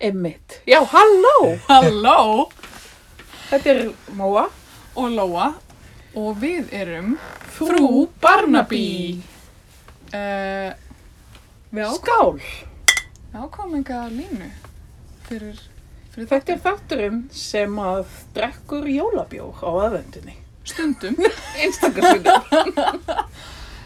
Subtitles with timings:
[0.00, 0.62] Emmitt.
[0.64, 1.58] Já, halló!
[1.68, 2.48] Halló!
[3.50, 3.80] Þetta er
[4.16, 4.46] Móa.
[4.96, 5.50] Og Lóa.
[6.16, 7.18] Og við erum
[7.52, 9.20] Frú Barnaby.
[10.10, 10.72] Uh,
[11.94, 12.40] Skál!
[13.76, 14.48] enga línu
[15.28, 15.60] fyrir,
[16.14, 20.34] fyrir Þetta er þátturinn sem að drekkur jólabjór á aðvendunni.
[20.64, 21.20] stundum.
[21.60, 22.48] Einstakar sinnum.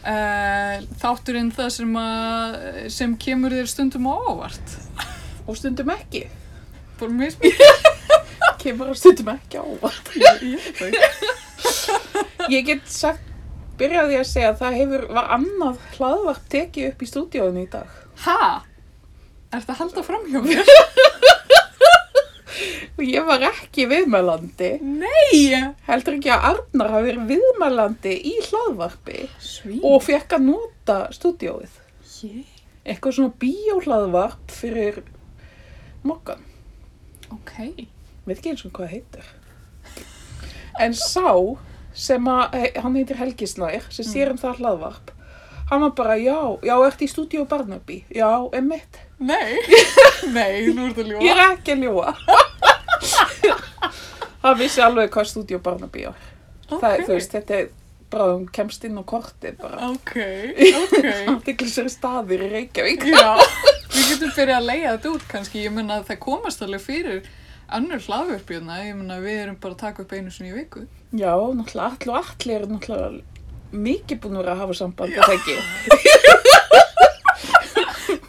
[0.05, 2.57] Uh, þátturinn það sem, að,
[3.01, 4.79] sem kemur þér stundum á óvart.
[5.47, 6.25] Og stundum ekki.
[7.01, 7.89] Bara mismikið.
[8.63, 9.65] Kemur á stundum ekki á.
[12.53, 13.25] Ég, get sagt,
[13.81, 17.89] byrjaði að segja að það hefur, var annað hlaðvarp tekið upp í stúdíóinu í dag.
[18.27, 18.41] Ha?
[19.51, 20.65] Er þetta halda fram hjá mér?
[22.95, 24.69] Og ég var ekki viðmælandi.
[24.87, 25.73] Nei!
[25.89, 29.81] Heldur ekki að Arnar hafi verið viðmælandi í hlaðvarpi Svín.
[29.83, 31.73] og fekk að nota stúdíóið.
[32.23, 32.53] Ég?
[32.85, 35.03] Eitthvað svona bíóhlaðvarp fyrir
[36.05, 36.41] mokkan.
[37.33, 37.53] Ok.
[38.25, 39.27] Veit ekki eins og hvað það heitir.
[40.81, 41.29] En sá
[41.95, 45.07] sem að, he- hann heitir Helgi Snær, sem sér um það hlaðvarp,
[45.71, 46.35] hann var bara, já,
[46.67, 48.01] já, ertu í stúdíó Barnaby?
[48.11, 48.99] Já, emitt.
[49.19, 49.59] Nei.
[50.35, 51.31] Nei, nú ertu að Ég ljúa.
[51.31, 52.09] er ekki að ljúa.
[54.45, 56.17] hann vissi alveg hvað stúdíó Barnaby er.
[56.69, 57.67] Það er, þú veist, þetta er
[58.23, 59.91] hún kemst inn á kortið bara.
[59.91, 60.13] Ok,
[60.85, 61.07] ok.
[61.35, 63.03] Aðtiklisari staðir í Reykjavík.
[63.11, 63.33] Já,
[63.95, 65.65] við getum byrjað að leiða þetta út kannski.
[65.67, 67.29] Ég menna að það komast alveg fyrir
[67.75, 68.81] önnur hlaðverfjörna.
[68.87, 70.87] Ég menna að við erum bara að taka upp einu sinni í viku.
[71.11, 73.23] Já, náttúrulega, allir og allir er náttúrulega
[73.75, 75.57] mikið búin að vera að hafa samband, er það ekki?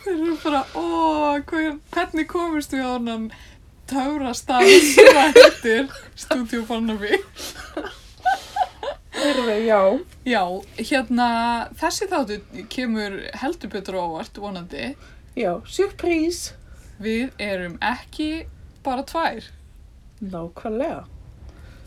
[0.06, 0.86] Við erum bara, ó,
[1.50, 3.30] hver, hvernig komist við á hann
[3.86, 5.84] sem það heitir
[6.18, 7.20] Studio Barnaby?
[9.16, 9.80] Herðu, já.
[10.28, 10.44] Já,
[10.78, 11.28] hérna,
[11.80, 14.94] þessi þáttu kemur heldur betur á óvart, vonandi.
[15.36, 16.54] Já, surprís.
[17.02, 18.46] Við erum ekki
[18.86, 19.50] bara tvær.
[20.24, 21.04] Nákvæmlega.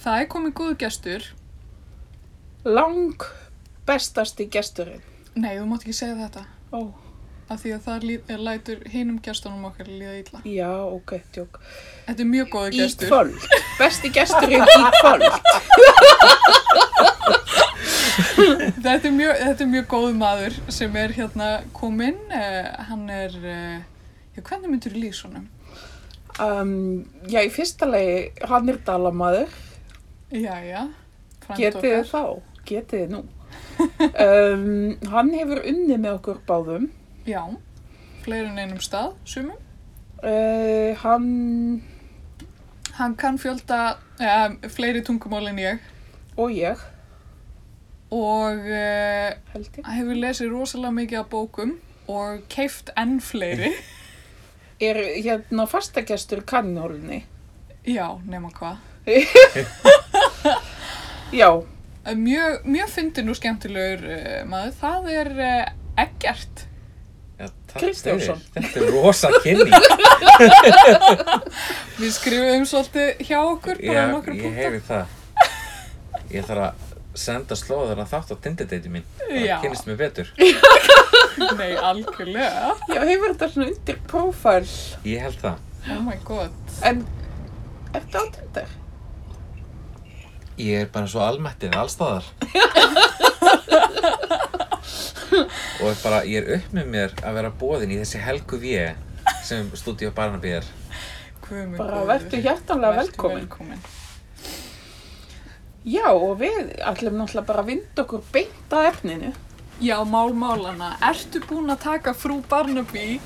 [0.02, 1.28] Það er komið góðu gestur.
[2.68, 3.24] Lang
[3.88, 5.04] bestasti gesturinn.
[5.38, 6.44] Nei, þú mátt ekki segja þetta.
[6.76, 6.92] Ó,
[7.48, 10.40] Af því að það líð, er, lætur hinum gestunum okkar líða illa.
[10.44, 11.60] já, ok, tjók.
[12.06, 13.08] Þetta er mjög góðu Í gestur.
[13.08, 13.46] kvöld.
[13.80, 15.24] Besti gesturinn í kvöld.
[18.38, 22.18] Þetta er mjög, þetta er mjög góð maður sem er hérna kominn.
[22.30, 23.78] Uh, hann er, uh,
[24.36, 25.48] já, hvernig myndur þú lýsa honum?
[26.38, 26.74] Um,
[27.30, 29.50] já, í fyrsta lagi, hann er dalamaður.
[30.34, 30.84] Jæja,
[31.46, 32.22] frænd Getið þá?
[32.68, 33.24] Getið nú?
[34.26, 36.88] um, hann hefur unnið með okkur báðum.
[37.28, 37.42] Já,
[38.24, 39.58] fleiri en einum stað, sumum.
[40.18, 41.82] Uh, hann,
[42.98, 45.82] Hann kann fjölda, ja, fleiri tungumál en ég
[46.34, 46.80] og ég,
[48.10, 49.28] og uh,
[49.92, 51.76] hefur lesið rosalega mikið af bókum
[52.10, 53.70] og keift enn fleiri.
[54.88, 57.24] er hérna fastagestur kannhólni.
[57.86, 58.80] Já, nema hvað.
[61.40, 61.50] Já,
[62.08, 66.67] Mjög, mjög fyndin og skemmtilegur uh, maður, það er uh, Eggert.
[67.38, 67.46] Já,
[67.78, 68.40] Kristjánsson.
[68.54, 69.74] Þetta er rosa kynning.
[72.00, 74.58] Við skrifum svolítið hjá okkur, bara Já, nokkra ég punktar.
[74.58, 75.06] heyri það.
[76.34, 76.74] Ég þarf að
[77.18, 79.06] senda slóðar að þátt á Tinder-deiti mín.
[79.30, 79.54] Já.
[79.54, 80.32] Það kynist mér betur.
[81.60, 82.74] Nei, algjörlega.
[82.90, 84.66] já, hefur þetta svona undir prófæl.
[85.06, 85.62] Ég held það.
[85.94, 86.58] Oh my god.
[86.90, 87.04] En,
[87.94, 88.76] ertu á Tinder?
[90.58, 92.26] Ég er bara svo almættið allstaðar.
[95.82, 98.90] og bara, ég er upp með mér að vera bóðin í þessi helgu við
[99.44, 100.68] sem Studio Barnaby er.
[101.78, 103.46] Bara vertu hjartanlega velkomin.
[103.46, 103.86] velkomin.
[105.88, 109.30] Já, og við ætlum náttúrulega bara að vinda okkur beint að efninu.
[109.80, 110.96] Já, mál málana.
[111.06, 113.20] Ertu búin að taka frú Barnaby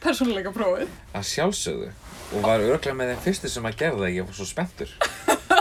[0.00, 0.90] persónuleika prófið?
[1.16, 1.90] Að sjálfsögðu.
[2.30, 4.92] Og var örglega með þeim fyrstu sem að gera það, ég var svo spenntur.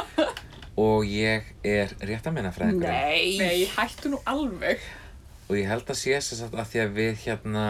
[0.85, 2.93] og ég er réttamennafræðingurinn.
[2.93, 3.39] Nei.
[3.41, 4.83] Nei, hættu nú alveg.
[5.49, 7.63] Og ég held að sé þess að, því að við hérna,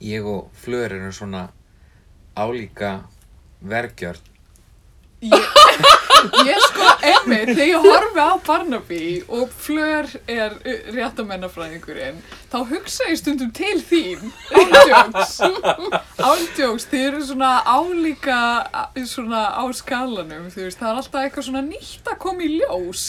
[0.00, 1.42] ég og Fleur erum svona
[2.32, 2.94] álíka
[3.60, 4.30] vergjörn.
[5.22, 5.50] Ég,
[6.46, 12.20] ég sko, einmitt, þegar ég horfi á Barnaby og Fleur er uh, réttamennafræðingurinn,
[12.52, 15.34] þá hugsa ég stundum til þín, ándjóks,
[16.22, 21.48] ándjóks, þið eru svona álíka uh, svona á skalanum, þú veist, það er alltaf eitthvað
[21.48, 23.04] svona nýtt að koma í ljós.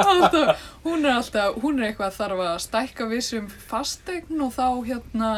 [0.00, 4.66] Alltaf, hún er alltaf, hún er eitthvað að þarf að stækka vissum fastegn og þá
[4.86, 5.30] hérna,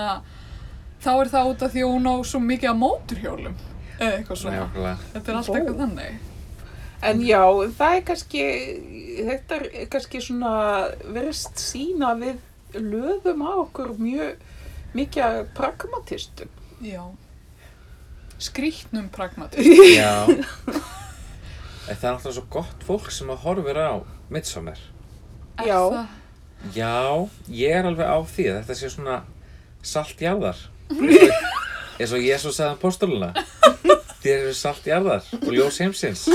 [1.02, 3.56] þá er það út af því að hún á svo mikið af móturhjólum,
[3.98, 4.66] eða eitthvað svona.
[5.14, 6.20] Þetta er alltaf eitthvað þannig.
[7.02, 7.42] En já,
[7.74, 8.42] það er kannski,
[9.26, 10.52] þetta er kannski svona
[11.10, 12.38] verist sína við
[12.78, 14.38] löðum á okkur mjög
[14.94, 16.52] mikið pragmatistum.
[16.82, 17.02] Já.
[18.42, 19.66] Skrýtnum pragmatist.
[19.98, 20.26] Já.
[20.30, 24.02] En það er alltaf svo gott fólk sem að horfir á
[24.32, 24.78] Midsommar.
[25.62, 26.06] Já.
[26.74, 29.16] Já, ég er alveg á því að þetta sé svona
[29.82, 30.58] saltjarðar.
[31.98, 33.32] eins og Jésús sagði um postuluna.
[34.22, 36.28] Þér eru saltjarðar og ljós heimsins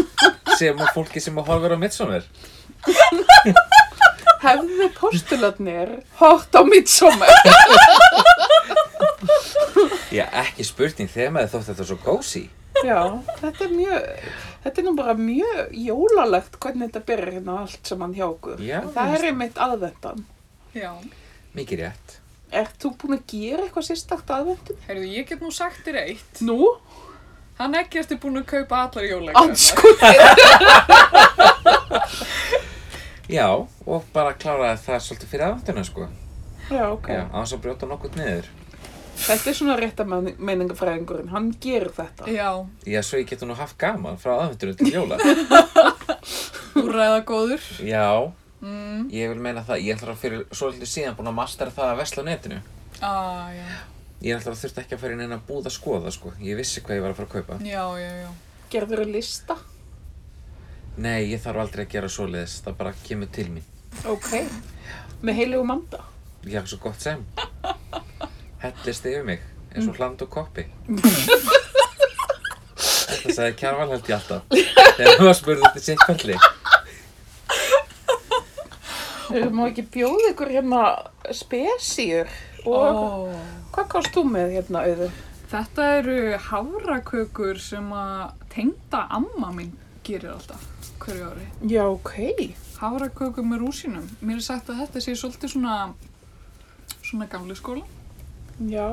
[0.59, 2.27] sem og fólki sem að horfir á Midsommar.
[4.43, 7.31] Hefðu postularnir hort á midsommar?
[10.17, 12.43] Já, ekki spurning þegar maður þótt þetta svo gósi.
[12.85, 12.99] Já,
[13.39, 14.05] þetta er mjög,
[14.63, 18.61] þetta er nú bara mjög jólalegt hvernig þetta byrjar hérna allt saman hjá okkur.
[18.61, 20.21] Já, það er einmitt aðvendan.
[20.77, 20.91] Já.
[21.57, 22.17] Mikið rétt.
[22.61, 24.77] Ert þú búin að gera eitthvað sérstakt aðvendun?
[24.85, 26.43] Heyrðu, ég get nú sagt þér eitt.
[26.45, 26.59] Nú?
[27.57, 29.39] Hann ekkert er búinn að kaupa allar jólækjum.
[29.41, 30.19] Anskotið!
[33.37, 33.47] Já,
[33.85, 36.05] og bara kláraði það svolítið fyrir aðvönduna, sko.
[36.71, 37.09] Já, ok.
[37.11, 38.47] Já, á þess að brjóta nokkuð niður.
[39.17, 42.27] Þetta er svona rétta meiningafræðingurinn, hann gerir þetta.
[42.29, 42.51] Já,
[42.85, 45.17] Já, svo ég getur nú haft gaman frá aðvöndunum til jóla.
[46.83, 47.63] úræða góður.
[47.83, 48.09] Já,
[48.57, 49.03] Mm.
[49.13, 49.83] ég vil meina það.
[49.85, 52.55] Ég ætla að fyrir svolítið síðan búin að mastera það að vesla á netinu.
[53.05, 53.67] Ah, já.
[54.25, 56.31] Ég ætla að þurfti ekki að fara inn að búða að skoða, sko.
[56.41, 57.57] Ég vissi hvað ég var að fara að kaupa.
[57.61, 58.29] Já, já, já.
[58.73, 59.57] Gerður þú lista?
[60.97, 62.55] Nei, ég þarf aldrei að gera svoleiðis.
[62.65, 63.67] Það bara kemur til mín.
[64.09, 64.31] Ok.
[65.21, 66.01] Með heilugu manda?
[66.49, 67.21] Já, svo gott sem.
[68.63, 70.65] Hellist yfir mig, eins og hland og koppi.
[72.77, 74.41] Þetta sagði Kjarval held ég alltaf.
[74.97, 76.37] Þegar hann var spurð eftir sitt ferli.
[79.27, 80.81] Þú má ekki bjóða ykkur hérna
[81.35, 82.29] spesíur
[82.67, 83.35] og Ó.
[83.75, 85.17] hvað kost þú með hérna auður?
[85.47, 86.15] Þetta eru
[86.49, 89.69] hárakökur sem að tengda amma mín
[90.07, 90.65] gerir alltaf
[91.03, 91.45] hverju ári.
[91.71, 92.11] Já, ok.
[92.81, 94.09] Hárakökur með rúsinum.
[94.19, 95.77] Mér er sagt að þetta sé svolítið svona,
[96.99, 97.85] svona gamli skóla.
[98.67, 98.89] Já,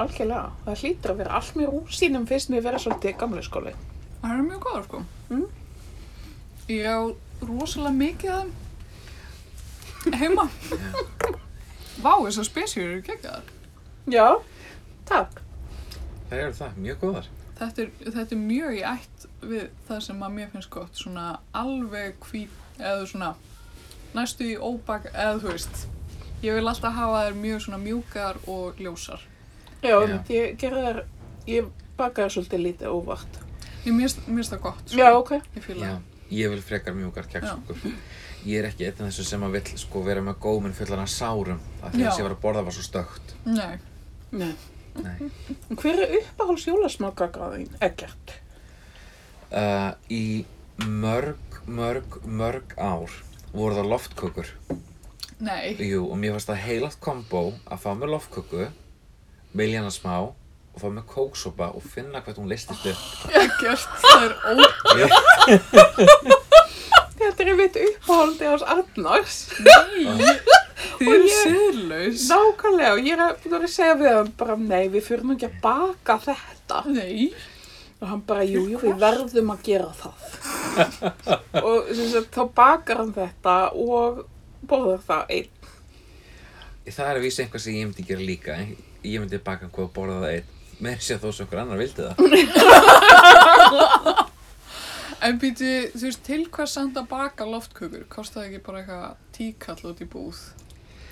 [0.00, 0.50] algjörlega.
[0.66, 3.74] Það hlýtur að vera allt með rúsínum fyrst mér vera svolítið gamle skóli.
[4.20, 5.02] Það eru mjög góðar sko.
[5.30, 5.46] Mm.
[6.70, 6.98] Ég á
[7.46, 8.34] rosalega mikið
[10.02, 10.48] þeim heima.
[12.00, 13.50] Vá, þessar spesjur eru geggjaðar.
[14.10, 14.26] Já,
[15.10, 15.40] takk.
[16.30, 17.28] Það eru það, mjög góðar.
[17.60, 20.94] Þetta er, þetta er mjög í ætt við það sem að mér finnst gott.
[20.96, 21.24] Svona
[21.60, 23.32] alveg hvít, eða svona
[24.16, 25.82] næstu í óbak, eða þú veist.
[26.40, 29.20] Ég vil alltaf hafa þær mjög svona mjúkar og ljósar.
[29.84, 30.16] Já, Já.
[30.32, 31.02] ég gerði þær,
[31.50, 31.68] ég
[32.00, 33.38] bakaði svolítið lítið óvart.
[33.84, 34.24] Ég minnst
[34.54, 34.80] það gott.
[34.88, 34.96] sko.
[35.00, 35.30] Já, ok.
[35.56, 36.24] Ég fýla Já, það.
[36.40, 37.92] ég vil frekar mjúkar keksúkur.
[38.46, 41.10] Ég er ekki einn af þessu sem að vill sko vera með góminn fullan af
[41.12, 43.34] sárum af því að þessi var að borða var svo stögt.
[43.44, 43.74] Nei.
[44.32, 44.52] Nei.
[45.00, 45.28] Nei.
[45.76, 47.68] Hver er uppáhalds jólasmákagraðin?
[47.84, 48.34] Ekkert.
[49.50, 50.24] Uh, í
[50.86, 53.12] mörg, mörg, mörg ár
[53.52, 54.52] voru það loftkökur.
[55.44, 55.76] Nei.
[55.84, 58.68] Jú, og mér fannst það heilaft kombo að fá með loftköku,
[59.56, 63.02] vilja hana smá og fá með kóksopa og finna hvað hún listist upp.
[63.36, 63.88] Ekkert.
[64.04, 66.38] Það er ó...
[67.40, 69.36] Þetta er einmitt uppáhaldi ás Arnars.
[69.64, 70.02] Nei.
[70.98, 72.24] Þið eru siðlaus.
[72.28, 75.48] Nákvæmlega, og ég er búin að segja við hann bara, nei, við fyrir nú ekki
[75.48, 76.82] að baka þetta.
[76.92, 77.30] Nei.
[77.96, 80.16] Og hann bara, jú, jú, við verðum að gera það.
[81.64, 84.20] og sagt, þá bakar hann þetta og
[84.68, 85.72] borðar það einn.
[86.90, 88.58] það er að vísa eitthvað sem ég myndi gera líka.
[89.00, 90.56] Ég myndi baka hvað og borða það einn.
[90.80, 92.20] Með þess að þó sem okkur annar vildi það.
[95.26, 98.06] En býti, þú veist, til hvað samt að baka loftkökur?
[98.12, 100.38] Kostaði ekki bara eitthvað tíkall út í búð?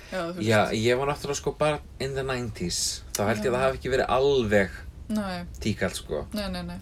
[0.09, 0.41] Veist.
[0.41, 2.79] Já, ég var náttúrulega sko bara in the 90s.
[3.13, 4.79] Þá held ég að það hafi ekki verið alveg
[5.13, 6.23] Nei, tíkall sko.
[6.33, 6.79] nei, nei, nei.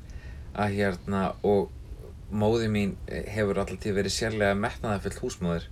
[0.55, 1.67] Að hérna, og
[2.31, 5.67] móði mín eh, hefur alltaf verið sérlega metnaðafull húsmóðir.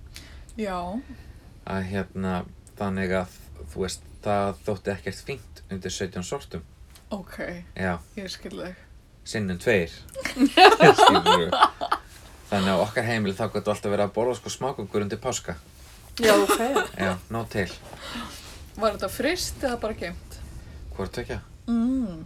[0.60, 0.76] Já,
[1.66, 2.34] Að hérna,
[2.78, 3.32] þannig að,
[3.72, 6.62] þú veist, það þótti ekkert fínt undir 17 sortum.
[7.10, 7.38] ok,
[7.74, 8.84] Já, ég skil þig.
[9.26, 9.90] Sinnum tveir.
[12.46, 15.56] Þannig að á okkar heimili þá gætu alltaf verið að borða sko smákökur undir páska.
[16.22, 16.60] Já, ok.
[16.96, 17.66] Já, ná til.
[18.76, 20.38] Var þetta frist eða bara geimt?
[20.96, 21.40] Hvort tökja?
[21.66, 22.22] Mm.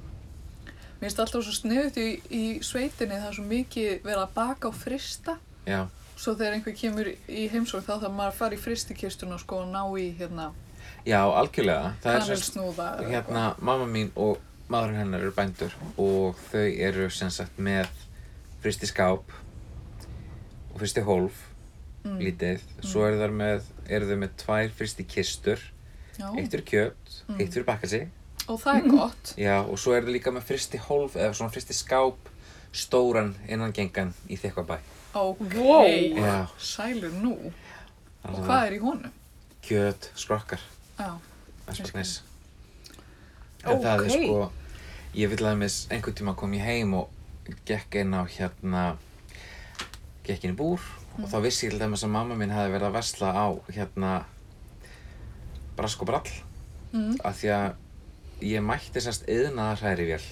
[1.00, 4.68] Mér finnst alltaf svo sniðut í, í sveitinni það er svo mikið verið að baka
[4.68, 5.38] og frista.
[5.64, 5.86] Já,
[6.20, 9.70] Svo þegar einhver kemur í heimsókn þá þarf maður að fara í fristikistuna sko og
[9.72, 10.50] ná í hérna
[11.08, 11.94] já, algjörlega.
[12.04, 14.36] Er eða hérna, mamma mín og
[14.70, 17.88] maðurinn hennar eru bændur og þau eru sem sagt með
[18.62, 19.32] fristi skáp
[20.72, 21.46] og fristi hólf,
[22.04, 22.16] Mm.
[22.16, 22.60] lítið.
[22.80, 23.62] Svo eru þau með,
[23.92, 25.58] eru þau með tvær fristi kistur,
[26.16, 27.40] Já, eitt fyrir kjöt, Mm.
[27.40, 28.08] eitt fyrir bakkasi.
[28.48, 29.34] og það er gott.
[29.46, 32.16] Já, og svo eru þau líka með fristi hólf eða svona fristi skáp,
[32.72, 34.78] stóran innan gengan í þykvabæ.
[35.14, 35.84] Ok, Wow.
[36.16, 36.48] Já.
[36.58, 37.52] sælur nú.
[38.24, 39.12] Og Þannig hvað að er í honum?
[39.62, 40.60] Kjöt, skrokkar,
[40.98, 41.18] Já,
[41.68, 42.20] aðspagnis.
[43.64, 44.52] En það er sko,
[45.14, 47.10] ég vil að mis einhvern tíma kom ég heim og
[47.66, 48.82] gekk inn á hérna,
[50.26, 50.82] gekk inn í búr.
[51.20, 54.12] Og þá vissi ég til dæmis að mamma mín hefði verið að vesla á hérna
[55.76, 56.30] brask og brall.
[56.90, 57.14] Mm.
[57.22, 60.24] af því að ég mætti sérst yðnaðar hrærivél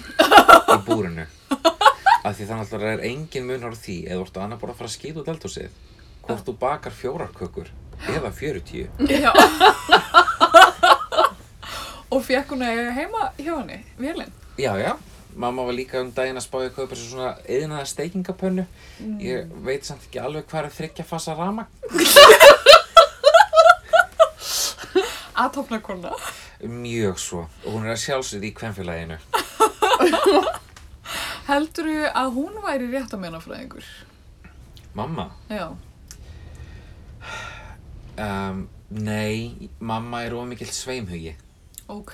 [0.74, 1.24] í búrinu.
[2.20, 4.74] Af því þannig að það er engin munur á því eða þú ert annað bara
[4.74, 5.78] að fara að skýta út eldhúsið
[6.26, 7.70] hvort þú bakar fjórar kökur
[8.12, 9.30] eða 40 Já.
[12.10, 14.32] og fekk hún að heima hjá henni, vélinn.
[14.60, 14.96] Já, já.
[15.36, 18.64] Mamma var líka um daginn að spája að kaupa sér svona eðinaða steikingapönnu.
[19.20, 21.64] Ég veit samt ekki alveg hvað er þryggja fasa rama.
[25.36, 26.14] Aðtopnarkona.
[26.64, 27.42] Mjög svo.
[27.66, 29.18] Og hún er að sjálfsögð í kvenfélaginu.
[31.50, 33.84] Heldurðu að hún væri réttamennafræðingur?
[34.96, 35.26] Mamma?
[35.52, 35.76] Já.
[38.16, 41.36] Um, nei, mamma er ómikill sveimhugi.
[41.88, 42.12] Ok.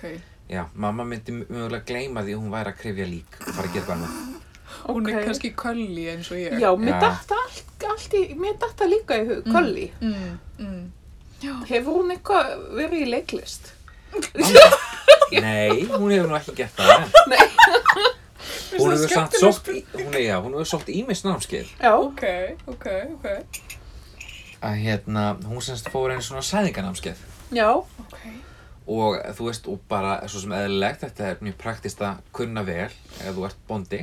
[0.52, 3.74] Já, mamma myndi mögulega gleyma því að hún væri að krifja lík og fara að
[3.76, 4.40] gera eitthvað annað.
[4.82, 6.56] Hún er kannski kölli eins og ég.
[6.60, 7.00] Já, mér Já.
[7.06, 9.86] datt allt, allt í, mér datt það líka í hug, Kolli.
[10.00, 10.82] Mm, mm.
[11.70, 13.72] Hefur hún eitthvað verið í leiklist?
[15.44, 17.06] Nei, hún hefur nú ekki gert það.
[17.32, 17.40] Nei.
[18.76, 21.72] Hún hefur samt sótt, í- hún, er, já, hún hefur sótt ímis námskeið.
[21.80, 21.92] Já.
[21.96, 22.24] Ok,
[22.74, 22.86] ok,
[23.16, 23.28] ok.
[24.62, 27.22] Að hérna, hún semst fór einu svona sæðinganámskeið.
[27.56, 27.68] Já.
[28.06, 28.18] Ok.
[28.86, 32.88] Og þú veist, og bara svo sem eðlilegt, þetta er mjög praktist að kunna vel
[32.88, 34.00] ef þú ert bondi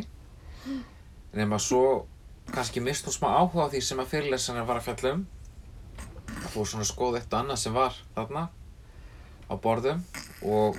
[1.36, 2.06] nema svo
[2.54, 5.26] kannski mist þú smá áhuga á því sem að fyrirlesanar var að fjalla um.
[6.30, 8.44] Að fór svona að skoða eitt og annað sem var þarna
[9.50, 10.04] á borðum
[10.46, 10.78] og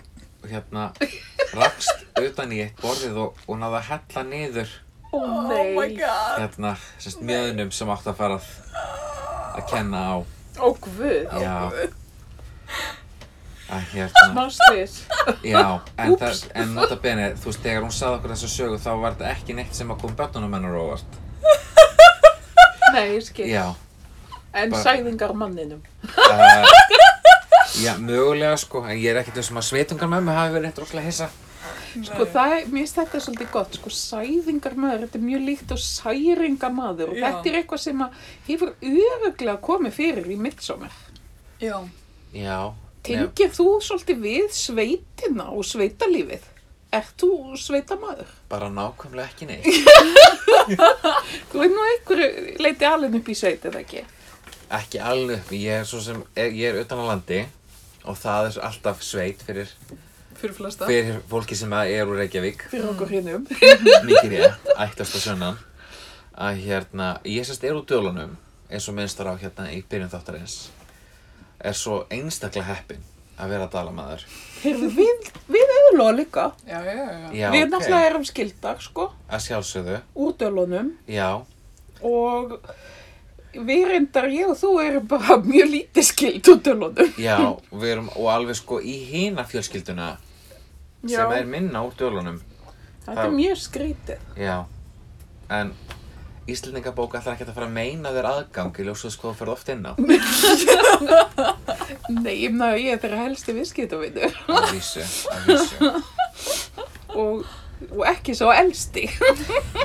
[0.48, 0.88] hérna
[1.58, 4.78] rakst utan í eitt borðið og, og náða að hella niður
[5.12, 6.36] Oh god.
[6.38, 8.44] hérna, sérst, mjöðnum sem átti að fara að,
[9.58, 10.14] að kenna á.
[10.62, 11.26] Ó guð.
[11.42, 11.90] já
[13.70, 14.94] að hérna Smástris.
[15.46, 15.62] Já,
[15.96, 19.14] en, það, en nota bene, þú veist, þegar hún sagði okkur þessa sögu þá var
[19.18, 21.20] þetta ekki neitt sem að kom börnunum hennar óvart.
[22.94, 23.46] Nei, ég skil.
[23.50, 23.68] Já,
[24.52, 25.82] En bara- sæðingar manninum.
[26.02, 26.66] uh,
[27.84, 30.80] já, mögulega sko, en ég er ekkert þessum að sveitungar með mig hafi verið eitt
[30.82, 31.28] rosalega hissa.
[32.06, 35.70] Sko það, er- mér finnst þetta svolítið gott, sko sæðingar maður, þetta er mjög líkt
[35.74, 37.24] á særinga maður og Já.
[37.28, 40.92] þetta er eitthvað sem að hefur öruglega komið fyrir í midsommar.
[41.62, 41.76] Já.
[42.34, 42.58] Já,
[43.06, 46.42] Tengir þú svolítið við sveitina og sveitalífið?
[46.92, 48.30] Ert þú sveitamaður?
[48.50, 49.66] bara nákvæmlega ekki neitt.
[51.52, 54.02] Þú er nú einhverju leiti alveg upp í sveit, eða ekki?
[54.74, 57.40] Ekki alveg, upp, ég er svo sem, ég er utan á landi
[58.10, 59.70] og það er alltaf sveit fyrir,
[60.40, 60.88] Fyrir flesta.
[60.90, 62.66] fyrir fólki sem er úr Reykjavík.
[62.74, 63.46] Fyrir okkur hinnum.
[64.10, 65.62] mikið rétt, ættast að sönnan
[66.40, 68.34] að hérna, ég sérst er úr dölunum
[68.70, 70.58] eins og minnstar á hérna í byrjun þáttarins
[71.64, 73.02] er svo einstaklega heppinn
[73.40, 74.24] að vera dalamæður
[74.60, 76.42] Heyrðu, við, við auðlóða líka.
[76.68, 77.28] Já, já, já.
[77.32, 81.28] Já, við ok, náttúrulega erum skildar, sko, að sjálfsögðu, úr dölunum já,
[82.04, 82.52] og
[83.54, 87.14] við reyndar, ég og þú erum bara mjög lítið skild úr dölunum.
[87.18, 87.38] já
[87.72, 90.10] við erum og alveg sko í hina fjölskylduna
[91.08, 92.40] sem er minna úr dölunum
[93.06, 94.20] Þetta er mjög skrítið.
[94.36, 94.58] já,
[95.50, 95.72] en
[96.50, 99.68] Íslendingabók ætlar ekki að fara að meina þér aðgang í ljósið sko þú ferð oft
[99.74, 99.92] inn á
[102.24, 105.76] Nei, ég meina, ég er þeirra helsti viðskiptavinur að vísu, að vísu
[107.20, 107.34] og,
[107.90, 109.04] og ekki svo elsti.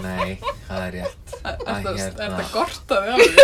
[0.05, 0.31] nei,
[0.69, 3.35] það er rétt Er að það hérna gortaði alveg?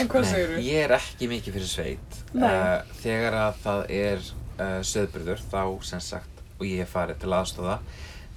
[0.00, 0.58] en hvað segir þú?
[0.64, 2.10] ég er ekki mikið fyrir sveit.
[2.34, 7.32] Uh, þegar að það er uh, söðburður, þá sem sagt, og ég er farið til
[7.36, 7.76] aðstofa,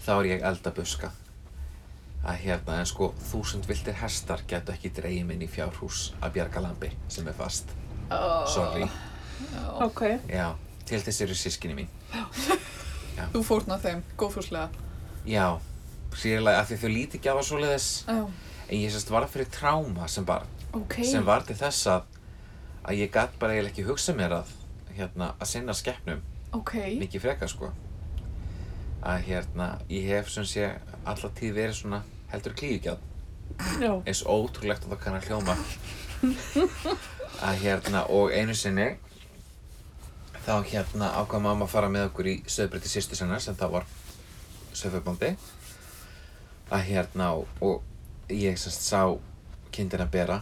[0.05, 1.08] þá er ég eldabuska.
[2.24, 6.62] Að hérna, en sko, þúsund viltir hestar getur ekki dreigið minn í fjárhús að bjarga
[6.63, 7.74] lambi sem er fast.
[8.53, 8.88] Sorry.
[9.84, 10.01] Ok.
[10.32, 10.53] Já,
[10.88, 11.92] til þess eru sískinni mín.
[13.34, 14.70] Þú fórnað þeim, góðfúslega.
[15.27, 15.50] Já,
[16.15, 17.89] sérlega af því þau líti ekki á það svoleiðis.
[18.08, 18.20] Já.
[18.70, 20.48] En ég sérst var fyrir tráma sem barn.
[20.74, 20.96] Ok.
[21.06, 22.06] sem var til þess að
[22.84, 24.53] að ég gætt bara eiginlega ekki hugsa mér að
[24.98, 26.24] hérna, að sinna skeppnum
[26.58, 26.74] Ok.
[27.00, 27.70] mikið frekar sko
[29.03, 30.72] að hérna, ég hef sem sé
[31.06, 32.01] alla tíð verið svona
[32.33, 33.01] heldur klíugjað
[33.79, 33.93] Já.
[34.01, 35.55] eins ótrúlegt að það kann að hljóma.
[37.43, 38.93] Að hérna og einu sinni
[40.43, 43.87] þá hérna ákvað mamma að fara með okkur í söðbrytti sýstu sinna sem þá var
[44.73, 45.33] söðförbóndi
[46.73, 47.81] að hérna og,
[48.31, 49.13] ég semst sá
[49.75, 50.39] kindina bera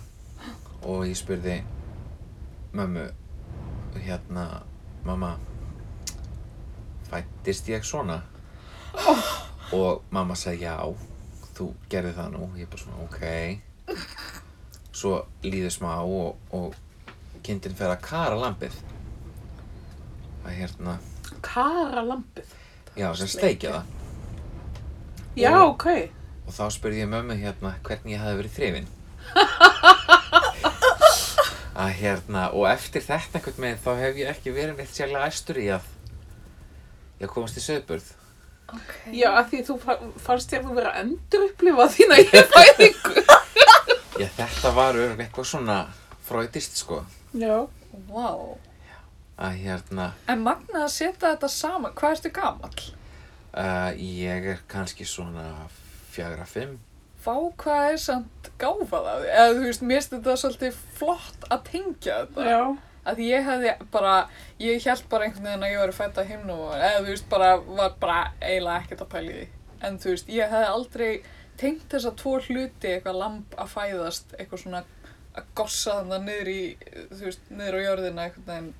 [0.88, 1.60] og ég spurði
[2.77, 3.07] mömmu
[4.00, 4.45] hérna
[5.05, 5.36] mamma
[7.10, 8.21] fættist ég svona?
[9.75, 10.77] Og mamma sagði já
[11.62, 13.22] þú gerði það nú ég bara svona ok
[15.01, 15.13] svo
[15.46, 16.74] líður smá og, og
[17.46, 18.75] kindin fer að kara lampið
[20.41, 20.96] að hérna,
[21.46, 22.48] Karalampið.
[22.98, 23.86] já, sem steikja það.
[25.38, 25.86] Já, Og- ok.
[26.50, 28.88] Og þá spurði ég mömmu hérna hvernig ég hafi verið þrifin.
[31.82, 35.58] að hérna, og eftir þetta einhvern veginn þá hef ég ekki verið neitt sérlega æstur
[35.62, 35.86] í að
[37.22, 38.10] ég komast í söðburð.
[38.72, 38.94] Ok.
[39.18, 43.24] Já, af því þú fa- fannst þér að vera að endur upplifa þína í fæðingu.
[44.22, 45.78] Já, þetta var örgulega eitthvað svona
[46.28, 47.01] fröydist, sko.
[47.34, 47.58] Já.
[48.12, 48.28] Vá.
[49.42, 52.84] Að hérna, En magna að setja þetta saman, hvað ertu gamall?
[53.58, 55.48] uh, ég er kannski svona
[56.13, 56.78] fjagra fimm.
[57.25, 59.32] Vá, hvað er samt gáfað af því?
[59.34, 62.46] Eða þú veist, mér finnst þetta svolítið flott að tengja þetta.
[62.48, 62.62] Já.
[63.01, 64.15] Að ég hefði bara,
[64.62, 67.51] ég held bara einhvern veginn að ég fætt að himnu og, eða þú veist, bara,
[67.65, 69.48] var bara eiginlega ekkert að pæla í því.
[69.81, 71.12] En þú veist, ég hefði aldrei
[71.62, 74.84] tengt þessa tvo hluti, eitthvað lamb að fæðast, eitthvað svona
[75.31, 76.62] að gossa þannig niður í,
[77.10, 78.72] þú veist, niður á jörðina einhvern veginn.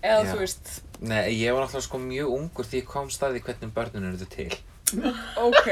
[0.00, 0.30] Eða Já.
[0.32, 4.08] þú veist, Nei, ég var náttúrulega sko mjög ungur því ég kom staði hvernig börnun
[4.10, 4.58] eru þetta til.
[5.48, 5.68] ok,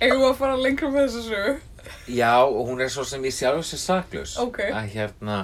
[0.00, 1.54] eigum að fara lengra með þessu sögu?
[2.08, 4.36] Já, og hún er svo sem ég sjálf sér saklaus.
[4.40, 4.62] Ok.
[4.70, 5.38] Að hérna,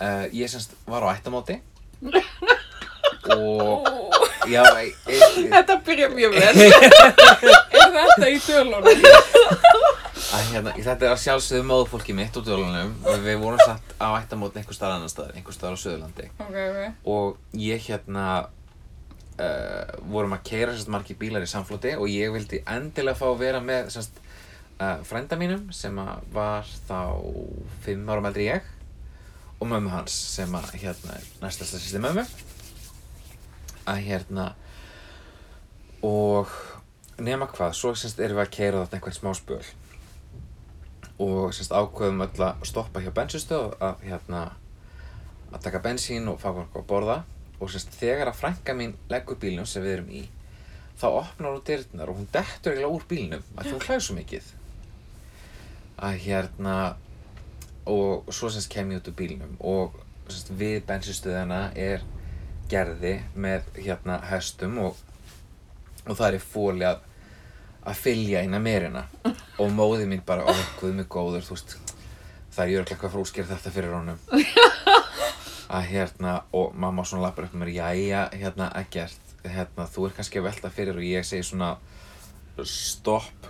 [0.00, 1.60] uh, ég semst var á ættamóti.
[3.36, 3.88] og,
[4.48, 5.18] já, e, e,
[5.52, 6.62] Þetta byrja mjög vel.
[7.80, 8.86] Er þetta í dölunum?
[10.30, 12.94] að hérna, þetta er að sjálfsögðu móðfólki mitt úr dölunum.
[13.24, 16.30] Við vorum satt á ættamóti einhver staðar annar staðar, einhver staðar á Suðurlandi.
[16.38, 16.80] Ok, ok.
[17.10, 18.26] Og ég hérna,
[19.40, 23.40] uh, vorum að keira sérst margir bílar í samfloti og ég vildi endilega fá að
[23.42, 24.20] vera með sérst
[24.80, 25.96] uh, frænda mínum sem
[26.34, 27.00] var þá
[27.84, 28.76] fimm árum eldri ég
[29.60, 32.24] og mömmu hans sem að hérna er næstasta sýsti mömmu.
[33.90, 34.46] Að hérna
[36.06, 36.48] og
[37.20, 39.62] nema hvað, svo semst erum við að keira þarna einhvern smá spöl.
[41.20, 44.46] Og semst ákveðum öll að stoppa hjá bensinstöð að hérna
[45.50, 47.18] að taka bensín og fá okkur að borða.
[47.60, 50.24] Og semst þegar að frænka mín leggur bílnum sem við erum í
[51.00, 54.50] þá opnar hún dyrnar og hún dettur eiginlega úr bílnum að hún hlæði svo mikið.
[56.00, 56.74] Að hérna
[57.90, 59.98] og svo semst kem ég út úr bílnum og
[60.28, 62.06] semst við bensinstöðina er
[62.70, 64.98] gerði með hérna hestum og,
[66.06, 67.06] og það er fóli að
[67.80, 69.04] að fylja inn að merina.
[69.60, 70.44] Og móði mín bara,
[70.80, 71.76] guð mig góður, þú veist
[72.50, 74.20] það er jörulega hvað frúsker þetta fyrir honum.
[75.76, 80.16] Að hérna, og mamma svona lappar upp með mér, jæja, hérna, ekkert hérna, þú er
[80.16, 81.76] kannski að velta fyrir og ég segi svona
[82.66, 83.46] stopp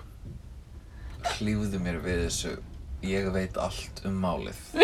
[1.38, 2.52] hlýfðu mér við þessu
[3.06, 4.58] ég veit allt um málið.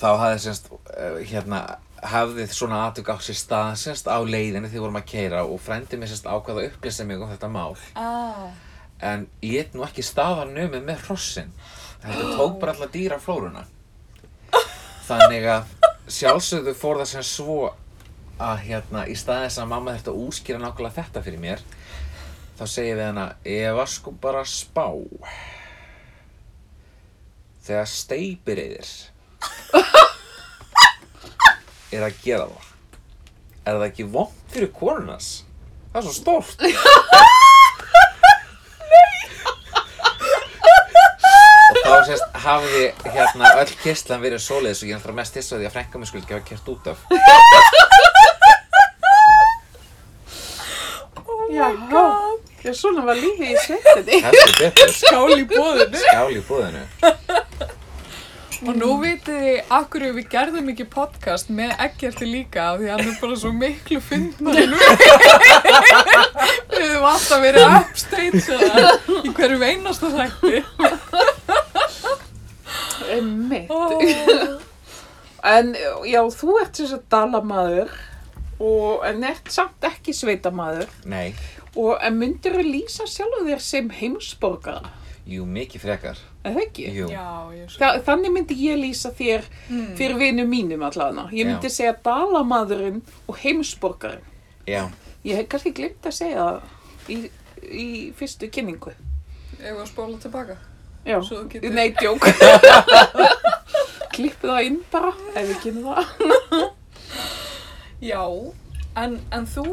[0.00, 1.64] Þá hafði semst uh, hérna
[2.00, 5.98] hafði svona atvik á sér stað semst á leiðinni þegar vorum að keira og frændi
[6.00, 7.76] mér semst ákvað að upplýsa mig um þetta mál.
[7.94, 8.48] Ah.
[9.00, 11.52] en lét nú ekki staðar numið með hrossin.
[12.00, 13.66] Þetta tók bara alla dýraflóruna
[15.10, 15.70] þannig að
[16.10, 17.56] sjálfsögðu fór það sem svo
[18.40, 21.64] að hérna í stað þess að mamma þurfti að úskýra nákvæmlega þetta fyrir mér
[22.58, 24.86] þá segi ég við hana ég var sko bara spá
[27.70, 28.90] þegar steipir yfir.
[31.94, 32.66] Er að gera það.
[33.66, 35.28] Er það ekki vond fyrir konunas
[35.92, 36.58] það er svo stórt.
[41.70, 45.54] Og þá sérst hafði hérna öll kistlan verið svoleiðis og ég er náttúrulega mest hissa
[45.58, 46.98] því að frænka mig skulle gefa kert út af.
[51.50, 51.68] Já,
[52.62, 54.16] já, svona var lífið í sveitinni.
[54.26, 54.90] heldur betur.
[54.94, 55.98] Skál í bóðinu.
[56.04, 56.82] skál í búðinu
[58.60, 63.02] Og nú vitið þið akkur við gerðum ekki podcast með Eggerti líka af því hann
[63.06, 65.04] er bara svo miklu fyndnar en við.
[66.74, 70.60] við höfum alltaf verið uppsteitsaðar í hverjum einasta þætti.
[73.16, 73.72] Einmitt.
[73.72, 74.60] Oh.
[75.50, 75.72] En
[76.04, 77.96] já, þú ert þess að dalamaður
[78.60, 81.32] og en ert samt ekki sveitamaður nei,
[81.80, 84.92] og en myndir þú lýsa sjálfu þér sem heimsborgara?
[85.30, 86.84] Jú mikið frekar Er það ekki?
[86.96, 87.78] jú, Já, ég svo.
[87.82, 89.44] Þa, þannig myndi ég lýsa þér
[89.98, 91.26] fyrir vinum mínum allavega.
[91.36, 91.74] Ég myndi Já.
[91.76, 94.24] segja dalamaðurinn og heimsborgarinn.
[94.66, 94.88] já,
[95.24, 97.18] Ég hef kannski glimt að segja það í,
[97.70, 98.94] í fyrstu kynningu.
[99.60, 100.56] Ef við spóla tilbaka.
[101.04, 102.24] Já, Svo þú getur- nei, djók.
[104.14, 106.70] Klippu það inn bara, ef við kynum það.
[108.00, 108.22] Já,
[108.96, 109.64] en, en þú,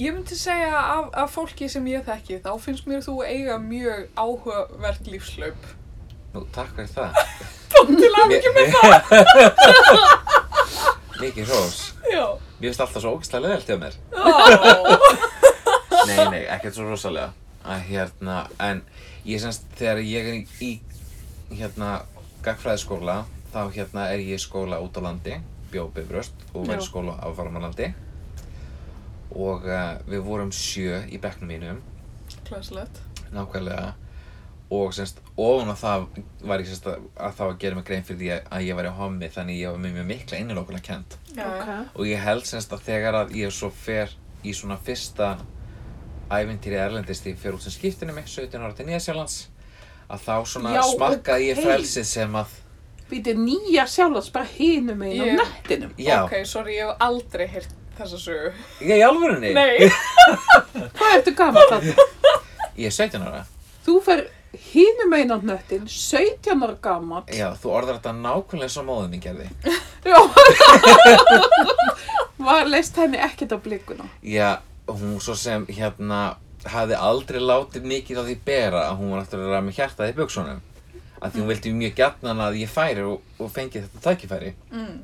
[0.00, 4.06] ég myndi segja af, af fólki sem ég þekki, þá finnst mér þú eiga mjög
[4.16, 5.60] áhugavert lífslaup.
[6.34, 7.10] nú takk fyrir það
[7.70, 9.70] Til að Mér- mér-
[11.20, 11.78] mikið hrós
[12.12, 12.24] Já.
[12.60, 14.22] mér finnst alltaf svo ógæslega leðalt hjá mér Ó.
[16.10, 17.32] Nei, nei, ekkert svo rosalega
[17.70, 18.78] að hérna, en
[19.28, 20.70] ég semst þegar ég er í,
[21.52, 21.90] hérna
[22.46, 23.18] gagfræðiskóla
[23.52, 25.34] þá hérna er ég í skóla út á landi
[25.70, 26.78] bjó bifröst og Já.
[26.86, 27.90] skóla á Varmalandi
[29.34, 31.80] og uh, við vorum sjö í bekknum mínum
[32.46, 33.00] Klæslegt.
[33.32, 33.92] nákvæmlega
[34.70, 36.04] og semst ofan á það
[36.46, 38.66] var ég semst að, að það var að gera mig grein fyrir því að, að
[38.68, 41.54] ég var í hommi þannig ég var með mjög mikla innilokuna kent Já, já.
[41.56, 41.70] Ok.
[41.98, 44.14] og ég held semst að þegar að ég svo fer
[44.46, 45.32] í svona fyrsta
[46.30, 49.40] ævintýri erlendist ég fer út sem skiptinu mig 17 ára til Nýjasjálands
[50.10, 51.66] að þá svona Já, smakkaði ég ókei.
[51.66, 52.56] frelsið sem að
[53.10, 55.90] Býti nýja sjálfs bara hinum einu Ég- á nettinum.
[55.98, 58.50] já, Ok, sorry, ég hef aldrei heyrt þessa sögu.
[58.80, 59.90] ég í alvörunni Nei.
[60.98, 61.82] Hvað ertu gaman það?
[62.76, 63.44] ég er 17 ára
[63.86, 64.24] Þú fer
[64.70, 67.22] hinum einu á nettin, 17 ára gaman.
[67.30, 69.46] já, þú orðar þetta nákvæmlega svo móðum mín gerði
[70.10, 70.18] Já.
[72.40, 74.06] Var leist henni ekkert á blikuna?
[74.24, 79.22] já, hún svo sem hérna hafði aldrei látið mikið á því bera að hún var
[79.22, 80.58] náttúrulega með hjartað í buksunum
[81.20, 84.98] að því hún vildi mjög gjarnan að ég færi og, og fengi þetta tækifæri Mm.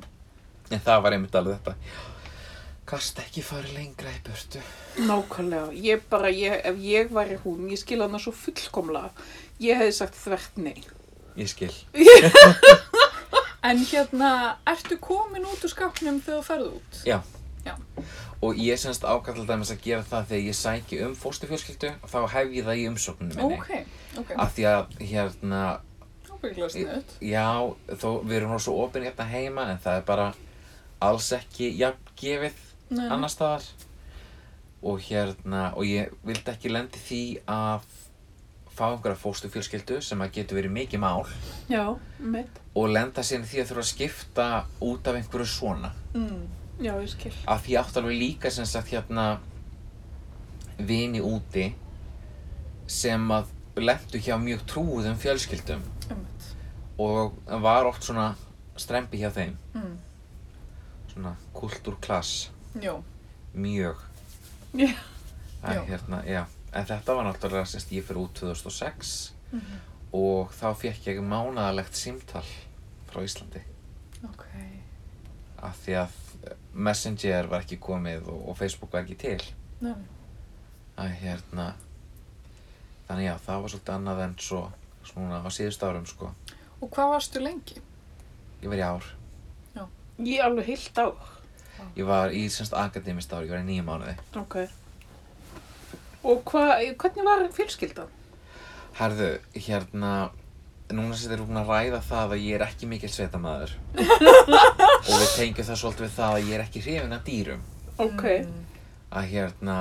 [0.72, 1.74] en það var einmitt alveg þetta
[2.86, 4.60] kast ekki fari lengra í burtu
[5.08, 5.72] Nákvæmlega.
[5.74, 9.10] Ég bara, ég, ef ég væri hún, ég skil hana svo fullkomlega.
[9.60, 10.84] Ég hefði sagt þvert nei.
[11.36, 11.72] ég skil
[13.66, 14.28] En hérna,
[14.70, 16.98] ertu komin út úr skápnum þegar þú ferð út?
[17.08, 17.18] Já.
[17.66, 17.72] Já.
[18.46, 22.52] og ég semst ákall dæmis að gera það þegar ég sæki um fóstufjölskyldu þá hef
[22.54, 23.72] ég það í umsókninu minni Ok,
[24.22, 24.30] ok.
[24.38, 25.62] af því að hérna
[26.30, 27.16] Ábygglega sniðut.
[27.26, 27.48] já,
[27.98, 30.28] þó við erum nú svo opin hérna heima en það er bara
[31.02, 33.08] alls ekki jafn gefið Nei.
[33.10, 33.64] annar staðar
[34.86, 37.20] og hérna, og ég vildi ekki lendi því
[37.50, 37.80] að
[38.76, 41.24] fá einhverja fóstufjölskyldu sem að getur verið mikið mál
[41.72, 42.60] Já, mitt.
[42.76, 44.46] og lenda sér í því að þurfa að skipta
[44.84, 46.46] út af einhverju svona Mm.
[46.80, 47.32] Já, ég skil.
[47.48, 49.38] að því ég átti alveg líka sem sagt hérna
[50.78, 51.72] vini úti
[52.86, 53.46] sem að
[53.76, 56.50] lendu hjá mjög trúðum fjölskyldum Einmitt.
[56.98, 58.34] og var oft svona
[58.76, 59.96] strempi hjá þeim Mm.
[61.12, 62.50] svona kultúrklass
[62.82, 63.02] Jó.
[63.54, 63.96] mjög
[64.74, 64.92] Já.
[65.62, 65.82] að, Já.
[65.88, 66.44] hérna, já.
[66.72, 69.78] en þetta var náttúrulega semst ég fyrir út 2006 Mhm.
[70.12, 72.44] og þá fekk ég mánaðalegt símtal
[73.10, 73.62] frá Íslandi
[74.24, 74.44] Ok.
[75.62, 76.08] af því að
[76.74, 79.40] Messenger var ekki komið og, og Facebook var ekki til
[79.80, 79.94] Nei.
[80.98, 81.72] að hérna
[83.08, 84.72] þannig já, það var svolítið annað en svo
[85.04, 86.32] svona á síðust árum sko
[86.82, 87.80] Og hvað varstu lengi?
[88.62, 89.04] ég var í ár,
[90.18, 91.12] Ég alveg heilt á.
[91.96, 94.58] Ég var í semst akademist ár, ég var í nýju mánuði Ok.
[96.26, 96.64] Og hva,
[96.98, 98.10] hvernig var fjölskyldan?
[98.96, 100.30] herðu, hérna
[100.94, 103.72] núna eru búin að ræða það að ég er ekki mikil svetamæður
[105.08, 107.64] og við tengjum það svolítið við það að ég er ekki hrifin af dýrum
[107.96, 108.24] Ok.
[109.16, 109.76] Að hérna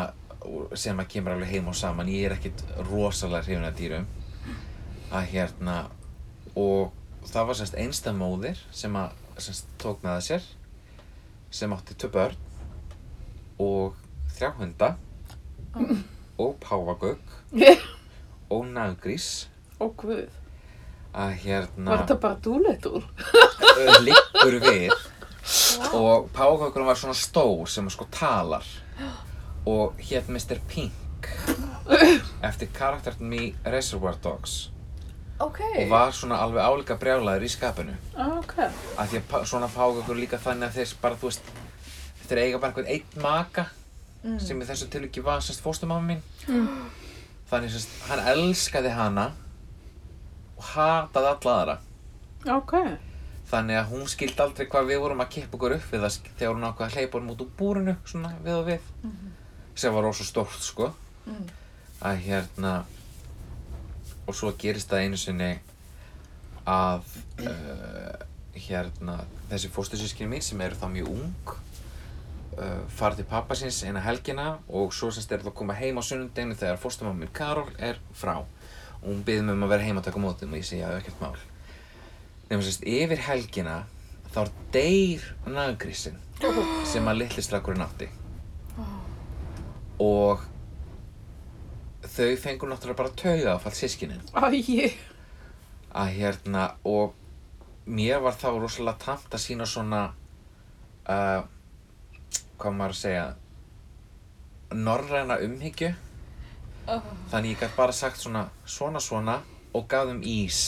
[0.77, 4.05] sem að kemur alveg heim og saman ég er ekkit rosalega hrifin af dýrum
[5.15, 5.77] að hérna
[6.57, 6.93] og
[7.29, 10.49] það var semst einstæð móðir sem að semst tók með að sér
[11.55, 12.37] sem átti tvö börn
[13.63, 13.95] og
[14.35, 14.89] þrjá hunda
[16.37, 17.35] og páfagögg
[18.55, 19.47] og naggrís
[19.79, 20.27] Og guð.
[21.15, 23.03] að hérna Var þetta bara dúleitur?
[24.03, 24.91] liggur við
[25.95, 28.65] og páfagöggurinn var svona stór sem sko talar
[29.67, 30.59] og hétt Mr.
[30.69, 31.29] Pink
[32.49, 34.69] eftir karakterinn í Reservoir Dogs
[35.39, 35.59] Ok.
[35.61, 38.53] og var svona alveg álíka brjálaður í skapinu Ah, ok.
[38.97, 41.41] af því að svona páfagöggur líka þannig að þeir bara, þú veist
[42.29, 43.65] þeir eiga bara einhvern einn maka
[44.25, 44.39] Mm.
[44.39, 46.21] sem í þessu tilviki var semst fóstumamma mín
[47.51, 49.25] þannig semst hann elskaði hana
[50.57, 51.75] og hataði alla aðra
[52.57, 52.73] Ok.
[53.51, 56.55] þannig að hún skildi aldrei hvað við vorum að kippa okkur upp við það þegar
[56.55, 58.79] hún ákvað að hleypa honum út úr búrinu svona við og við
[59.75, 60.93] sem var rosa stórt sko
[61.27, 61.47] Mm.
[62.01, 62.73] að hérna
[64.25, 65.51] og svo gerist það einu sinni
[66.65, 67.05] að
[67.45, 69.19] uh, hérna
[69.51, 71.55] þessi fóstursískinni mín sem eru þá mjög ung
[72.57, 75.99] uh, fara til pappa síns eina helgina og svo semst er það að koma heim
[75.99, 78.39] á sunnundeginu þegar fóstumamma mín Karol er frá.
[79.01, 81.01] Og hún byði mig um að vera heim að taka móti og ég segi að
[81.01, 81.35] ekkert mál.
[82.49, 83.77] Nema semst yfir helgina
[84.33, 84.41] þá
[84.73, 86.17] deyr nagrísin
[86.91, 88.09] sem að litli strákurinn átti.
[90.01, 90.41] Og
[92.15, 94.23] þau fengur náttúrulega bara tauga áfall sískinin
[95.95, 97.13] að hérna og
[97.85, 100.01] mér var þá rosalega tamt að sína svona
[101.07, 101.41] uh,
[102.59, 103.25] hvað maður að segja
[104.75, 105.93] norræna umhyggju.
[106.85, 107.01] Oh.
[107.31, 109.39] þannig ég gæti bara sagt svona svona svona
[109.73, 110.59] og gaf þeim ís.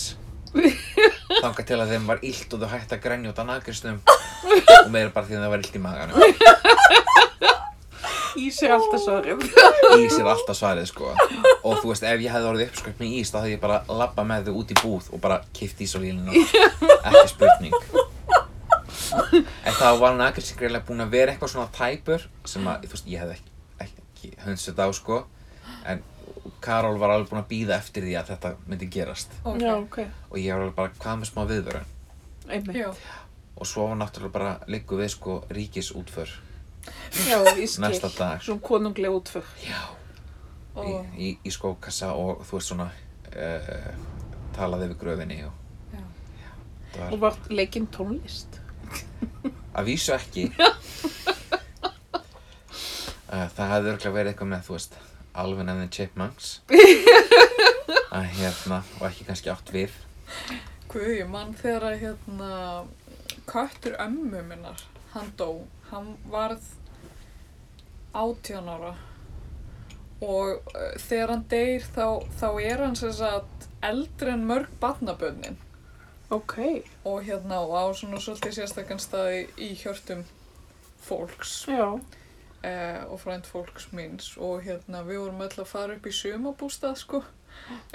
[1.44, 4.00] Þangað til að þeim var illt og þau hætti að af nagristum
[4.86, 6.18] og meira bara því að það var illt í maganum
[8.38, 9.42] ís er alltaf svarum.
[9.98, 11.14] ís er alltaf svarið sko.
[11.64, 14.26] Og þú veist ef ég hefði orðið uppsköpt með ís þá hefði ég bara labba
[14.28, 17.76] með þau út í búð og bara kipt ís á lílinu ekki spurning.
[19.68, 22.96] En þá var hann Agassi greiðlega búinn að vera eitthvað svona tæpur sem að, þú
[22.96, 23.52] veist, ég hefði ekki,
[23.86, 25.20] ekki hönsið á sko.
[25.88, 26.02] En
[26.64, 29.38] Karol var alveg búinn að býða eftir því að þetta myndi gerast.
[29.44, 29.62] Ok.
[29.62, 30.02] Já, ok.
[30.32, 31.94] og ég var alveg bara, hvað með smá viðvörun?
[33.58, 36.36] Og svo var náttúrulega bara liggu við sko ríkisútför
[37.28, 37.82] Já, ég skil.
[37.86, 39.44] næsta dag Svona konunglega útför.
[39.64, 39.82] Já,
[40.78, 42.90] í, Og, í, í skókassa og þú veist svona
[43.34, 43.94] uh,
[44.58, 45.54] talaði við gröfinni og
[45.94, 46.04] já.
[47.10, 48.52] Og var var leikinn tónlist.
[49.78, 50.64] að vísu ekki uh,
[53.56, 54.94] það hefði örgulega verið eitthvað með þú veist
[55.38, 56.48] Alvin and the Chipmunks
[58.18, 59.92] að hérna og ekki kannski átt við
[60.88, 62.50] Guð, ég mann þegar að hérna
[63.48, 64.80] köttur ömmu minnar,
[65.14, 65.50] hann dó,
[65.92, 66.64] hann varð
[68.18, 68.96] átján ára.
[70.26, 72.06] Og uh, þegar hann deyr þá,
[72.40, 75.60] þá er hann sem sagt eldri en mörg barnabönnin
[76.34, 76.58] Ok.
[77.06, 80.26] og hérna og á svona svolítið sérstakann staði í hjörtum
[81.08, 81.54] fólks.
[81.72, 82.00] Já.
[82.68, 84.34] eh, og frænd fólks míns.
[84.38, 87.22] Og hérna við vorum öll að fara upp í sumabústað sko.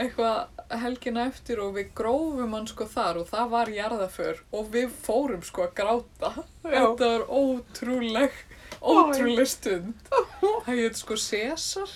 [0.01, 0.49] Eitthvað
[0.81, 3.21] helgina eftir og við grófum hann sko þar.
[3.21, 6.33] Og það var jarðaför og við fórum sko að gráta.
[6.65, 6.79] Já.
[6.89, 8.41] þetta var ótrúleg
[8.83, 9.95] ótrúleg stund
[10.67, 11.91] það heit sko César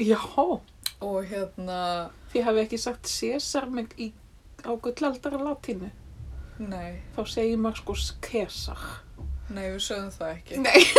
[0.00, 0.18] Já.
[1.02, 1.78] og hérna
[2.32, 4.06] Þið hafi ekki sagt César með í,
[4.64, 5.90] á gullaldara latínu.
[6.64, 8.82] nei, Þá segir maður sko Kesar.
[9.52, 10.80] nei við sögðum það ekki Nei.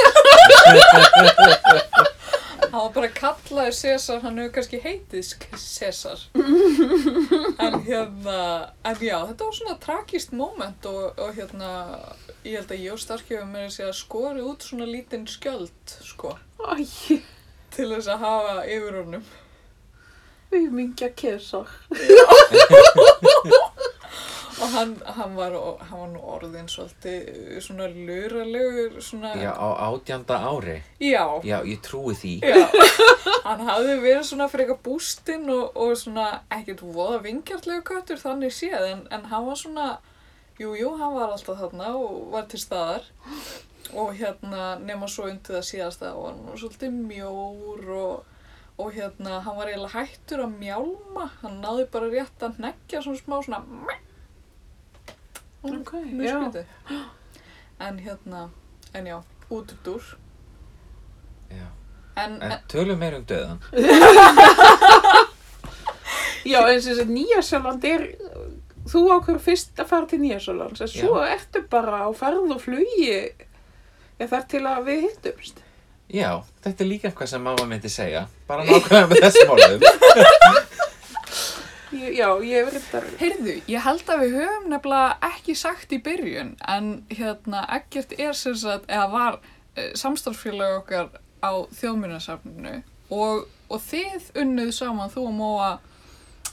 [2.73, 6.19] hann var bara kallaði César hann hefur kannski heitið César
[7.65, 8.37] en hérna
[8.85, 11.71] en já, þetta var svona tragist moment og, og hérna
[12.43, 16.35] ég held að ég og starkjöfum með þessi að skori út svona lítinn skjöld sko,
[16.63, 16.85] Æ,
[17.75, 19.23] til þess að hafa yfir honum.
[20.53, 21.69] Auðmingja Kesar.
[24.61, 25.55] og hann, hann, var,
[25.89, 30.75] hann var nú orðin svolítið svona luralegur svona, Já, á átjanda ári.
[31.01, 32.35] Já, Já, ég trúi því.
[32.45, 32.67] Já,
[33.47, 38.53] hann hafði verið svona fyrir eitthvað bústinn og, og svona ekkert voða vingjartlegu köttur þannig
[38.55, 39.87] séð en, en hann var svona,
[40.59, 43.03] jú, jú, hann var alltaf þarna og var til staðar
[43.93, 48.15] og hérna nema svo undir það síðast að var hann svolítið mjór og,
[48.79, 53.21] og hérna hann var eiginlega hættur að mjálma, hann náði bara rétt að hneggja svona
[53.21, 53.63] smá svona
[55.63, 56.33] Ok, mjög já.
[56.41, 56.65] skrítið.
[57.79, 58.39] En hérna,
[58.93, 59.17] en já,
[59.49, 60.03] út úr
[61.53, 61.67] Já.
[62.15, 63.59] En, En tölum meir um döðan
[66.43, 68.03] Já, en þess að Nýjasjöland er,
[68.89, 73.19] þú ákveður fyrst að fara til Nýjasjöland, en svo ertu bara á ferð og flugi.
[74.19, 75.63] Eða þar til að við hittumst.
[76.13, 78.27] Já, þetta er líka eitthvað sem mamma myndi segja.
[78.47, 79.87] Bara nákvæmlega með þessum orðum.
[81.93, 86.55] Já, ég hef reyndar, Heyrðu, ég held að við höfum nefnilega ekki sagt í byrjun
[86.73, 91.11] en hérna ekkert er sem sagt, eða var uh, samstarfsfélag okkar
[91.45, 92.79] á þjóðmyrnasafninu
[93.13, 95.69] og, og þið unnuð saman þú og Móa,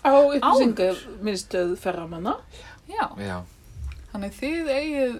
[0.04, 2.36] á upplýsingarmiðstöð ferramanna.
[2.90, 3.36] já, Já,
[4.12, 5.12] þannig þið eigið,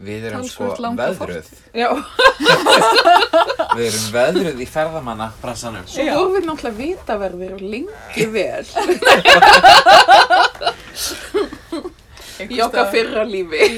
[0.00, 1.50] við erum sko langa veðruð.
[1.76, 1.88] Já,
[3.76, 8.66] Við erum veðruð í ferðamanna bransanum svo vorum við náttúrulega vitaverðir lengi vel.
[12.50, 13.68] Í okkar fyrra lífi.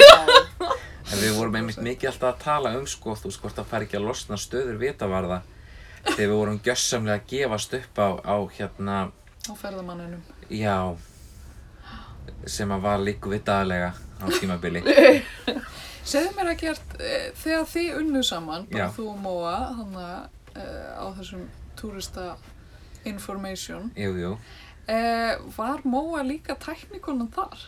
[1.13, 4.07] Við vorum einmitt mikið alltaf að tala um sko, þú hvort það fær ekki að
[4.07, 5.43] losna stöður vitavarða.
[6.07, 8.97] Þegar við vorum gjössamlega að gefast upp á, á hérna,
[9.49, 10.23] á ferðamanninum.
[10.51, 10.97] já,
[12.47, 14.81] sem að var líku við daglega á tímabili.
[16.13, 17.01] Segðu mér að gert, e,
[17.39, 18.93] þegar þið unnuð saman, bara Já.
[18.97, 20.05] þú og Móa, hann e,
[20.99, 21.45] á þessum
[21.79, 22.25] turista
[23.07, 24.33] information, Jú, jú.
[24.91, 24.99] e,
[25.57, 27.59] var Móa líka tæknikonan þar?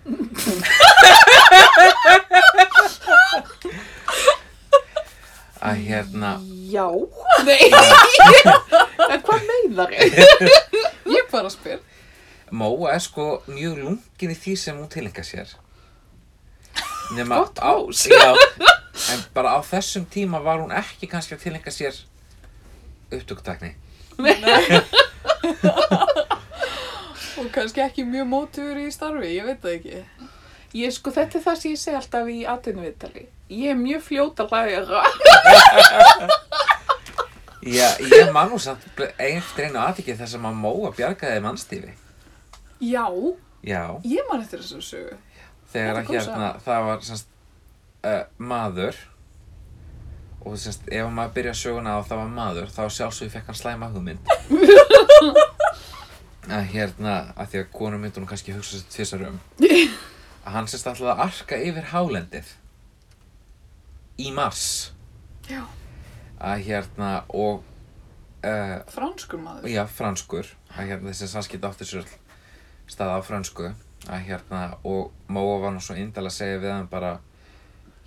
[5.60, 6.30] Að hérna,
[6.70, 6.86] Já.
[7.46, 7.68] Nei.
[9.10, 10.14] en hvað meinar ég?
[11.16, 11.80] Ég bara spyr.
[12.50, 15.52] Móa er sko mjög lungin í því sem hún tilenga sér.
[17.14, 18.06] Nema Gott á- hrós.
[18.10, 18.32] Já,
[19.12, 21.98] en bara á þessum tíma var hún ekki kannski að tilenga sér
[23.10, 23.74] upptökutakni.
[27.40, 30.02] Og kannski ekki mjög mótuður í starfi, ég veit það ekki.
[30.76, 33.24] Ég sko, þetta er það sem ég segi alltaf í atvinnuviðtali.
[33.50, 35.00] Ég er mjög fljót að læra.
[37.60, 38.86] Já, ég man nú samt
[39.18, 41.90] eftir einu aðvikið sem að Móa bjargaði mannstífi.
[42.80, 43.04] Já,
[43.60, 45.18] Já, ég man eftir þessu sögu.
[45.72, 47.26] þegar að hérna, það var semst,
[48.06, 48.96] uh, maður
[50.40, 53.58] og semst, ef maður byrja söguna á að það var maður, þá sjálfsög fekk hann
[53.60, 54.24] slæma hugmynd.
[56.56, 59.36] að hérna, að því að konum myndi hún kannski hugsa sér tvisar um,
[60.44, 62.54] að hann semst ætlaði að arka yfir hálendið
[64.20, 64.92] í mars.
[65.50, 65.64] Já.
[66.40, 67.62] að hérna og
[68.46, 69.68] uh, Franskur maður.
[69.68, 70.46] já, franskur.
[70.76, 72.06] Að hérna þessi samskipt átti sér
[72.90, 73.72] stað á fransku
[74.08, 77.18] að hérna og Móa var nú svo indal að segja við hann bara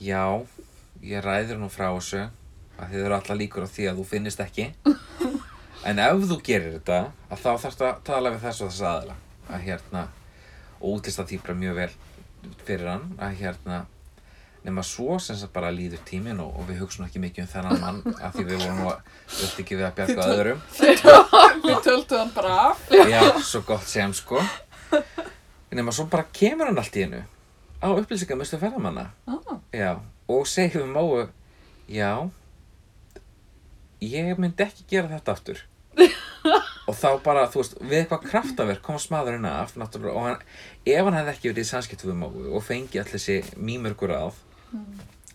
[0.01, 0.23] já,
[1.03, 2.23] ég ræður nú frá þessu
[2.79, 4.71] að þið eru alla líkur á því að þú finnist ekki.
[5.83, 9.15] En ef þú gerir þetta að þá þarftu að tala við þess og þess aðila.
[9.51, 10.03] Að hérna
[10.79, 11.89] og útlista því bara mjög vel
[12.67, 13.81] fyrir hann að hérna
[14.63, 17.81] nema svo sem sagt bara líður tíminn og, og við hugsunum ekki mikið um þennan
[17.83, 20.61] mann að því við vorum nú öll ekki við að bjarga öðrum
[21.63, 22.79] Við töldu hann bara af.
[22.91, 24.39] Já, svo gott sem sko
[25.73, 27.23] Nema svo bara kemur hann allt í hennu
[27.83, 29.57] á upplýsingamöstu ferðamanna Ah.
[29.75, 29.91] Já,
[30.31, 31.25] og segir við Móu
[31.91, 32.11] Já
[34.03, 35.59] ég myndi ekki gera þetta aftur
[36.87, 40.41] og þá bara, þú veist, við eitthvað kraftaverk komast maðurinn af náttúrulega, og hann,
[40.85, 44.35] ef hann hefði ekki verið í samskipt við Móu og fengi allir þessi mýmörgur ráð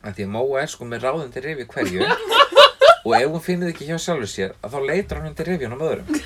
[0.04, 2.04] að því að Móa er sko með ráðundi rifi hverju
[3.08, 6.08] og ef hún finnir ekki hjá sjálfur sér að þá leitur hann undir rifjunum öðrum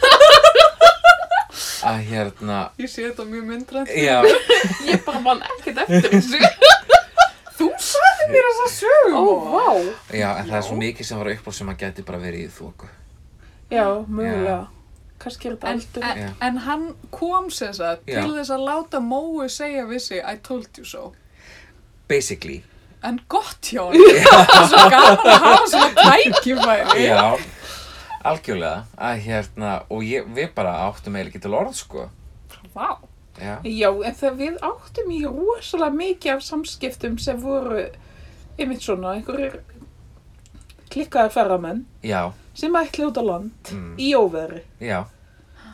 [1.82, 3.88] að hérna Ég sé þetta mjög myndrænt.
[3.90, 4.22] já,
[4.90, 6.38] Ég bara man ekkert eftir þessu.
[7.58, 9.18] Þú sagði mér þessa sögum.
[9.18, 9.20] Ó,
[9.52, 9.66] vá.
[10.16, 12.48] já, en það er svo mikið sem var uppból sem að geti bara verið í
[12.54, 12.86] þóku
[13.72, 14.60] Já, mögulega.
[15.22, 16.04] Kannski er þetta En, aldur.
[16.10, 16.28] en, Já.
[16.48, 18.20] en hann kom sem sagt Já.
[18.24, 21.12] til þess að láta Mói segja við sig I told you so.
[22.08, 22.62] basically
[23.02, 23.98] En gott hjá hann.
[23.98, 27.06] Það er svo gaman að hafa svona tækifæri.
[27.06, 27.38] já,
[28.24, 32.04] algjörlega að hérna, og ég, við bara áttum eiginlega ekki til orð sko
[32.74, 32.98] Vá.
[33.40, 37.86] já, Já, en þegar við áttum í rosalega mikið af samskiptum sem voru
[38.58, 39.58] einmitt svona, einhverjir
[40.92, 43.96] klikkaðar ferramenn já, sem ætli út á land Mm.
[43.98, 44.62] í óveðri.
[44.80, 45.04] já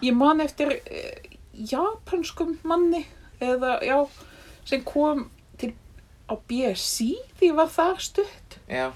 [0.04, 3.04] Ég man eftir eh, japanskum manni
[3.42, 3.98] eða, já,
[4.68, 5.26] sem kom
[5.58, 5.72] til
[6.30, 8.58] á BSC því var þar stutt.
[8.70, 8.92] Já,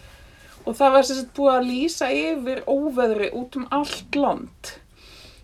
[0.63, 4.75] og það var sagt búið að lýsa yfir óveðri út um allt land.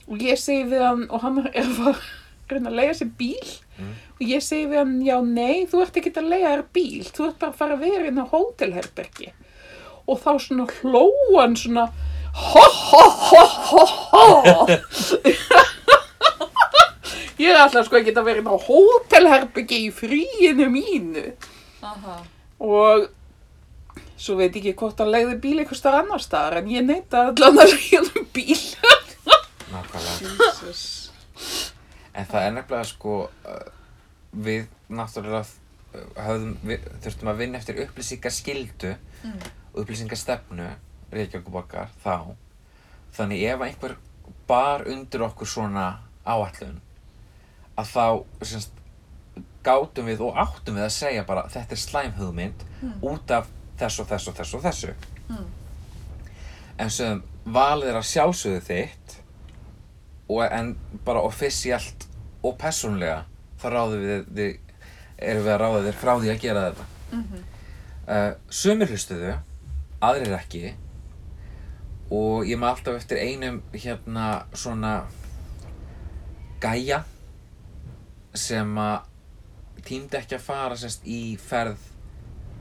[0.09, 1.99] Og ég segi við hann og hann er að
[2.49, 3.57] reyna að leiða sér bíl.
[3.79, 3.91] Mm.
[4.19, 7.27] og ég segi við hann, já nei, þú ert ekki að leiða þér bíl, þú
[7.29, 9.29] ert bara að fara að vera inn á hótelherbergi.
[10.09, 11.05] Og þá svona hló
[11.37, 11.85] hann svona
[12.35, 14.67] ho ho ho ho ho
[17.39, 21.25] ég er alltaf sko ekki að vera inn á hótelherbergi í fríinu mínu
[21.87, 22.17] Aha.
[22.59, 23.07] og
[24.19, 27.29] svo veit ég ekki hvort hann legði bíl eitthvað starf annar staðar en ég neita
[27.31, 28.59] allan að segja um bíl
[29.69, 30.83] nákvæmlega Jesus.
[32.19, 33.67] En það er nefnilega sko uh,
[34.33, 39.35] við náttúrulega uh, höfðum, við, þurftum að vinna eftir upplýsingaskildu Mm.
[39.75, 40.67] og upplýsingastefnu
[41.13, 42.35] Reykjavíkuborgar þá
[43.17, 43.97] þannig ef einhver
[44.49, 45.87] bar undir okkur svona
[46.27, 46.81] áætlun
[47.79, 48.05] að þá
[48.45, 48.73] semst,
[49.65, 52.93] gátum við og áttum við að segja bara þetta er slæm hugmynd Mm.
[53.03, 54.93] út af þessu og þessu og þessu og þessu
[55.29, 55.47] Mm.
[56.79, 59.17] en sem valið er að sjálfsögðu þitt
[60.29, 62.07] og en bara offisíalt
[62.45, 63.25] og persónlega
[63.61, 64.59] þá ráðum við, við
[65.19, 67.43] erum við að ráða þér frá því að gera þetta Mhm.
[68.09, 69.39] uh, sumir hlustuðu
[70.03, 70.75] aðrir ekki
[72.15, 74.93] og ég maður alltaf eftir einum hérna svona
[76.63, 77.03] gæja
[78.35, 81.83] sem að tímdi ekki að fara sérst í ferð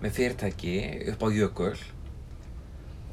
[0.01, 0.75] með fyrirtæki
[1.13, 1.75] upp á jökul.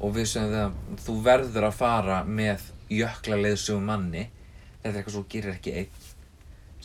[0.03, 4.27] Og við sögum það að þú verður að fara með jökla leiðsögum manni.
[4.81, 6.03] Þetta er eitthvað svo gerir ekki einn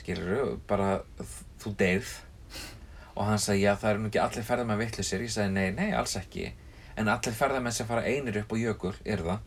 [0.00, 1.00] skilur bara
[1.60, 2.12] þú deyrð
[3.16, 5.90] og hann sagði já það eru nú ekki allir ferðamenn vittlusir ég sagði nei, nei,
[5.96, 6.50] alls ekki
[6.96, 9.38] en allir ferðamenn sem fara einir upp á jökul eru það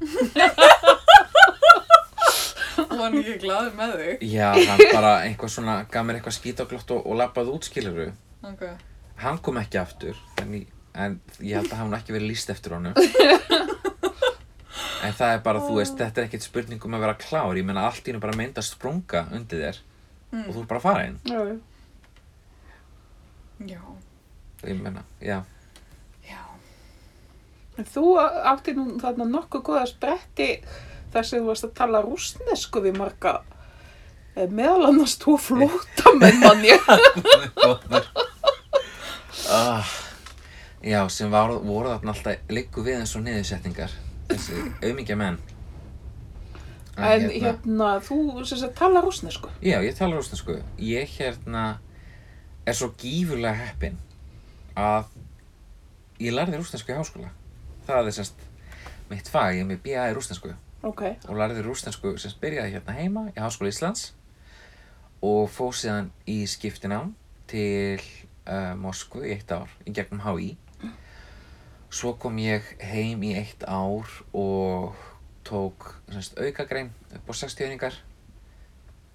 [2.73, 4.23] Og hann ekki glaði með þig.
[4.33, 8.11] já, hann bara einhvað svona gaf mér eitthvað skítaglott og, og lappaði út skilur
[8.43, 8.63] Ok.
[9.23, 10.55] hann kom ekki aftur en
[10.93, 12.93] en ég held að hann ekki verið líst eftir honum
[15.03, 17.65] en það er bara, þú veist, þetta er ekkert spurning um að vera klár, ég
[17.65, 19.81] meina allt í hennu bara myndast sprunga undir þér
[20.33, 20.47] Mm.
[20.49, 21.41] og þú er bara að fara inn Já,
[23.69, 23.81] Já.
[24.65, 25.43] ég meina, já, Já.
[27.77, 30.49] En þú átti nú þarna nokkuð góða spretti
[31.13, 33.39] þar sem þú varst að tala rúsnesku við marga
[34.35, 36.75] eh, meðal annars þú flótamenn manni.
[37.57, 38.09] Góður.
[39.57, 39.95] ah,
[40.85, 43.97] já, sem var, voru þarna alltaf liggu við eins og niðursetningar
[44.29, 45.41] þessi aumingja menn
[46.93, 49.49] En hérna, þú sem sagt tala rúsnesku.
[49.65, 50.59] Já, ég tala rústensku.
[50.77, 51.79] Ég hérna
[52.69, 53.97] er svo gífurlega heppinn
[54.77, 55.09] að
[56.21, 57.31] ég lærði rústensku í háskóla.
[57.87, 58.43] Það er semst
[59.09, 60.53] mitt fag, ég er með BA í rústensku
[60.83, 61.01] Ok.
[61.29, 64.09] og lærði rústensku sem byrjaði hérna heima í Háskóla Íslands
[65.23, 67.13] og fór síðan í skiptinám
[67.47, 67.99] til
[68.47, 70.55] uh, Moskvu í eitt ár í gegnum HÍ.
[71.93, 74.95] svo kom ég heim í eitt ár og
[75.45, 77.99] tók semst, aukagrein upp á 60 einingar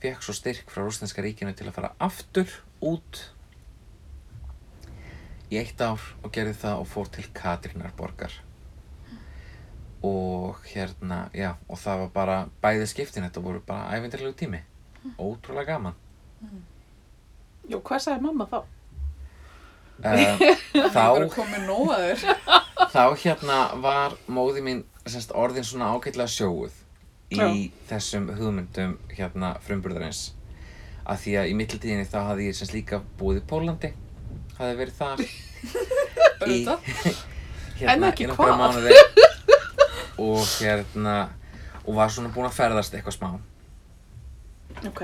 [0.00, 3.24] fekk svo styrk frá rúsneska ríkinu til að fara aftur út
[5.50, 8.36] í eitt ár og gerði það og fór til Katrínarborgar
[10.04, 14.60] og hérna, já, og það var bara bæði skiptin, þetta voru bara æfindarlegu tími.
[15.18, 15.94] Ótrúlega gaman.
[17.68, 18.58] Jú, hvað sagði mamma þá?
[19.98, 20.42] uh,
[20.72, 21.24] Það þá er
[22.94, 26.74] þá hérna var móði mín semst, orðin svona ágætlega sjóuð
[27.34, 27.48] í Já.
[27.90, 30.28] þessum hugmyndum hérna frumburðarins.
[31.08, 33.90] Að því að í mittiltíðinni þá hafði ég semst líka búið í Pólandi
[34.58, 35.20] hafði verið þar
[36.52, 36.58] í
[37.78, 39.27] hérna En ekki hvað?
[40.18, 41.16] Og hérna
[41.84, 43.30] og var svona búin að ferðast eitthvað smá
[44.86, 45.00] Ok.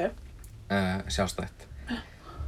[0.71, 1.67] uh, sjálfstætt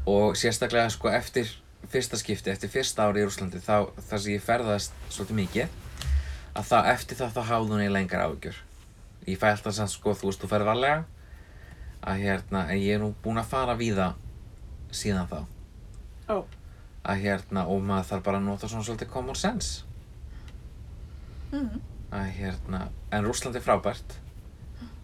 [0.06, 1.48] og sérstaklega sko eftir
[1.90, 5.74] fyrsta skipti, eftir fyrsta ári í Rúslandi þá þar sem ég ferðast svolítið mikið
[6.56, 8.60] að það eftir það þá háði hún í lengar áhugjur
[9.26, 11.04] ég fæ alltaf sann sko þú veist þú ferð varlega
[12.06, 14.12] að hérna en ég er nú búinn að fara víða
[14.94, 15.38] síðan þá
[16.30, 16.36] Ó.
[17.06, 19.82] að hérna og maður þarf bara að nota svona svolítið common sense
[21.52, 21.80] Mhm.
[22.14, 22.80] Að hérna
[23.14, 24.18] en Rúsland er frábært.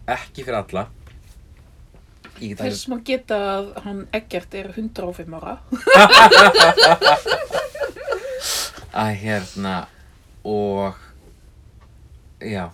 [0.09, 0.83] Ekki fyrir alla.
[2.39, 5.55] Get Þess maður geta að hann Eggert er 105 ára.
[9.03, 9.75] að hérna
[10.43, 10.97] og
[12.43, 12.67] já,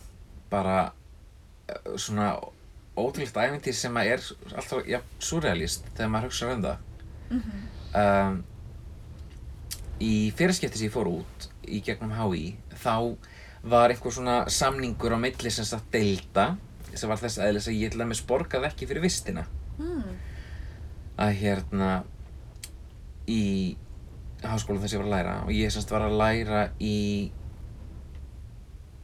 [0.50, 0.92] bara
[1.70, 2.32] eh, svona
[3.00, 4.22] ótrúlegt æfintýr sem að er
[4.56, 6.78] alltaf ja, surrealist þegar maður hugsa um það.
[8.00, 8.36] Um,
[10.02, 12.44] í fyrirskipti sem ég fór út í gegnum HÍ
[12.82, 12.96] þá
[13.64, 16.56] var einhver svona samningur á milli sem sagt deilda
[16.96, 19.46] sem var þess aðeins að ég til dæmis borgaði ekki fyrir vistina
[19.80, 20.04] Mm.
[21.18, 22.04] að hérna
[23.28, 23.76] í
[24.44, 27.32] háskóla þess að ég var að læra og ég semst var að læra í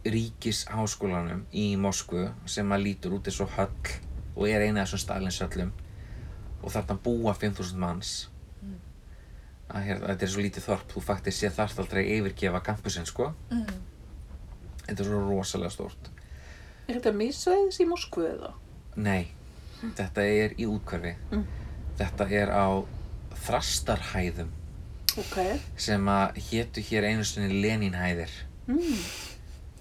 [0.06, 3.96] ríkisháskólanum í Moskvu sem að lítur út eins og höll
[4.36, 5.72] og er eina af þessum Stalinshöllum
[6.62, 8.12] og þarna búa 5000 manns
[9.72, 13.08] að hérna, þetta er svo lítið þorp þú faktir sé þarft aldrei að yfirgefa campusinn
[13.10, 13.66] sko Mm.
[14.88, 16.12] Þetta er svo rosalega stórt
[16.88, 18.52] Er þetta misvæðis í Moskvu eða?
[18.96, 19.28] Nei,
[19.98, 21.46] þetta er í útkverfi Mm.
[21.98, 22.68] þetta er á
[23.46, 24.50] Þrastarhæðum
[25.18, 25.38] Ok.
[25.78, 28.30] sem að hétu hér einu sinni Leninhæðir
[28.68, 29.00] Mm.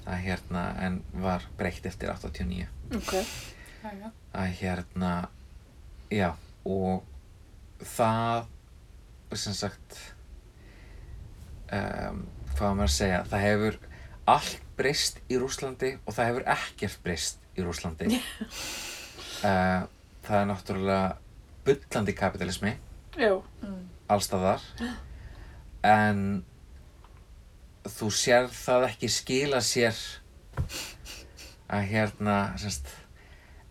[0.06, 3.12] að hérna en var breytt eftir 89 Ok.
[3.84, 4.10] Jæja.
[4.34, 5.28] að hérna
[6.10, 6.34] já
[6.64, 7.02] og
[7.80, 8.46] það
[9.34, 9.96] sem sagt
[11.72, 12.20] um,
[12.54, 13.78] hvað maður að segja það hefur
[14.34, 19.84] allt breyst í Rúslandi og það hefur ekkert breyst í Rúslandi uh,
[20.24, 21.16] það er náttúrulega
[21.64, 22.74] bullandi kapitalismi
[23.20, 23.32] Já.
[23.62, 23.80] Mm.
[24.10, 24.64] allstaðar
[25.84, 26.20] en
[27.84, 29.96] þú sér það ekki skila sér
[31.74, 32.88] að hérna semst,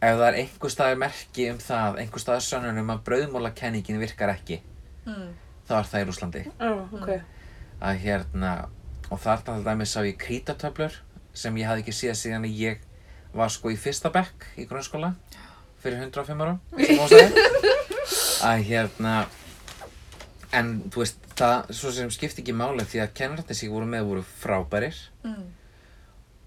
[0.03, 4.33] ef það er einhver staðar merki um það, einhver staðar sönnun um að brauðmólakenningin virkar
[4.37, 4.61] ekki
[5.03, 5.33] Mm.
[5.67, 7.09] þá er það í Rúslandi Já, ok.
[7.83, 8.51] að hérna
[9.13, 10.97] og þarna til dæmis sá ég krítatöflur
[11.37, 12.83] sem ég hafði ekki séð síðan að ég
[13.33, 15.13] var sko í fyrsta bekk í grunnskóla
[15.83, 17.47] fyrir 105 árum sem hún sagði
[18.49, 19.13] að hérna
[20.53, 23.87] en þú veist það svo sem skipti ekki máli því að kennararnir sem ég voru
[23.89, 25.45] með voru frábærir Mm.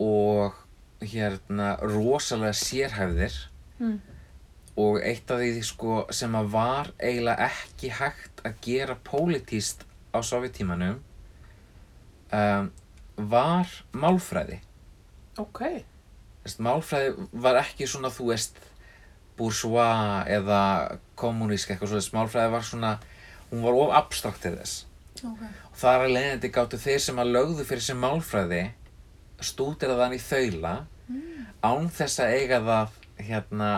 [0.04, 0.52] og
[1.00, 3.32] hérna rosalega sérhæfðir
[3.80, 4.00] Mm.
[4.76, 10.20] og eitt af því sko sem að var eiginlega ekki hægt að gera pólitíst á
[10.22, 10.98] sovjetímanum
[12.32, 12.70] um,
[13.16, 14.60] var málfræði
[15.38, 15.60] Ok.
[16.46, 18.56] Þess, málfræði var ekki svona þú veist
[19.36, 20.60] bourgeois eða
[21.18, 22.92] kommunísk eitthvað svo þess málfræði var svona
[23.50, 24.84] hún var of abstrakt til þess
[25.24, 25.42] Ok.
[25.72, 28.62] og þar að leiðandi gáttu þeir sem að lögðu fyrir sem málfræði
[29.44, 30.74] stúdera þann í þaula
[31.66, 32.96] án þess að eiga það
[33.28, 33.70] hérna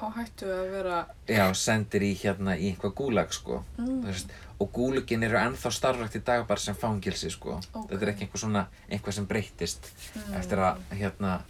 [0.00, 0.98] Á hættu að vera...
[1.28, 3.98] já, sendir í hérna í einhvað gúlag sko Mm.
[4.00, 4.30] Þú veist,
[4.60, 7.90] og gúlugin eru ennþá starfrækt í dag bara sem fangilsi sko Ok.
[7.90, 10.34] þetta er ekki einhver svona, einhvað sem breyttist Mm.
[10.40, 11.40] eftir að hérna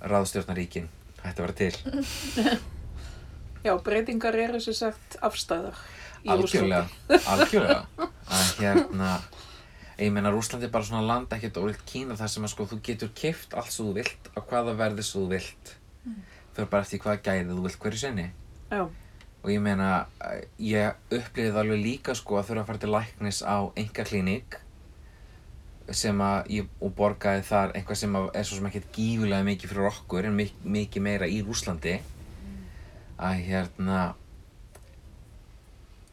[0.00, 0.88] ráðstjórnaríkin
[1.22, 2.60] hætti að vera til
[3.64, 5.76] Já, breytingar eru sem sagt afstæðar.
[6.24, 7.26] í algjörlega, Rússlandi.
[7.28, 9.10] algjörlega að hérna
[10.00, 12.78] ég meina Rúsland er bara svona land ekkert ólíkt Kína þar sem að sko þú
[12.84, 15.74] getur keift allt svo þú vilt á hvaða verði svo þú vilt
[16.56, 18.26] fyrir bara eftir hvaða gæði þú vilt hverju sinni
[18.72, 18.82] Já.
[19.40, 19.90] Og ég meina
[20.24, 24.06] eh, ég upplýði það alveg líka sko að þurfa að fara til læknis á enga
[24.08, 24.58] klíník
[25.90, 29.90] sem að ég og borgaði þar eitthvað sem er svo sem ekkert gífulega mikið fyrir
[29.90, 31.96] okkur en mik mikið meira í Rúslandi
[33.20, 34.02] að hérna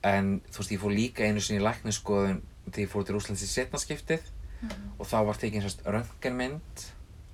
[0.07, 3.45] en þú veist ég fór líka einu sinni í læknisskoðun þegar ég fór til Rúslands
[3.45, 4.33] í setnaskiptið
[4.97, 6.87] og þá var tekin sérst röntgenmynd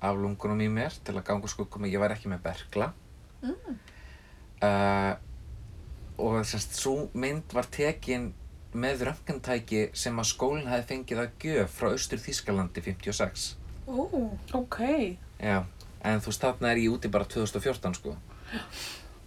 [0.04, 2.90] af lungunum í mér til að ganga skuggum að ég var ekki með berkla.
[3.44, 3.78] Mm.
[4.64, 5.12] uh,
[6.18, 8.30] og sérst svo mynd var tekin
[8.74, 13.52] með röntgentæki sem að skólinn hefði fengið að gjöf frá Austur Þískalandi 56
[13.86, 14.78] Ó, Ok.
[15.38, 15.64] Já,
[16.02, 16.32] en þú
[16.70, 18.14] er ég úti bara 2014 sko.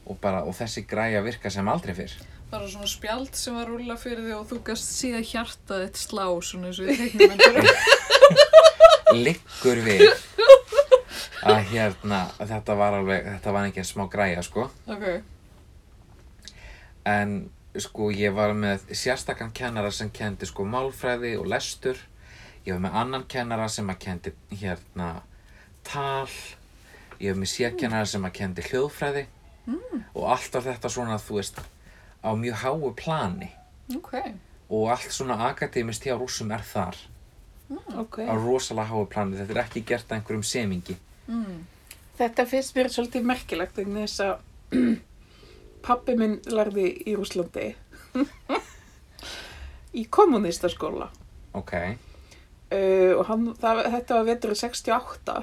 [0.07, 2.15] Og, bara, og þessi græja virka sem aldrei fyrr.
[2.49, 6.25] Bara svona spjald sem var rúla fyrir því og þú gast síða hjartað eitt slá
[6.41, 7.67] svona eins og í teiknumyndur.
[9.25, 10.05] liggur við
[11.47, 14.69] að hérna þetta var alveg, þetta var ekki smá græja sko.
[14.88, 15.05] Ok,
[17.07, 17.37] en
[17.77, 21.99] sko ég var með sérstakann kennara sem kendi sko málfræði og lestur.
[22.65, 25.11] Ég var með annan kennara sem að kendi hérna
[25.87, 26.29] tal.
[27.21, 29.27] Ég var með sérkennara sem að kendi hljóðfræði.
[30.15, 31.61] Og allt var þetta svona þú veist
[32.23, 33.51] á mjög háu plani.
[33.95, 34.13] Ok.
[34.69, 36.97] og allt svona akademist hjá rússum er þar.
[37.95, 38.19] Ok.
[38.23, 40.97] á rosalega háu plani, þetta er ekki gert að einhverjum semingi.
[41.27, 41.61] Mm.
[42.17, 44.35] Þetta finnst mér svolítið merkilegt vegna þess að
[45.88, 47.71] pappi minn lærði í Rúslandi
[49.97, 51.09] í kommunistaskóla
[51.57, 55.38] ok, uh, og hann, það, þetta var vetur 68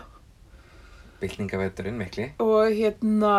[1.24, 2.30] bylningaveturinn mikli.
[2.42, 3.34] Og hérna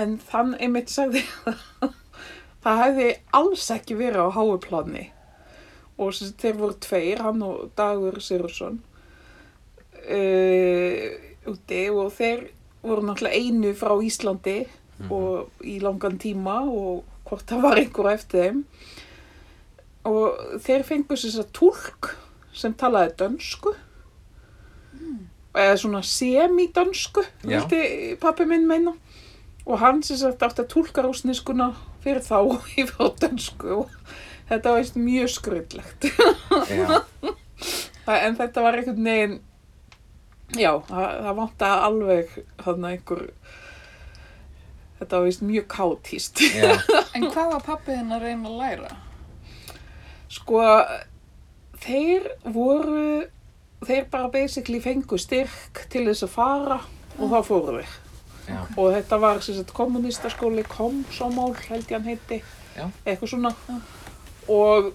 [0.00, 1.96] en þann einmitt sagði að
[2.64, 3.08] það hefði
[3.38, 5.08] alls ekki verið á háuplani.
[6.00, 8.80] Og þeir voru tveir, hann og Dagur Sigursson
[10.02, 11.08] uh,
[11.52, 11.82] úti.
[11.92, 12.48] Og þeir
[12.82, 14.58] voru náttúrulega einu frá Íslandi
[15.10, 18.64] og í langan tíma og hvort það var einhver eftir þeim.
[20.08, 22.12] Og þeir fengu þess að tólk
[22.56, 23.74] sem talaði dönsku.
[25.52, 27.58] Eða svona semi-dönsku Já.
[27.60, 28.94] vildi pappi minn meina.
[29.62, 31.72] Og hann sem sagt átti að tólka rúsniskuna
[32.02, 32.38] fyrir þá
[32.80, 33.96] yfir á dönsku og
[34.50, 36.08] þetta var veist mjög skröldlegt
[38.26, 39.36] en þetta var einhvern veginn
[40.58, 42.34] já, það, það vantaði alveg
[42.64, 43.26] þarna einhver
[45.02, 46.72] þetta var veist mjög kátíst já,
[47.18, 48.92] En hvað var pappi þinn að reyna að læra?
[50.32, 50.62] sko
[51.82, 53.26] þeir voru
[53.84, 56.78] þeir bara basically fengu styrk til þess að fara
[57.18, 57.92] og þá fóru þeir.
[58.46, 62.38] Já, og þetta var sagt kommunistaskóli komsómál held ég hann heiti.
[62.72, 62.86] Já.
[63.04, 63.52] eitthvað svona.
[64.48, 64.92] Og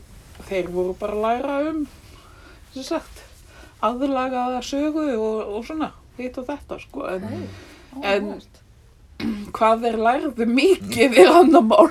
[0.49, 1.83] þeir voru bara að læra um
[2.73, 3.21] sem sagt
[3.85, 7.27] aðlagaða sögu og, og svona hitt og þetta sko en
[7.93, 8.33] Ó, En-.
[9.57, 11.89] Hvað þeir lærðu mikið er annar mál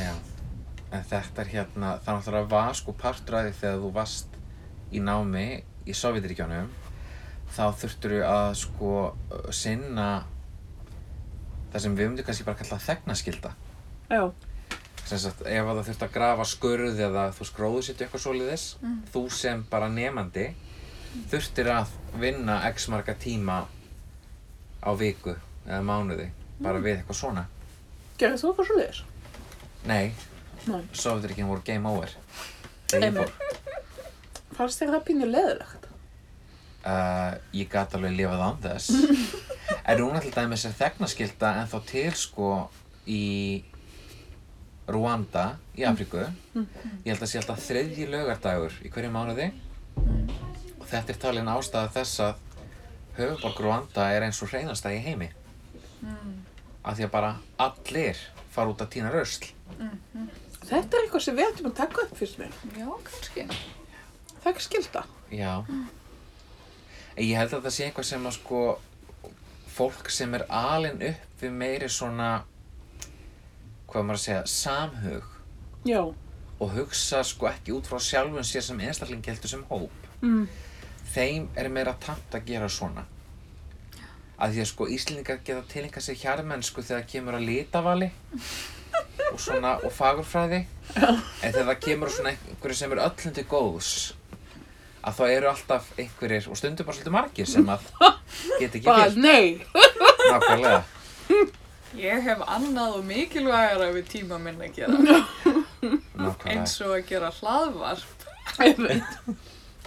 [0.00, 0.12] já
[0.90, 4.38] En þetta er hérna, það náttúrulega var sko því þegar þú varst
[4.90, 5.44] í námi
[5.86, 6.66] í Sovjetiríkjónum
[7.54, 8.94] þá þurftur að sko
[9.54, 10.08] sinna
[11.70, 13.52] það sem við myndum kannski bara kalla þegnaskylda.
[14.10, 14.24] Já,
[15.06, 18.66] sem sagt, ef að það þurft að grafa skurð eða þú skróðu sitt eitthvað svoleiðis
[18.82, 18.98] Mm.
[19.14, 20.48] þú sem bara nefandi
[21.30, 21.92] þurftir að
[22.22, 23.62] vinna x marga tíma
[24.80, 25.34] á viku
[25.66, 26.28] eða mánuði
[26.60, 27.44] bara við eitthvað svona.
[28.20, 29.02] Gerði þú eitthvað svo leiðis?
[29.88, 30.12] nei,
[30.68, 30.82] Nei.
[30.92, 32.10] Sovjeturíkin voru game over
[32.90, 33.30] þegar ég fór.
[34.58, 35.86] Fannst þér það pínu leðilegt?
[36.84, 38.90] uh, ég gat alveg lifað án þess.
[39.90, 42.48] En núna til dæmis er þegnaskylda en þá til sko
[43.08, 43.62] í
[44.90, 45.44] Rwanda
[45.78, 46.24] í Afríku.
[46.54, 49.46] Ég held að sé alltaf þriðji lögardagur í hverju mánuði
[50.80, 52.34] og þetta er talin ástæða þess að
[53.20, 55.30] höfuborg Rwanda er eins og hreinasta í heimi.
[56.80, 58.20] Af því að bara allir
[58.50, 59.50] fara út að tína rösl
[60.70, 62.54] þetta er eitthvað sem við ættum að taka upp fyrst mér.
[62.76, 63.46] Já, kannski.
[64.30, 65.52] það er ekki skilta Já.
[67.16, 68.62] En ég held að það sé eitthvað sem að sko
[69.70, 72.30] fólk sem er alin upp við meiri svona
[73.90, 75.30] hvað maður að segja, samhug.
[75.86, 76.02] Já,
[76.60, 80.10] og hugsa sko ekki út frá sjálfum sér sem einstaklingi heldur sem hóp.
[80.22, 80.44] Mm.
[81.14, 83.06] Þeim er meira tamt að gera svona.
[84.40, 88.08] Að því að sko Íslendingar geta tilenga sér hjarmennsku þegar kemur að litavali
[89.30, 90.62] og svona og fagurfræði.
[90.96, 93.92] En þegar það kemur að svona einhverju sem er öllum til góðs
[95.00, 97.86] að þá eru alltaf einhverjir og stundum bara svolítið margir sem að
[98.60, 99.60] geta ekki bara nei.
[100.20, 100.82] Nákvæmlega.
[102.00, 104.98] Ég hef annað og mikilvægara við tíma minn að gera.
[105.00, 106.52] nákvæmlega.
[106.52, 108.28] Eins og að gera hlaðvarp.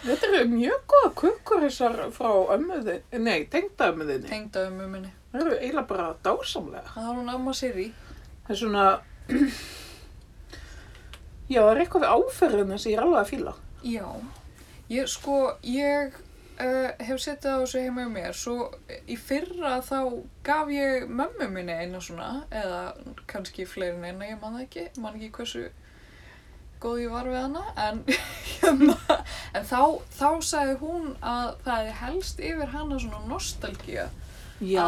[0.04, 4.28] Þetta eru mjög góða kukkur þessar frá ömmuði, nei, tengda ömmuðinni.
[4.28, 5.12] Tengda um minni.
[5.32, 6.90] Það eru eiginlega bara dásamlega.
[6.92, 7.86] Það var hún amma Siri.
[8.44, 8.88] Það er svona,
[11.54, 13.56] já, það er eitthvað við áferðina sem ég er alveg að fíla.
[13.88, 14.06] Já.
[14.92, 18.36] Ég, sko, ég uh, hef setið á þessu heima hjá mér.
[18.36, 18.58] Svo
[19.08, 19.98] í fyrra þá
[20.44, 22.84] gaf ég mömmu minni eina svona, eða
[23.32, 24.86] kannski fleirin eina, ég man það ekki.
[25.00, 25.64] Man ekki hversu,
[26.84, 28.02] góð ég var við hana en,
[28.62, 28.98] hérna,
[29.58, 29.82] en þá,
[30.20, 34.10] þá sagði hún að það hefði helst yfir hana svona nostalgía
[34.64, 34.86] Já,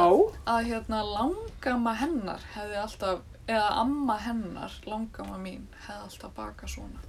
[0.48, 7.02] að hérna langamma hennar hefði alltaf, eða amma hennar, langamma mín, hefði alltaf bakað svona.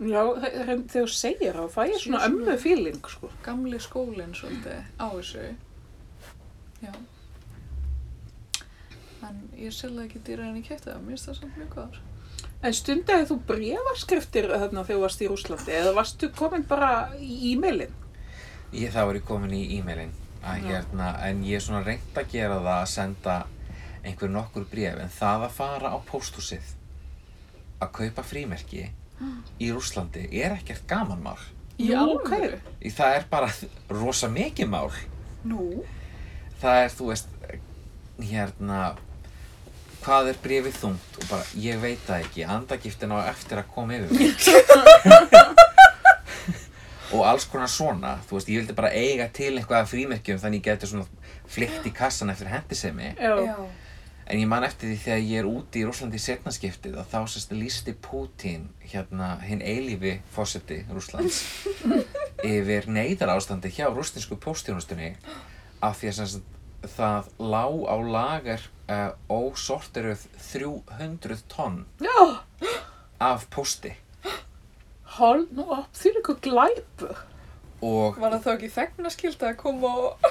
[0.00, 3.28] já, þe- þegar þú segir það, það er svona ömmu feeling, sko.
[3.44, 5.44] Gamli skólinn svolítið á þessu.
[6.86, 6.94] Já.
[9.28, 11.98] En ég selði ekki dýra en ég kæfti það, mér finnst það samt mjög góðar.
[12.60, 17.54] En stundaði þú brefaskriftir þarna þegar þú varst í Rúslandi eða varstu komin bara í
[17.54, 17.94] e-mailin?
[18.76, 20.12] Ég, þá er ég komin í e-mailin
[20.44, 20.66] að Já.
[20.68, 23.38] hérna, en ég er svona reynd að gera það að senda
[24.04, 26.68] einhver nokkur bréf, en það að fara á pósthúsið
[27.80, 28.86] að kaupa frímerki
[29.60, 31.38] í Rússlandi er ekkert gamanmál.
[31.80, 32.60] Í Nú, alvöru?
[32.84, 33.48] Í Það er bara
[33.88, 34.88] rosa mikið mál.
[35.48, 35.84] Nú?
[36.60, 37.28] Það er, þú veist,
[38.20, 38.80] hérna,
[40.04, 43.98] hvað er bréfið þungt og bara, ég veit það ekki, andagiftin á eftir að koma
[43.98, 44.34] yfir mig.
[47.14, 50.66] og alls konar svona, þú veist, ég vildi bara eiga til eitthvað frímerkjum þannig ég
[50.70, 51.06] getur svona
[51.50, 53.14] flykt í kassan eftir hendisemi.
[53.18, 53.56] Já.
[54.30, 57.18] En ég man eftir því þegar ég er úti í Rúslandi í setnaskiptið og þá
[57.32, 61.42] sérst lísti Pútín, hérna, hinn eilífi fósetti Rúslands,
[62.46, 65.16] yfir neyðar ástandi hjá rústinsku póstjónustunni
[65.82, 66.46] af því að sérst
[66.96, 70.22] það lá á lagar uh, ósortiruð
[70.52, 72.40] 300 tonn Já,
[73.20, 73.94] af pósti
[75.18, 77.16] hálf nú upp því ykkur glæpur.
[77.82, 80.30] og Var það þá ekki þegnaskild að koma og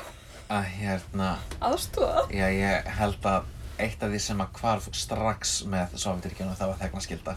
[0.50, 1.32] að hérna,
[1.62, 2.24] aðstóða?
[2.34, 6.80] já ég held að eitt af því sem að hvarf strax með Sovjetirkjunum það var
[6.84, 7.36] þegnaskylda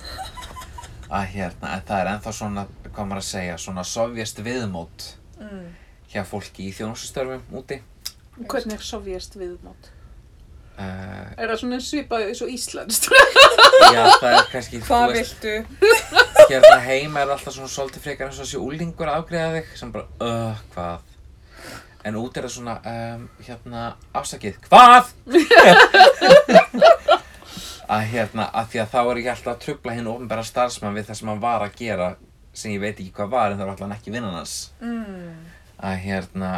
[1.13, 5.11] að hérna, en það er ennþá svona, hvað maður að segja, svona sovjast viðmót
[5.43, 5.73] Mm.
[6.13, 7.81] hjá fólki í þjónustustörfum úti.
[8.39, 9.91] Hvernig er sovjast viðmátt?
[10.73, 13.09] Uh, Er það svona svipað eins og íslenskt?
[13.93, 15.53] já, það er kannski, Hvað viltu?
[16.49, 20.09] hérna heima er alltaf svona svolítið frekar eins og þessi úlingur afgreða þig sem bara,
[20.25, 21.11] uh, hvað?
[22.09, 23.83] En út er það svona, um, hérna,
[24.17, 25.13] afsakið, hvað?
[27.93, 31.11] að hérna, að því að þá er ég alltaf að trubla hinn ofnbæra starfsmann við
[31.11, 32.09] það sem hann var að gera
[32.57, 34.55] sem ég veit ekki hvað var en það var alltaf ekki vinnan hans.
[34.81, 35.37] Mm.
[35.83, 36.51] að hérna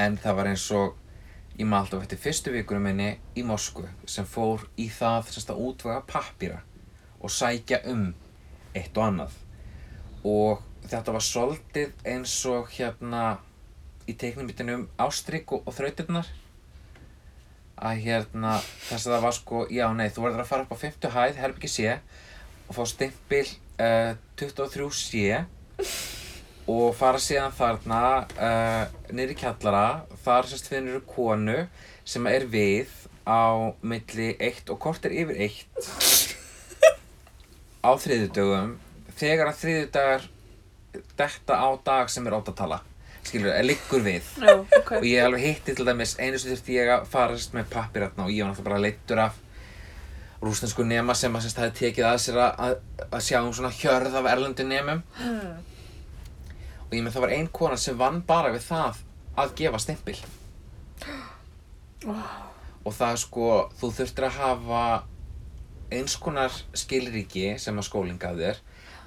[0.00, 0.96] en það var eins og
[1.58, 5.62] ég maður alltaf eftir fyrstu vikunum minni í Moskvu sem fór í það semst að
[5.66, 6.60] útvega pappíra
[7.20, 8.10] og sækja um
[8.76, 9.34] eitt og annað.
[10.24, 13.24] Og þetta var svolítið eins og hérna
[14.08, 16.28] í teiknumitinum Ástrík og, og þrautirnar.
[17.80, 20.82] Að hérna þess að það var sko, já nei, þú verður að fara upp á
[20.82, 21.94] 50 hæð, herbyggi C
[22.70, 23.46] og fá stimpil
[23.80, 25.40] uh, 23C
[26.68, 28.00] og fara síðan þarna
[28.36, 29.86] uh, niður í kjallara.
[30.24, 31.64] Þar sérst finnur konu
[32.04, 32.92] sem er við
[33.24, 35.64] á milli 1 og kortir yfir 1
[37.86, 38.76] á þriðjudögum.
[39.20, 40.30] Þegar að þriðjudagar
[41.16, 42.80] detta á dag sem er óttatala
[43.26, 44.26] skilur, er liggur við.
[44.40, 44.92] Já, ok.
[44.98, 48.06] og ég alveg hitti til dæmis einu sem þurfti ég að fara sérst, með pappir
[48.06, 49.38] þarna og ég var náttúrulega bara leittur af
[50.40, 54.16] rústensku nema sem að sérst, hafi tekið að sér að, að, sjá um svona hjörð
[54.20, 55.02] af erlendu nemum.
[55.20, 55.69] Mm.
[56.90, 58.96] Og ég með það var ein kona sem vann bara við það
[59.38, 60.16] að gefa stimpil.
[62.82, 64.82] Og það er sko þú þurftir að hafa
[65.94, 67.86] eins konar skilríki sem að
[68.42, 68.60] þér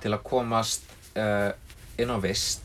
[0.03, 0.87] til að komast
[1.19, 1.51] uh,
[1.99, 2.63] inn á vist.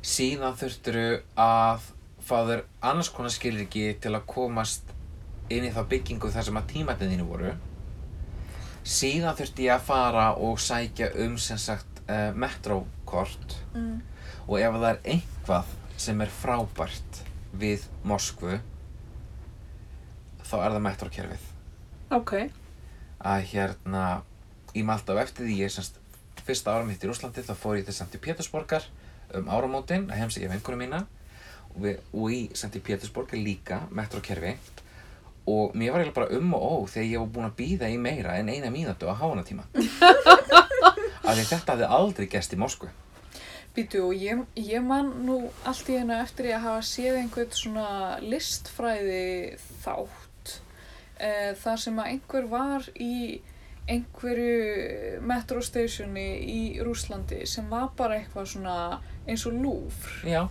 [0.00, 0.98] Síðan þurftir
[1.36, 1.84] að
[2.24, 4.88] fá þér annars konar skilríki til að komast
[5.52, 7.52] inn í þá byggingu þar sem að tímatinn þínu voru.
[8.86, 14.00] Síðan þurfti ég að fara og sækja um sem sagt uh, metrókort Mm.
[14.48, 15.64] og ef það er einhvað
[15.96, 17.20] sem er frábært
[17.56, 18.58] við Moskvu
[20.46, 21.46] þá er það metrókerfið
[22.16, 22.32] Ok.
[23.26, 24.02] að hérna
[24.76, 25.98] ég maður alltaf eftir því ég semst
[26.46, 28.20] fyrsta ára mitt í Rúslandi þá fór ég til St.
[28.22, 28.84] Pétursborgar
[29.34, 31.00] um áramótin að heimsækja vinkunum mína
[31.74, 32.78] og, við, og í St.
[32.86, 34.54] Pétursborg er líka metrókerfi
[35.46, 37.98] og mér var eiginlega bara um og ó þegar ég var búinn að býða í
[37.98, 39.66] meira en eina mínútu á háanatíma
[41.34, 42.92] því þetta hafði aldrei gerst í Moskvu.
[43.76, 47.52] Býtu og ég, ég man nú allt í hennu eftir ég að hafa séð einhvern
[47.52, 47.88] svona
[48.24, 50.54] listfræði þátt
[51.20, 53.42] e, þar sem að einhver var í
[53.86, 58.78] einhverju metrostationi í Rúslandi sem var bara eitthvað svona
[59.28, 60.16] eins og Louvre.
[60.26, 60.46] Já,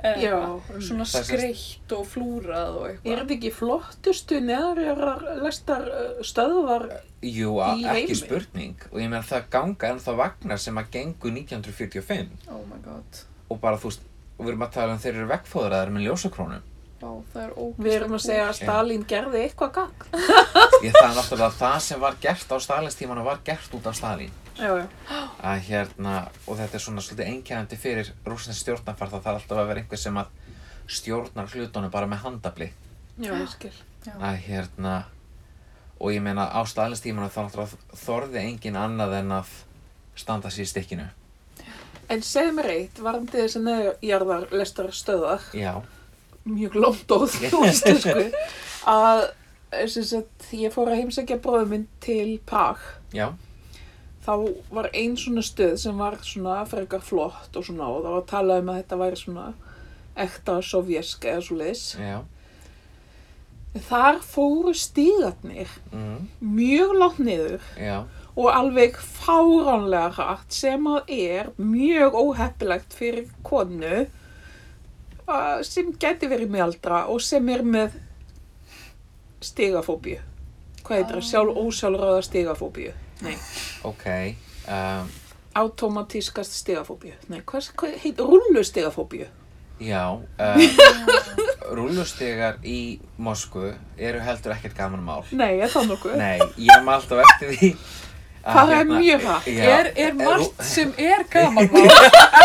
[0.00, 0.36] Já,
[0.80, 6.86] svona er skreitt og flúrað og Er eitthvað þetta ekki flottustu neðarjörar lestar uh, stöðvar?
[7.20, 8.18] Jú, í ekki heimi.
[8.22, 13.22] spurning og ég meina það ganga ennþá vagnar sem að gengu 1945 Oh my god
[13.50, 14.04] og bara þú veist,
[14.38, 16.66] og við erum að tala um þeir eru veggfóðraðar með ljósakrónum
[17.00, 20.02] Vá, það er ógæslega Við erum að segja að Stalin gerði eitthvað gagn.
[20.84, 24.34] Ég, það er náttúrulega það sem var gert á Stalinstímanu var gert út af Stalin.
[24.60, 26.14] Að hérna,
[26.46, 30.00] og þetta er svona svolítið einkennandi fyrir rúsnins stjórnarfar það þarf alltaf að vera einhver
[30.02, 30.34] sem að
[30.90, 32.68] stjórnar hlutunum bara með handabli.
[33.20, 33.72] Já, ég skil.
[34.18, 34.94] Að hérna,
[36.00, 37.72] og ég meina á Stalinstímanu þá
[38.04, 39.50] þorði engin annað en að
[40.18, 41.08] standa sér í stikkinu.
[42.10, 45.76] En segðu mér eitt, varandi þessi neðjarðar lestar stöðar, Já,
[46.44, 48.24] mjög lóndóð á íslensku,
[48.90, 49.20] að
[49.92, 52.80] sem sagt, ég fór að heimsækja bróðum minn til Prag.
[53.14, 53.28] já,
[54.20, 54.32] Þá
[54.68, 58.30] var ein svona stöð sem var svona frekar flott og svona og það var að
[58.34, 59.46] tala um að þetta væri svona
[60.20, 61.84] ekta sovjesk eða svo leis.
[61.96, 62.18] já,
[63.86, 68.00] Þar fóru stígarnir mm, mjög látt niður já,
[68.34, 74.02] og alveg fáránlega hratt sem að er mjög óheppilegt fyrir konu
[75.30, 77.94] uh, sem geti verið meðaldra og sem er með
[79.40, 80.18] stigafóbíu.
[80.82, 81.28] Hvað heitir það?
[81.30, 82.92] Sjálf ósjálfráða stigafóbíu.
[83.22, 83.36] Nei,
[83.84, 84.06] ok.
[84.70, 85.10] Um,
[85.60, 87.12] automatískast stigafóbíu.
[87.28, 88.24] Nei, hvað, hvað heitir?
[88.24, 89.26] Rullu stigafóbíu.
[89.80, 90.24] já, um,
[91.72, 95.24] rúlustegar í Moskvu eru heldur ekkert gaman mál.
[95.32, 96.16] Nei, er það nokkuð?
[96.20, 97.70] Nei, ég maður alltaf eftir því
[98.40, 99.24] að Það er hérna- mjög.
[99.52, 101.88] Já, Er, er margt sem er gaman mál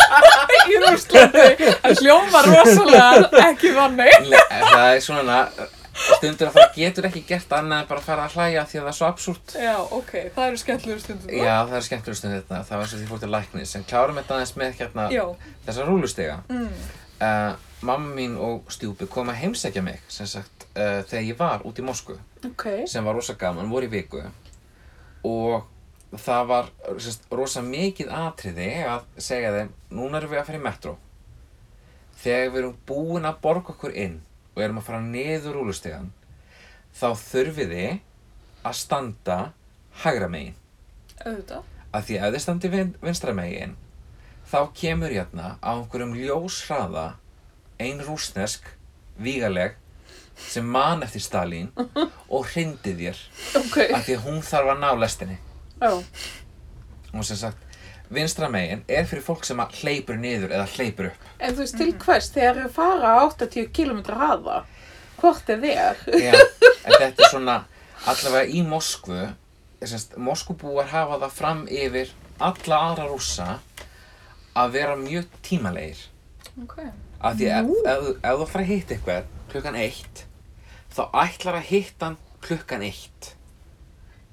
[0.71, 1.45] í Rússlandi
[1.87, 4.29] að hljóma rosalega ekki þannig?
[4.31, 5.37] Le- Það er svona
[5.95, 8.83] stundur að það getur ekki gert annað en bara að fara að hlæja því að
[8.85, 11.29] það er svo absúrt Já, ok, það eru skemmtilegur stundum.
[11.29, 11.37] þá.
[11.45, 14.19] Já, það er skemmtilega stund þetta, það var og því fór til læknis en klárum
[14.19, 15.23] þetta aðeins með hérna Já.
[15.67, 16.67] þessa rúlustega Mm.
[17.21, 17.53] uh,
[17.85, 21.79] Mamma mín og stjúpi kom að heimsækja mig sem sagt uh, þegar ég var út
[21.79, 22.17] í Moskvu
[22.47, 22.65] Ok.
[22.87, 24.23] sem var rosa gaman, voru í viku
[25.25, 25.65] og
[26.15, 26.69] það var
[26.99, 30.95] sagt, rosa mikið atriði að segja þeim, núna erum við að fara í metró
[32.23, 34.19] þegar við erum búin að borga okkur inn
[34.55, 36.11] og erum að fara niður rúlustegan
[36.95, 37.97] þá þurfið þið
[38.65, 39.39] að standa
[40.03, 40.55] hægra megin
[41.25, 41.63] Auðvitað.
[41.95, 43.75] að því að þið standi vin, vinstra megin
[44.51, 47.05] þá kemur hérna á einhverjum ljóshraða
[47.81, 48.67] ein rúsnesk
[49.19, 49.75] vígaleg
[50.35, 51.69] sem man eftir Stalin
[52.35, 53.19] og hrindi þér
[53.61, 53.77] Ok.
[53.91, 55.37] að því að hún þarf að ná lestinni
[55.81, 55.91] Já.
[57.13, 57.74] og sem sagt
[58.13, 61.77] vinstra megin er fyrir fólk sem að hleypur niður eða hleypur upp En þú veist,
[61.77, 64.63] til hvers þegar þeir fara á 80 km hraða?
[65.21, 66.03] Hvort er þér?
[66.21, 67.55] Já, en þetta er svona
[68.05, 69.21] allavega í Moskvu
[69.85, 73.47] semst, Moskvubúar hafa það fram yfir alla aðra rússa
[74.55, 76.01] að vera mjög tímalegir
[76.63, 76.77] Ok.
[77.21, 80.25] af því ef, ef, þú- ef þú fara að hitta eitthvað klukkan eitt
[80.95, 83.34] þá ætlar að hitta hann klukkan eitt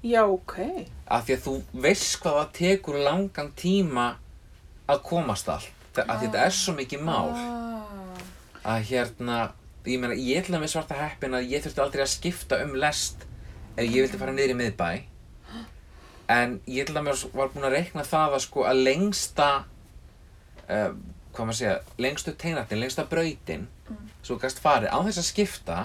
[0.03, 0.55] Já, ok.
[1.07, 1.53] af því að þú
[1.85, 4.07] veist hvað það tekur langan tíma
[4.89, 5.69] að komast allt.
[5.95, 7.29] Þa- af því þetta er svo mikið mál.
[7.31, 8.17] Ah.
[8.63, 9.37] að hérna
[9.85, 13.25] ég meina, ég ætla með svarta heppin að ég þurfti aldrei að skipta um lest
[13.77, 14.89] ef ég vildi fara niður í miðbæ.
[16.31, 19.49] En ég ætla með var búin að reikna það að sko að lengsta
[20.69, 20.93] uh,
[21.33, 23.67] hvað maður segja lengstu teinatinn, lengsta brautin
[24.23, 25.77] svo gæst farið á þess að skipta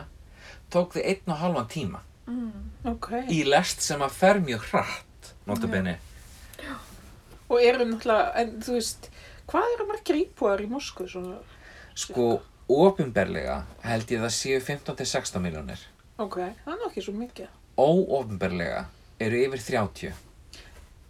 [0.71, 2.03] tók þið einn og halvan tíma
[2.85, 3.09] Ok.
[3.29, 5.97] í lest sem að fer mjög hratt notabenni
[7.49, 9.07] Og eru náttúrulega, en þú veist,
[9.49, 11.39] hvað eru margir íbúar í Moskvu svona?
[11.99, 15.81] sko ofinberlega held ég það séu 15-16 miljónir
[16.19, 17.49] Ok, það er nú ekki svo mikið.
[17.79, 18.85] óofinberlega
[19.21, 20.13] eru yfir 30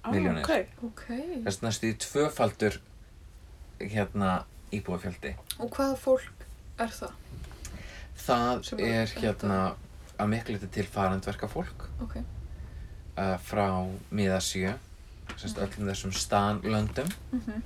[0.05, 0.45] Ah, Milljónir.
[0.47, 0.85] Ok.
[0.87, 1.03] Ok.
[1.45, 2.79] þess næstu í tvöfaldur
[3.81, 6.47] hérna íbúafjöldi Og hvaða fólk
[6.79, 7.13] er það?
[8.17, 9.75] það er er- hérna
[10.19, 12.17] að miklu liti til farandverka fólk Ok.
[12.19, 13.67] uh, frá
[14.13, 14.75] miðasjö
[15.37, 17.63] semst öllum þessum stanlöndum Mhm.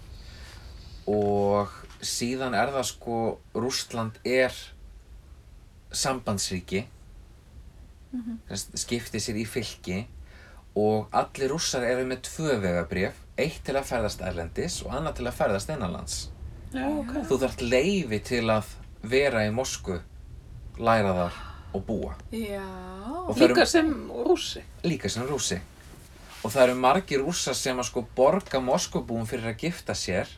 [1.07, 1.69] og
[2.03, 4.53] síðan er það sko Rústland er
[5.93, 6.85] sambandsríki
[8.13, 8.39] Mhm.
[8.55, 10.07] sem skipti sér í fylki
[10.77, 15.27] og allir rússar eru með tvö vegabrif eitt til að ferðast erlendis og annað til
[15.27, 16.29] að ferðast innanlands
[16.75, 17.13] Já, ok.
[17.29, 18.65] þú þarft leifi til að
[19.03, 19.99] vera í Mosku
[20.79, 21.33] læra þar
[21.73, 22.63] og búa Já.
[23.29, 23.93] Og það eru- Líka sem
[24.27, 24.63] rússi.
[24.85, 25.61] líka sem rússi
[26.45, 30.29] og það eru margir rússar sem að sko borga Moskubúum fyrir að gifta sér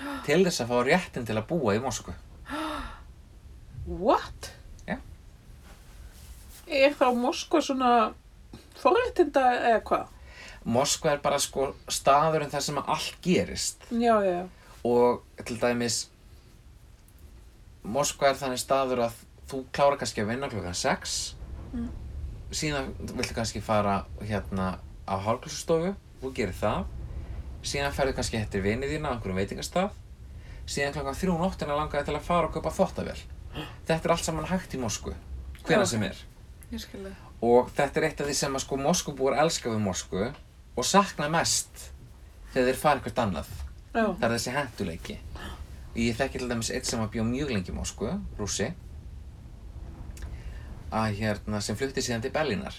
[0.26, 2.12] til þess að fá réttin til að búa í Mosku
[3.86, 4.52] What?
[4.86, 4.96] Já.
[6.70, 7.90] Er þá Moskva svona
[8.80, 10.06] forréttinda eða hvað?
[10.64, 14.42] Moskva er bara sko staðurinn þar sem að allt gerist Já, já.
[14.84, 16.02] og til dæmis
[17.82, 19.20] Moskva er þannig staður að
[19.50, 21.18] þú klára kannski að vinna klukkan 6
[22.50, 24.72] síðan viltu kannski fara hérna
[25.06, 26.84] á hálfklassustofu þú gerir það.
[27.62, 29.94] Síðan ferðu kannski hættir vinið þína á einhverjum veitingastað.
[30.70, 33.18] Síðan klokkan þrjú um nóttina langaði til að fara og kaupa þvottavél.
[33.86, 35.14] Þetta er allt saman hægt í Moskvu
[35.66, 35.90] hvena Já.
[35.92, 36.20] sem er.
[37.42, 41.28] Og þetta er eitt af því sem að sko Moskvubúar elska við Moskvu og sakna
[41.32, 41.90] mest
[42.52, 43.50] þegar þeir fara eitthvað annað.
[43.90, 44.04] Já.
[44.06, 45.16] það er þessi henduleiki
[45.98, 48.68] ég þekki til dæmis eitt sem að bjó mjög lengi í Moskvu, rússi
[50.90, 52.76] að hérna sem flutti síðan til Berlínar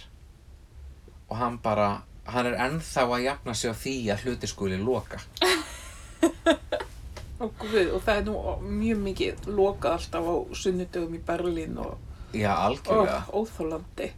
[1.29, 5.21] og hann bara hann er ennþá að jafna sig á því að hluti skuli loka
[7.41, 8.33] Og, guð, og það er nú
[8.69, 11.95] mjög mikið lokað alltaf á sunnudögum í Berlín og,
[12.37, 14.09] já, og algjörlega óþólandi.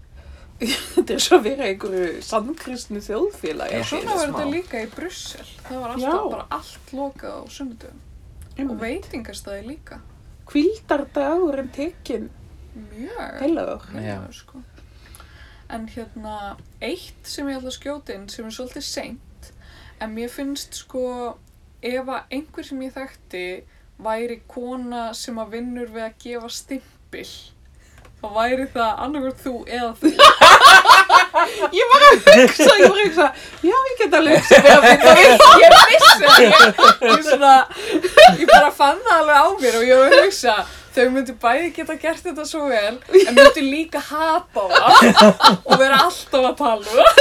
[0.64, 3.80] Þetta er svo að vera einhverju sannkristnu þjóðfélagi.
[3.80, 3.86] Já.
[3.94, 5.48] Svona var þetta líka í Brussel.
[5.70, 6.32] Það var alltaf Já.
[6.36, 8.04] bara allt lokað á sunnudöfum.
[8.44, 8.82] Og Einmitt.
[8.84, 10.02] veitingastæði líka.
[10.52, 12.28] Hvíldardagurinn tekinn
[12.74, 13.40] Mjög.
[13.40, 13.86] heilagur.
[13.94, 14.62] Heilagur, sko.
[15.74, 16.36] En hérna,
[16.82, 19.52] eitt sem ég ætla að skjóta inn sem er svolítið seint,
[20.02, 21.06] en mér finnst sko,
[21.82, 23.46] ef að einhver sem ég þekkti
[24.04, 27.30] væri kona sem að vinnur við að gefa stimpil,
[28.22, 30.14] þá væri það annarkvært þú eða þú.
[31.74, 33.26] Ég var að hugsa, ég var að hugsa,
[33.66, 34.58] já, ég get alveg hugsa.
[35.64, 35.72] Ég
[37.18, 37.62] vissi það,
[37.96, 40.56] ég, ég bara fann það alveg á mér og ég var að hugsa,
[40.96, 45.24] þau myndu bæði geta gert þetta svo vel, en myndu líka hata það
[45.68, 47.08] og vera alltaf að tala um.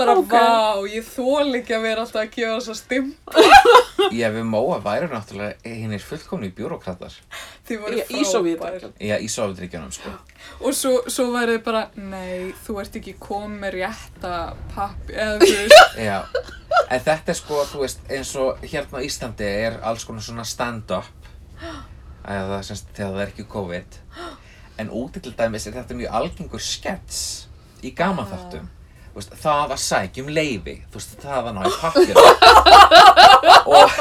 [0.00, 0.30] Bara, Ok.
[0.32, 3.08] vá, ég þól ekki að vera alltaf að gefa þess að stim.
[4.20, 7.12] já, við Móa væri náttúrulega hinnir fullkomni bjúrókratar
[7.68, 8.30] Þið voru Í- Í frábær.
[8.30, 8.94] Sovétríkjunum.
[9.10, 10.14] já, í Sovjetríkjunum sko
[10.64, 14.32] Og svo, svo væri þið bara, nei, þú ert ekki komið með rétta
[14.72, 16.00] pappi, eða þú veist.
[16.00, 16.18] Já,
[16.96, 20.46] en þetta er sko, þú veist, eins og hérna á Íslandi er alls konar svona
[20.48, 21.10] stand-up
[22.36, 23.96] eða semst þegar það er ekki COVID.
[24.80, 27.22] En úti til dæmis er þetta mjög algengur skets
[27.84, 28.68] í gaman þáttum.
[29.14, 32.18] Veist, það að sækjum leifi þú veist, það að ná í pappir
[33.74, 33.96] og,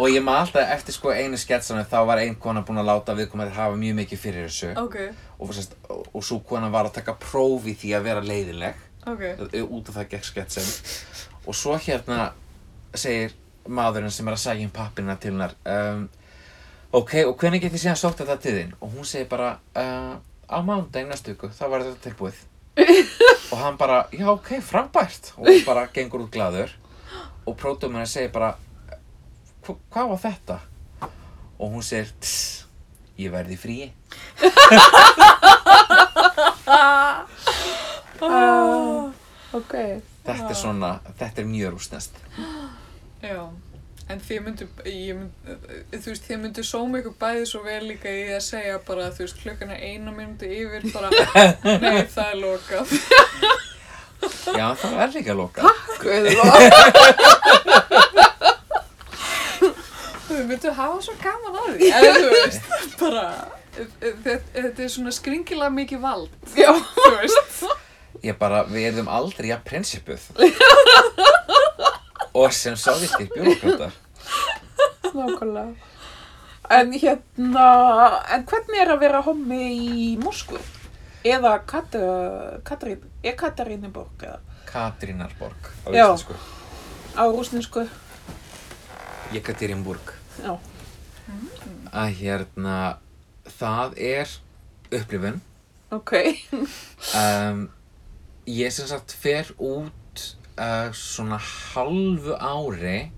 [0.00, 3.16] og ég maður alltaf eftir sko einu sketsanu þá var ein kona búin að láta
[3.18, 4.70] viðkomandi hafa mjög mikið fyrir þessu.
[4.80, 4.96] Ok,
[5.36, 8.80] og, semst, og, og svo kona var að taka próf í því að vera leiðileg
[9.12, 9.22] ok.
[9.68, 10.72] út af það gegn sketsin
[11.44, 12.32] og svo hérna
[12.94, 13.36] segir
[13.68, 16.06] maðurinn sem er að sækja um pappina til hennar um,
[16.92, 18.72] ok, og hvernig get ég síðan sótt þetta til þín?
[18.80, 20.16] Og hún segir bara uh,
[20.48, 22.40] á mánudaginn næstu viku, þá var þetta tilbúið.
[23.52, 25.32] Og hann bara, já ok, frábært.
[25.36, 26.70] Og hún bara gengur út glaður.
[27.46, 28.54] Og pródumurinn segir bara
[29.66, 30.58] "Hva- hvað var þetta?
[31.62, 32.64] og hún segir, tss,
[33.18, 33.92] ég verði fríi.
[38.22, 39.10] Ah,
[39.52, 39.72] ok.
[40.24, 42.18] þetta er svona, þetta er mjög rústnest
[43.22, 43.48] Já,
[44.12, 45.50] en þið myndu, mynd,
[45.94, 49.24] þú veist, þið myndu sóma ykkur bæði svo vel líka í að segja bara, þú
[49.26, 51.12] veist, klukkan er eina myndu yfir, bara,
[51.82, 52.96] nei, það er lokað.
[54.58, 56.28] já, það er líka loka Guð,
[60.32, 62.68] Þau myndu hafa svo gaman að því, eða þú veist,
[63.02, 63.24] bara,
[63.76, 66.70] þetta, þetta er svona skringilega mikið vald, já.
[66.96, 67.66] þú veist.
[68.22, 70.28] Ég bara, við erum aldrei að prinsipuð.
[72.34, 73.92] Og sem sáðistir bjúrokratar.
[75.12, 75.74] Nákvæmlega.
[76.72, 77.66] En hérna,
[78.32, 80.60] en hvernig er að vera hommi í Moskvu?
[81.26, 81.94] Eða Kat
[82.66, 86.06] Katrín, er Katarínuborg eða Katrínarborg á Já.
[86.06, 86.34] íslensku.
[87.14, 87.88] á rúsninsku?
[89.32, 90.12] Jekaterinburg.
[90.42, 90.56] Já.
[91.92, 92.76] Að hérna,
[93.58, 94.34] það er
[94.92, 95.40] upplifun.
[95.92, 96.12] Ok.
[97.12, 97.66] Um,
[98.46, 99.92] ég sem sagt fer út
[100.58, 103.10] uh, svona halvu ári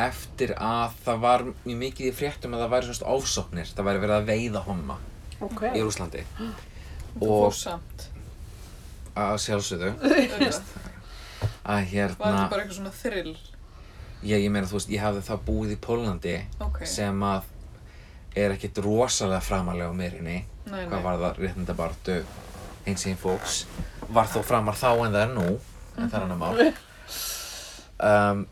[0.00, 3.72] eftir að það var mjög mikið í fréttum að það væri svona ofsóknir.
[3.76, 4.96] Það væri verið að veiða homma
[5.44, 5.62] Ok.
[5.74, 6.24] í Rúslandi.
[7.20, 8.06] Þú Og- fór samt.
[9.20, 9.94] Að sjálfsögðu.
[11.60, 12.14] Að Var hérna...
[12.16, 13.32] þetta bara eitthvað svona þrill?
[14.20, 16.82] Ég, ég meina, þú veist, ég hafði þá búið í Pólandi Ok.
[16.88, 17.48] sem að
[18.36, 20.36] er ekkit rosalega framalega á mérinni
[20.70, 22.16] Nei, hvað var það réttindabartu
[22.88, 23.56] eins og fólks
[24.12, 25.46] var þó framar þá en það er nú
[25.96, 26.56] en það er annar mál.
[28.00, 28.46] Um,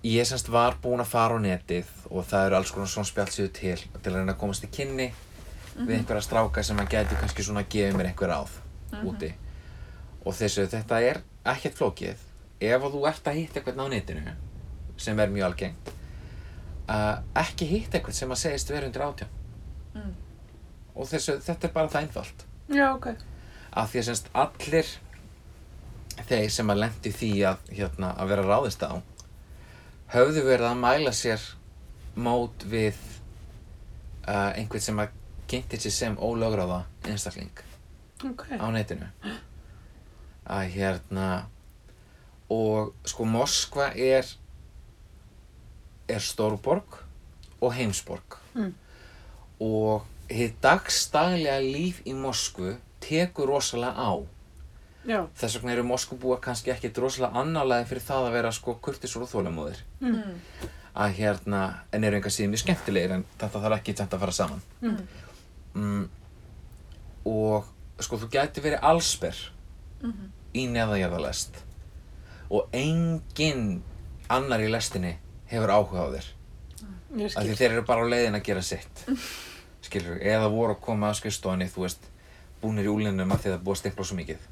[0.00, 3.50] ég semst var búinn að fara á netið og það eru alls konar svona spjallsíðu
[3.52, 5.10] til til að reyna að komast í kynni
[5.74, 8.54] við einhverja stráka sem að gæti kannski svona að gefa mér einhver ráð
[9.04, 9.28] úti.
[10.24, 11.20] Og þessu, þetta er
[11.52, 12.24] ekkert flókið.
[12.64, 14.36] Ef að þú ert að hitta eitthvað á netinu
[14.96, 15.92] sem er mjög algengt
[16.88, 19.38] uh, ekki hitta eitthvað sem að segist vera undir átján.
[19.92, 20.12] Mm.
[20.96, 22.44] og þessu, þetta er bara það einfalt.
[22.72, 23.08] Já, ok.
[23.76, 24.92] af því að semst allir
[26.28, 28.92] þeir sem að lendi því að, hérna, að vera ráðist á
[30.12, 31.44] höfðu verið að mæla sér
[32.20, 32.98] mót við
[34.28, 35.14] uh, einhvern sem að
[35.48, 37.62] kynnti sér sem ólögráða einstakling
[38.24, 38.44] Ok.
[38.54, 39.08] á netinu
[40.52, 41.28] að hérna
[42.52, 44.26] og sko Moskva er
[46.12, 46.98] er stórborg
[47.62, 48.74] og heimsborg Mm.
[49.64, 54.12] og hitt dagstaglega líf í Moskvu tekur rosalega á
[55.06, 55.26] Já.
[55.34, 59.28] þess vegna eru Moskvubúa kannski ekkit rosalega annálega fyrir það að vera sko kurtisur og
[59.32, 60.40] þólamóðir Mm.
[60.94, 64.32] að hérna, en eru enga síðan mjög skemmtilegir en þetta þarf ekki tæmt að fara
[64.32, 64.98] saman Mm.
[65.74, 66.08] mm,
[67.26, 67.64] og
[68.02, 69.36] sko þú gæti verið allsber
[70.02, 70.30] Mhm.
[70.54, 71.62] í neðajarðalest
[72.50, 73.82] og enginn
[74.28, 76.26] annar í lestinni hefur áhuga á þér
[77.36, 79.04] af því þeir eru bara á leiðin að gera sitt
[79.82, 82.04] skilur, eða voru að koma að skrifstofunni þú veist,
[82.62, 84.40] búnir í úlinum að því það er búið að stimpla svo mikið.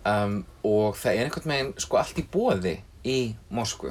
[0.00, 2.70] Um, og það er einhvern veginn sko allt í bóði
[3.04, 3.18] í
[3.52, 3.90] Moskvu.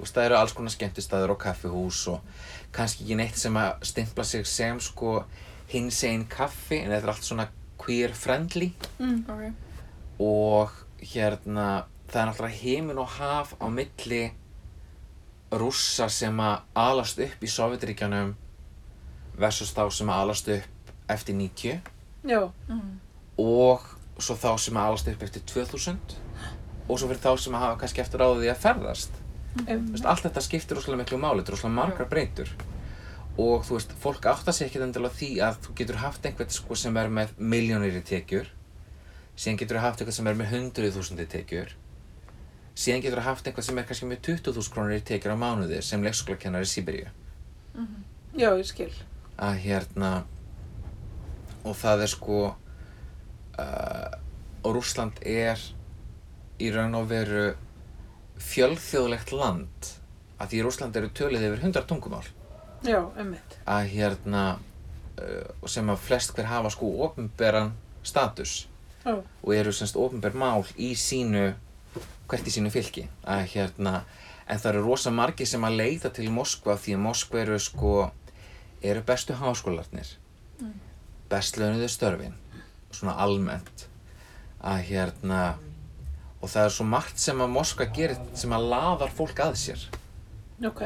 [0.00, 2.40] Veist, það eru alls konar skemmtistæður og kaffihús og
[2.74, 5.20] kannski ekki neitt sem að stimpla sig sem sko
[5.70, 7.46] hins einn kaffi en þetta er allt svona
[7.78, 8.72] queer friendly.
[8.98, 9.44] Ok.
[10.18, 10.74] og
[11.04, 14.24] hérna það er náttúrulega heimin og haf á milli
[15.54, 18.34] rússa sem að alast upp í Sovjetríkjanum
[19.38, 20.73] versus þá sem að alast upp
[21.08, 21.80] eftir 90
[22.24, 22.40] Já.
[22.68, 23.00] Mm.
[23.38, 23.82] og
[24.18, 26.14] svo þá sem að alast upp eftir 2000
[26.88, 29.20] og svo fyrir þá sem að hafa kannski eftir á því að ferðast.
[29.54, 32.50] Þú veist, allt þetta skiptir rosalega miklu máli, þetta er rosalega margar breytur.
[33.38, 36.76] Og þú veist, fólk áttar sig ekkert endilega því að þú getur haft einhvern sko
[36.78, 38.50] sem er með miljónir í tekjur.
[39.34, 41.72] Síðan getur þú haft einhvern sem er með hundruð þúsundir tekjur.
[42.74, 45.80] Síðan getur þú haft einhvern sem er kannski með 20.000 krónur í tekjur á mánuði
[45.86, 47.10] sem leikskólakennar í Sýberíu
[48.34, 48.90] Já, ég skil.
[49.38, 50.10] að hérna
[51.64, 52.40] og það er sko
[53.58, 54.12] uh,
[54.64, 55.60] og Rússland er
[56.60, 57.46] í raun og veru
[58.44, 59.90] fjölþjóðlegt land.
[60.40, 62.24] Að því í Rússland eru tölið yfir 100 tungumál.
[62.84, 63.58] Já, emmitt.
[63.64, 64.44] að hérna
[65.16, 67.72] uh, sem að flest hver hafa sko ofinberan
[68.04, 68.66] status.
[69.04, 69.20] Já.
[69.20, 71.50] og eru semst ofinber mál í sínu
[72.24, 73.98] hvert í sínu fylki að hérna
[74.48, 77.92] en það eru rosa margir sem að leita til Moskva því að Moskva eru sko
[78.84, 80.14] eru bestu háskólarnir.
[80.60, 80.83] Best
[81.60, 82.34] launuðu störfin
[82.94, 83.86] svona almennt
[84.64, 85.40] að hérna
[86.40, 89.84] og það er svo margt sem að Moskva gerir sem að laðar fólk að sér
[90.64, 90.82] Ok.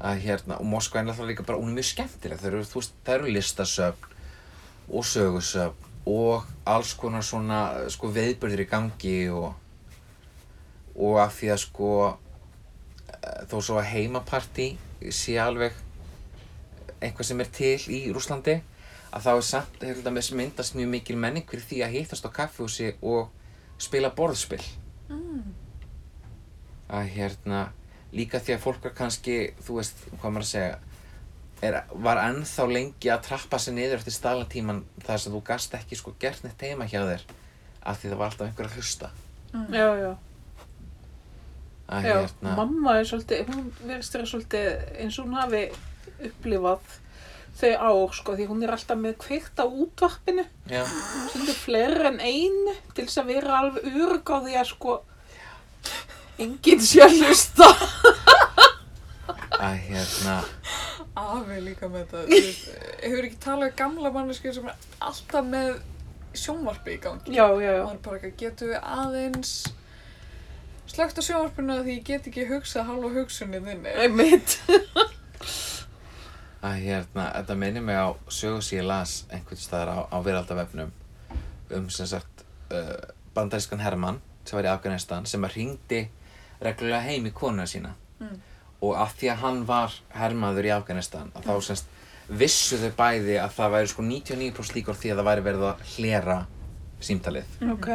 [0.00, 2.94] að hérna, og Moskva er náttúrulega líka bara, hún er mjög skemmtileg, það eru, veist,
[3.04, 4.14] það eru listasöfn
[4.90, 7.58] og sögusöfn og alls konar svona,
[7.92, 9.54] sko, viðbörðir í gangi og
[11.00, 14.72] og af því að sko eh, þó svo að heimapartí
[15.14, 15.76] sé alveg
[17.00, 18.58] eitthvað sem er til í Rúslandi
[19.10, 22.26] að þá er samt, hefur þetta með myndast mjög mikil menning fyrir því að hittast
[22.26, 23.30] á kaffihúsi og
[23.80, 24.62] spila borðspil.
[26.90, 27.64] Að hérna
[28.14, 30.78] líka því að fólk var kannski þú veist, hvað maður að segja
[31.62, 35.98] er, var ennþá lengi að trappa sig niður eftir staðlatíman þar sem þú gast ekki
[35.98, 37.26] sko gert neitt heima hjá þér
[37.80, 39.10] af því það var alltaf einhver að hlusta.
[39.74, 40.10] Já, já.
[41.90, 44.68] að Já, hérna, mamma er svolítið, hún verðist vera svolítið
[45.02, 45.62] eins og hún hafi
[46.30, 46.98] upplifað
[47.60, 50.82] þau ár, sko, því hún er alltaf með kveikt á útvarpinu, já,
[51.32, 54.96] svolítið fleiri en einu, til þess að vera alveg örg á því að, sko,
[56.40, 57.68] enginn sé að hlusta.
[59.60, 60.40] að hérna
[61.20, 62.68] Afi líka með þetta,
[63.02, 65.72] hefur ekki talað um gamla manneski sem er alltaf með
[66.38, 67.34] sjónvarpi í gangi.
[67.34, 67.82] Já, já, já.
[67.82, 69.54] Og hann bara getum við aðeins
[70.90, 73.94] slögt á sjónvarpinu af því ég get ekki hugsað halva hugsunni þinni.
[74.04, 74.56] Einmitt.
[76.60, 80.92] Að hérna, þetta minnir mig á sögu sem ég las einhvern staðar á, á veraldavefnum
[81.76, 82.44] um sem sagt
[82.74, 82.96] uh,
[83.34, 86.02] bandarískan Hermann sem var í Afganistan sem að ringdi
[86.60, 87.94] reglulega heim í konuna sína.
[88.20, 88.36] Mm.
[88.84, 91.86] og að því að hann var hermaður í Afganistan að þá semst
[92.28, 95.82] vissu þau bæði að það væri sko 99% líkur því að það væri verið að
[95.94, 96.36] hlera
[97.00, 97.56] símtalið.
[97.72, 97.88] Ok.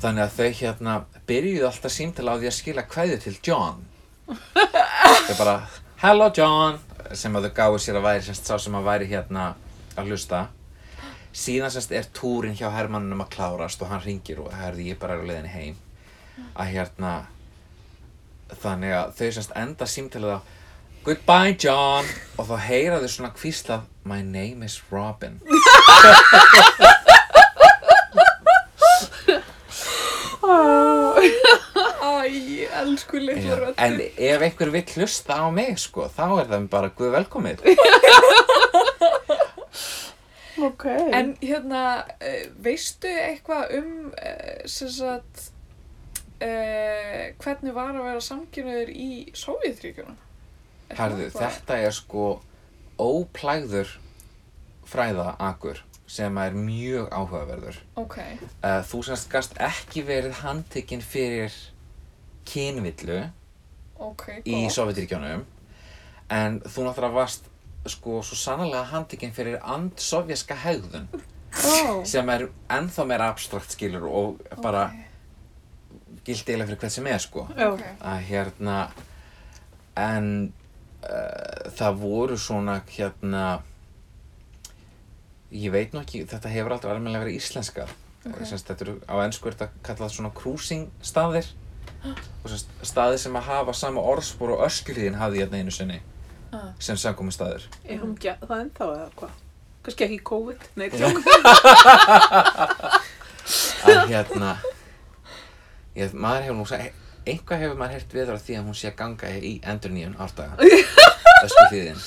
[0.00, 0.96] þannig að þau hérna
[1.28, 3.84] byrjuðu alltaf símtala á því að skila kveðju til John.
[5.28, 5.56] Þau bara
[6.00, 6.80] Hello John
[7.16, 9.44] sem að þau gáðu sér að væri semst sá sem að væri hérna
[9.96, 10.46] að hlusta
[11.32, 15.16] síðan semst er túrin hjá Hermannum að klárast og hann ringir og herði ég bara
[15.16, 15.76] er á leiðinni heim
[16.54, 17.12] að hérna
[18.62, 20.40] þannig að þau semst enda símtalið á
[21.06, 25.40] Goodbye John og þá heyra þau svona hvíslað My name is Robin
[32.28, 33.74] Æ, elsku litla rödd.
[33.80, 37.64] En ef einhver vill hlusta á mig, sko, þá er það bara guð velkomið.
[40.58, 40.84] Ok.
[41.14, 45.52] En hérna, eh, veistu eitthvað um, eh, sem sagt,
[46.42, 50.16] uh, hvernig var að vera samkynniður í Sovjetríkjunum?
[50.88, 51.44] Er það Herðu, eitthvað?
[51.60, 52.26] þetta er sko
[52.98, 53.94] óplægður
[54.88, 57.78] fræðaakur sem er mjög áhugaverður.
[58.00, 58.18] Ok,
[58.58, 61.54] Uh, þú semst gast ekki verið handtekinn fyrir
[62.48, 63.18] kynvillu
[63.98, 64.74] ok, í gott.
[64.76, 65.44] Sovjetríkjónum
[66.30, 67.46] en þú náttúrulega varst
[67.88, 71.06] sko svo sannlega handtekinn fyrir andsovjaska hegðun
[71.58, 74.82] Ó, sem er ennþá meira abstrakt skilur og bara
[76.26, 77.46] gildi eiginlega fyrir hvert sem er sko.
[77.56, 77.80] Já, Ok.
[78.04, 78.74] að hérna
[79.96, 80.28] en
[81.08, 83.44] uh, það voru svona hérna
[85.54, 87.86] ég veit nú ekki, þetta hefur aldrei almennilega verið íslenska.
[88.28, 88.42] Ok.
[88.44, 91.48] semst, þetta eru á ennsku er þetta kallað svona cruising staðir
[92.14, 96.00] og semst, staðir sem að hafa sama orðspor og öskilíðin hafði hérna einu sinni
[96.48, 96.70] Ah.
[96.80, 99.32] sem samkomi staður er hún ekki það ennþá eða hvað?
[99.84, 100.86] Kannski ekki COVID, nei,
[103.84, 104.54] að hérna
[105.98, 108.88] ég, maður hefur nú sagt einhvað hefur maður heyrt viður af því að hún sé
[108.90, 110.68] að ganga í endur nýjun árdaga
[111.46, 112.00] öskilíðin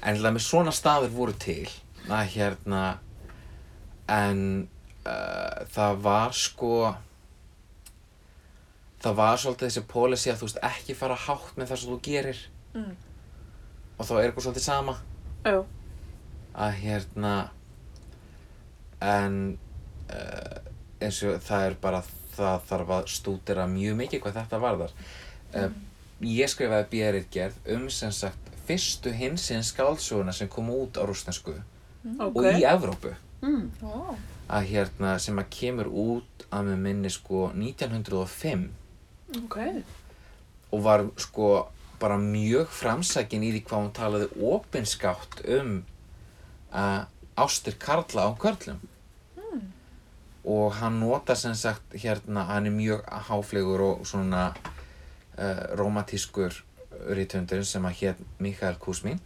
[0.00, 1.68] en til dæmis svona staðir voru til
[2.08, 2.82] að hérna
[4.12, 4.40] en
[5.04, 6.72] uh, það var sko
[9.04, 12.00] það var svolítið þessi policy að þú veist ekki fara hátt með það sem þú
[12.10, 12.42] gerir
[12.74, 12.94] Mm.
[13.98, 14.94] og þá er eitthvað svolítið sama
[15.46, 15.58] Já,
[16.58, 17.34] að hérna
[19.04, 19.36] en
[20.10, 20.58] uh,
[21.04, 22.00] eins og það er bara
[22.34, 24.94] það þarf að stúdera mjög mikið hvað þetta varðar
[25.54, 25.68] uh,
[26.24, 32.32] ég skrifaði björritgerð um sem sagt fyrstu hinsins skáldsöguna sem kom út á rústensku ok.
[32.34, 33.66] og í Evrópu Mm.
[33.84, 34.14] Ó.
[34.48, 38.62] að hérna sem að kemur út að með minni sko 1905
[39.34, 39.58] Ok.
[40.72, 41.66] og var sko
[42.00, 45.76] bara mjög framsækin í því hvað hún talaði opinskátt um
[46.74, 47.06] uh,
[47.38, 48.80] ástir karla á körlum.
[50.44, 54.50] Og hann nota sem sagt hérna, hann er mjög háflegur og svona
[55.38, 56.58] uh, romantískur
[57.16, 59.20] rítundur sem að hér Mikael Kuzmin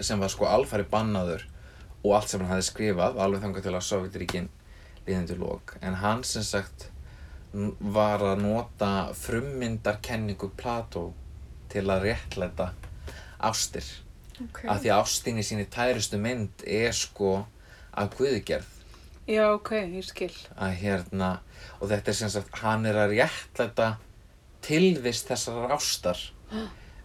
[0.00, 1.46] sem var sko alfæri bannaður
[2.02, 4.50] og allt sem hann hafði skrifað alveg þangað til að Sovjetríkin
[5.06, 6.90] liðindu lók en hann sem sagt
[7.52, 11.12] var að nota frummyndarkenningu Plató
[11.72, 12.70] til að réttlæta
[13.40, 13.84] ástir
[14.36, 14.58] Ok.
[14.68, 17.46] af því að ástin í síni tærustu mynd er sko
[17.96, 18.66] af guðugerð
[19.26, 20.32] Já, ok, ég skil.
[20.60, 21.30] að hérna
[21.80, 23.94] og þetta er sem sagt hann er að réttlæta
[24.66, 26.20] tilvist þessarar ástar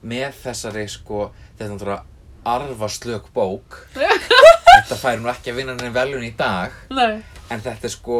[0.03, 2.03] með þessari sko þetta er náttúrulega
[2.51, 3.79] arfaslök bók
[4.75, 7.21] þetta fær nú ekki að vinna neinn velun í dag Nei.
[7.49, 8.19] en þetta er sko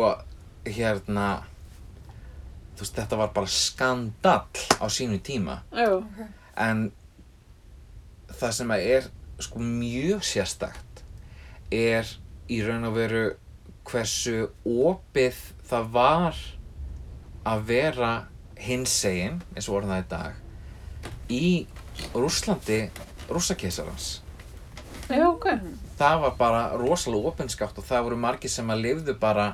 [0.66, 1.28] hérna
[2.82, 6.22] veist þetta var bara skandall á sínu tíma Já, Ok.
[6.58, 6.92] en
[8.32, 9.10] það sem að er
[9.42, 11.04] sko mjög sérstakt
[11.72, 12.08] er
[12.52, 13.24] í raun og veru
[13.88, 15.38] hversu opið
[15.70, 16.42] það var
[17.48, 18.12] að vera
[18.62, 20.34] hinsegin, eins og orðan það í dag
[21.32, 21.46] í
[22.14, 22.82] Rússlandi
[23.32, 24.22] rússakeisarans
[25.10, 25.48] já, ok.
[25.98, 29.48] það var bara rosalega opinskátt og það voru margir sem að lifðu bara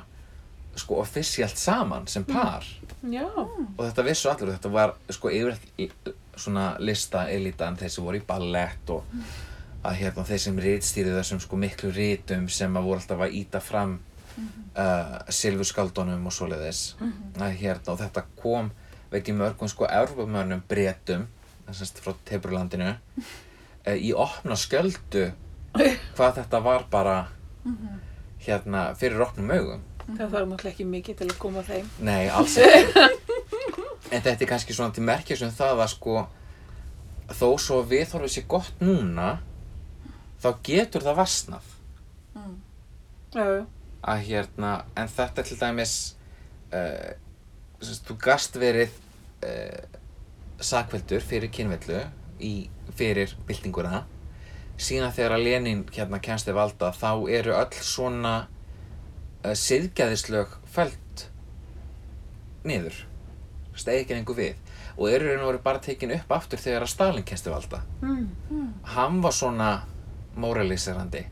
[0.78, 2.66] sko offisíalt saman sem par
[3.02, 3.26] Já.
[3.30, 8.24] og þetta vissu allir þetta var sko yfirleitt svona lista elitan þeir sem voru í
[8.26, 9.04] ballett og
[9.86, 13.60] að hérna þeir sem rítstýrðu þessum sko miklu rítum sem að voru alltaf að íta
[13.62, 13.98] fram
[14.76, 16.82] uh, silfurskaldunum og svoleiðis.
[17.38, 18.70] Að hérna og þetta kom
[19.12, 21.28] veit ég mörgum sko erfumönnum bretum
[21.68, 25.28] þessast frá Tebrurlandinu uh, í opna skjöldu
[26.16, 27.18] hvað þetta var bara
[28.44, 31.88] hérna fyrir opnum augum Það þarf náttúrulega ekki mikið til að koma þeim.
[32.00, 33.06] Nei, alls ekki.
[34.12, 36.16] en þetta er kannski svona til merkjus um það að sko
[37.28, 39.34] þó svo að viðhorfið sé gott núna
[40.40, 41.18] þá getur það
[43.34, 43.64] Já, já.
[44.08, 45.94] að hérna, en þetta til dæmis
[46.72, 47.10] uh,
[47.82, 48.94] sem, þú gast verið
[49.44, 49.98] uh,
[50.58, 52.00] sakveldur fyrir kynvellu
[52.40, 54.06] í, fyrir byltinguna
[54.78, 58.34] síðan þegar að Lenin hérna kemst til valda þá eru öll svona
[59.56, 61.28] siðgæðislög fælt
[62.64, 62.94] niður
[63.78, 64.54] stegi ekki einhver við
[64.98, 68.72] og eru raun og veru bara tekin upp aftur þegar að Stalin til valda Mm.
[68.82, 69.82] hann var svona
[70.36, 71.26] moraliserandi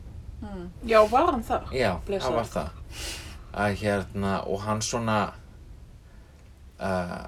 [0.85, 1.71] Já, var hann það?
[1.73, 2.21] Já, Blessaður.
[2.21, 2.69] það var það
[3.53, 5.33] að hérna, og hann svona
[6.79, 7.27] uh,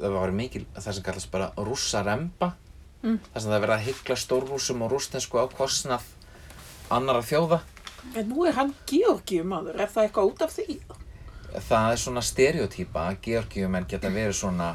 [0.00, 2.52] það var mikil það sem kallast bara rússaremba
[3.04, 3.18] Mm.
[3.34, 6.00] það sem það er verið að hyggla stórrússum og rústensku á kostnað
[6.90, 7.58] annara þjóða
[8.14, 10.78] En nú er hann Georgiumadur, er það eitthvað út af því?
[11.62, 14.72] það er svona stereotýpa að georgiumenn geta verið svona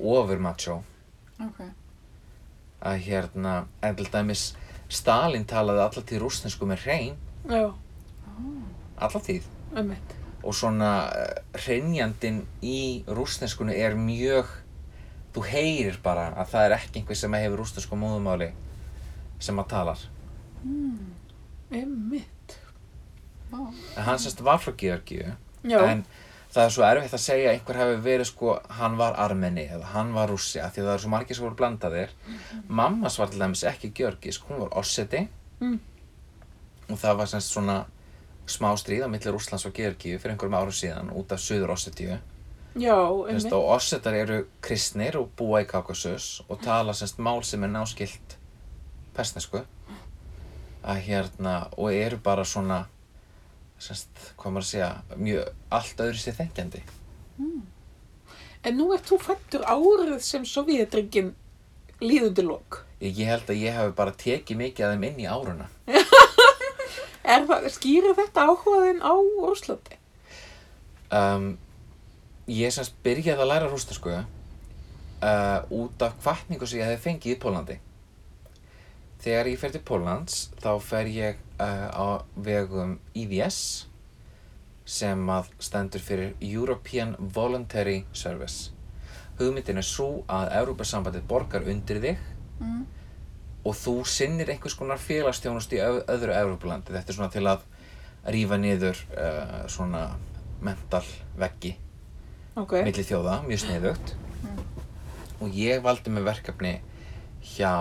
[0.00, 0.82] ofur macho.
[1.42, 1.62] Ok.
[2.82, 4.56] að hérna, en til dæmis
[4.90, 7.14] Stalin talaði allatíð rústensku með hrein.
[7.46, 7.70] Já,
[8.98, 9.46] allatíð
[9.78, 10.16] um mitt.
[10.42, 14.50] og svona uh, hreinjandin í rústenskunni er mjög
[15.32, 18.50] þú heyrir bara að það er ekki einhver sem hefur rústensku móðumáli
[19.38, 20.06] sem að talar.
[20.66, 21.21] Um
[21.86, 22.58] mitt.
[23.52, 23.58] Vá.
[23.96, 25.34] en hann semst var frá Georgíu
[25.64, 26.04] Já, en
[26.52, 29.84] það er svo erfitt að segja að einhver hefur verið sko, hann var armeni eða
[29.92, 32.10] hann var rússi, af því að það eru svo margir sem voru blandaðir.
[32.68, 35.28] Mammas var til dæmis ekki georgisk, hún var osseti
[35.62, 35.78] Mm.
[36.90, 37.84] og það var semst svona
[38.46, 42.18] smá stríð á milli Rússlands og Georgíu fyrir einhverjum árum síðan út af Suður Ossetíu.
[42.74, 42.96] Já,
[43.28, 43.52] einmitt.
[43.52, 48.36] og Ossetar eru kristnir og búa í Kaukasus og tala semst mál sem er náskilt
[49.14, 49.60] persnesku
[50.82, 52.84] að hérna og eru bara svona
[53.82, 55.48] semst, hvað maður að segja mjög
[55.78, 56.82] allt öðru sér þengjandi
[58.62, 61.32] En nú ert þú fættur árið sem Sovjetringin
[62.02, 62.84] líðundi lok.
[63.02, 65.66] ég, ég held að ég hef bara tekið mikið af þeim inn í áruna
[67.32, 69.98] Er það, skýrir þetta áhugaðinn á Rúslandi?
[71.14, 71.48] um,
[72.50, 74.24] ég semst byrjaði að læra rústasku uh,
[75.70, 77.76] út af kvartningu sem ég hefði fengið í Pólandi
[79.22, 83.58] þegar ég fer til Póllands þá fer ég uh, á vegum IVS
[84.84, 88.70] sem að stendur fyrir European Voluntary Service
[89.38, 92.28] hugmyndin er svo að Európa-sambandið borgar undir þig
[92.62, 92.84] Mm.
[93.66, 97.64] og þú sinnir einhvers konar félagsstjónust í öð- öðru Európa-landi þetta er svona til að
[98.30, 100.02] rífa niður uh, svona
[100.62, 101.02] mental
[101.40, 101.72] veggi
[102.54, 102.76] Ok.
[102.86, 104.12] milli þjóða, mjög sniðugt
[105.42, 106.74] og ég valdi með verkefni
[107.56, 107.72] hjá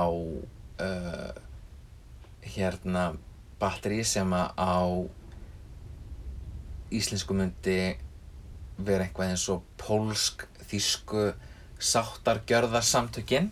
[0.82, 1.32] uh,
[2.42, 3.12] hérna
[3.62, 4.76] batteri sem að á
[6.92, 7.78] íslensku myndi
[8.82, 11.30] vera eitthvað eins og pólsk, þýsku
[11.82, 13.52] sáttargjörðarsamtökin.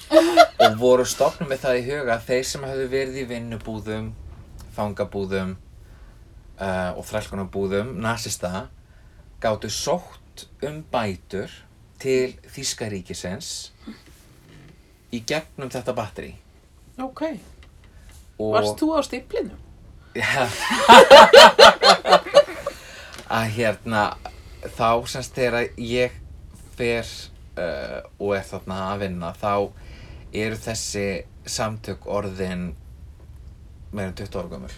[0.64, 4.12] Og voru stofnum með það í huga að þeir sem hefðu verið í vinnubúðum
[4.74, 5.56] fangabúðum
[6.58, 8.68] uh, og þrælkunarbúðum nasista
[9.42, 11.52] gáttu sótt um bætur
[12.02, 13.50] til Þýska ríkisins
[15.14, 16.32] í gegnum þetta batteri
[16.98, 17.22] Ok.
[18.38, 19.56] og Varst þú á stiflinu?
[20.14, 20.46] Já.
[23.34, 24.04] að hérna
[24.76, 26.14] þá semst þegar ég
[26.76, 27.08] fer
[27.58, 29.52] uh, og er þarna að vinna þá
[30.34, 31.06] eru þessi
[31.46, 32.72] samtök orðin
[33.94, 34.74] meira en 20 ára gömul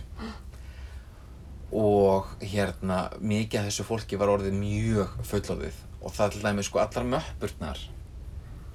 [1.77, 6.81] og hérna mikið af þessu fólki var orðið mjög fullorðið og það til dæmis sko
[6.83, 7.81] allar möppurnar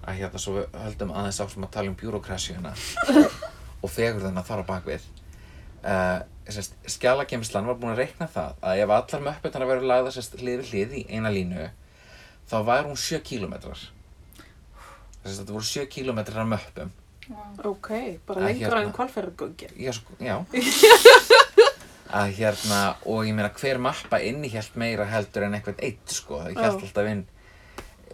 [0.08, 2.72] að hérna svo höldum aðeins á sem að tala um bjúrokrasíuna
[3.84, 5.06] og fegurðina þar á bakvið
[5.86, 6.20] uh,
[6.52, 10.38] sérst, skjalagemislan var búin að reikna það að ef allar möppurnar að vera lagða sérst,
[10.42, 11.68] hlið við hlið í eina línu
[12.52, 13.84] þá var hún 7 kílómetrar
[15.22, 16.98] þess að þetta voru 7 kílómetrar af möppum
[17.64, 17.88] Ok,
[18.28, 18.88] bara Að lengra hérna.
[18.90, 19.76] en kvalferðgöngin.
[19.80, 20.42] já, sko, já
[22.22, 26.58] að hérna og ég meina hver mappa innihjalt meira heldur en eitthvað eitt sko það
[26.58, 26.82] hjælt Já.
[26.90, 27.22] alltaf inn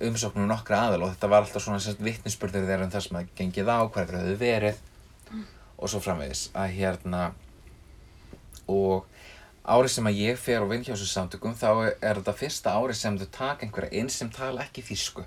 [0.08, 3.32] umsóknum nokkra aðal og þetta var alltaf svona sérst, vittnisspurður þeirra um það sem það
[3.40, 4.82] gengið á hvað þetta hefði verið
[5.78, 6.44] og svo framvegis.
[6.58, 7.24] Að hérna
[8.68, 9.08] og
[9.68, 13.02] árið sem að ég fer og vinn hjá þessu samtökum þá er þetta fyrsta árið
[13.02, 15.26] sem þau taka einhverja inn sem tala ekki þýsku.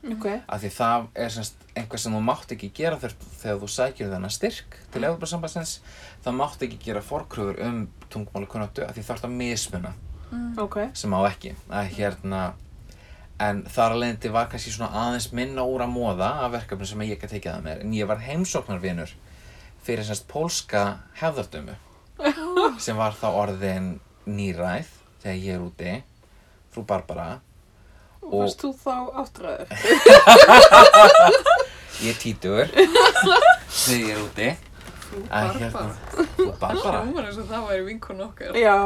[0.00, 0.24] Ok.
[0.48, 4.08] af því það er semst einhver sem þú mátt ekki gera þegar, þegar þú sækir
[4.08, 5.74] þennan styrk til Európa-sambandsins
[6.24, 9.92] það mátt ekki gera forkröfur um tungumáli kunnáttu af því það er að mismuna.
[10.62, 10.78] Ok.
[10.94, 11.52] sem á ekki.
[11.68, 12.40] Að hérna
[13.40, 17.04] en þar að leiðandi var kannski svona aðeins minna úr að móða af verkefni sem
[17.06, 19.12] ég ekki tekið að mér en ég var heimsóknarvinur
[19.84, 20.84] fyrir semst pólska
[21.20, 21.76] hefðardömu
[22.84, 23.92] sem var þá orðin
[24.28, 24.90] nýræð
[25.22, 25.94] þegar ég er úti
[26.74, 27.30] frú Barbara
[28.20, 29.70] Og varst þú þá áttræður?
[32.04, 34.50] ég er títur þegar ég er úti
[35.32, 35.86] að hérna
[36.36, 38.58] frú Barbara eins og það væri vinkun okkar.
[38.60, 38.76] Já.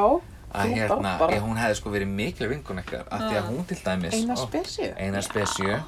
[0.55, 3.79] Að hérna, ef hún hefði sko verið mikil vinkun ekkert, að því að hún til
[3.85, 4.91] dæmis Eina ó, spesju.
[4.97, 5.79] eina spesju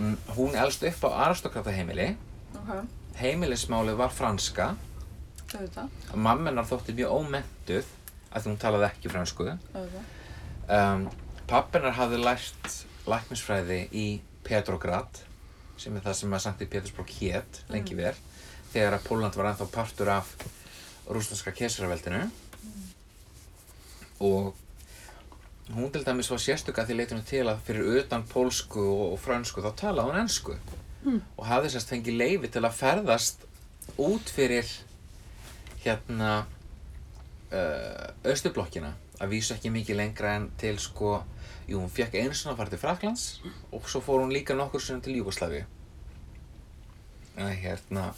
[0.00, 2.06] Mm, hún elst upp á aristokrata heimili
[2.56, 2.70] Ok,
[3.20, 4.70] heimilismálið var franska.
[6.14, 7.90] Mammenar þótti mjög ómentuð
[8.30, 11.04] að því hún talaði ekki fransku um,
[11.50, 12.76] pappinar hafði lært
[13.10, 14.06] læknisfræði í
[14.46, 15.20] Petrograd
[15.80, 18.14] sem er það sem að Sankt Pétursborg hét lengi vel
[18.72, 20.32] þegar að Póland var ennþá partur af
[21.10, 22.22] rúslandska kesaraveldinu
[24.20, 24.54] og
[25.74, 29.18] hún til dæmis var sérstök að því leitinu til að fyrir utan pólsku og, og
[29.22, 30.56] fransku þá talaði hún ennsku
[31.38, 33.44] og hafði sérst fengið leifi til að ferðast
[33.96, 34.68] út fyrir
[35.84, 36.32] hérna
[37.52, 41.22] uh, Östurblokkina að vísu ekki mikið lengra en til sko
[41.68, 43.24] jú, hún fekk einu svona að fara til Fraklands
[43.72, 45.62] og svo fór hún líka nokkur svona til Júgoslavi
[47.40, 48.10] að hérna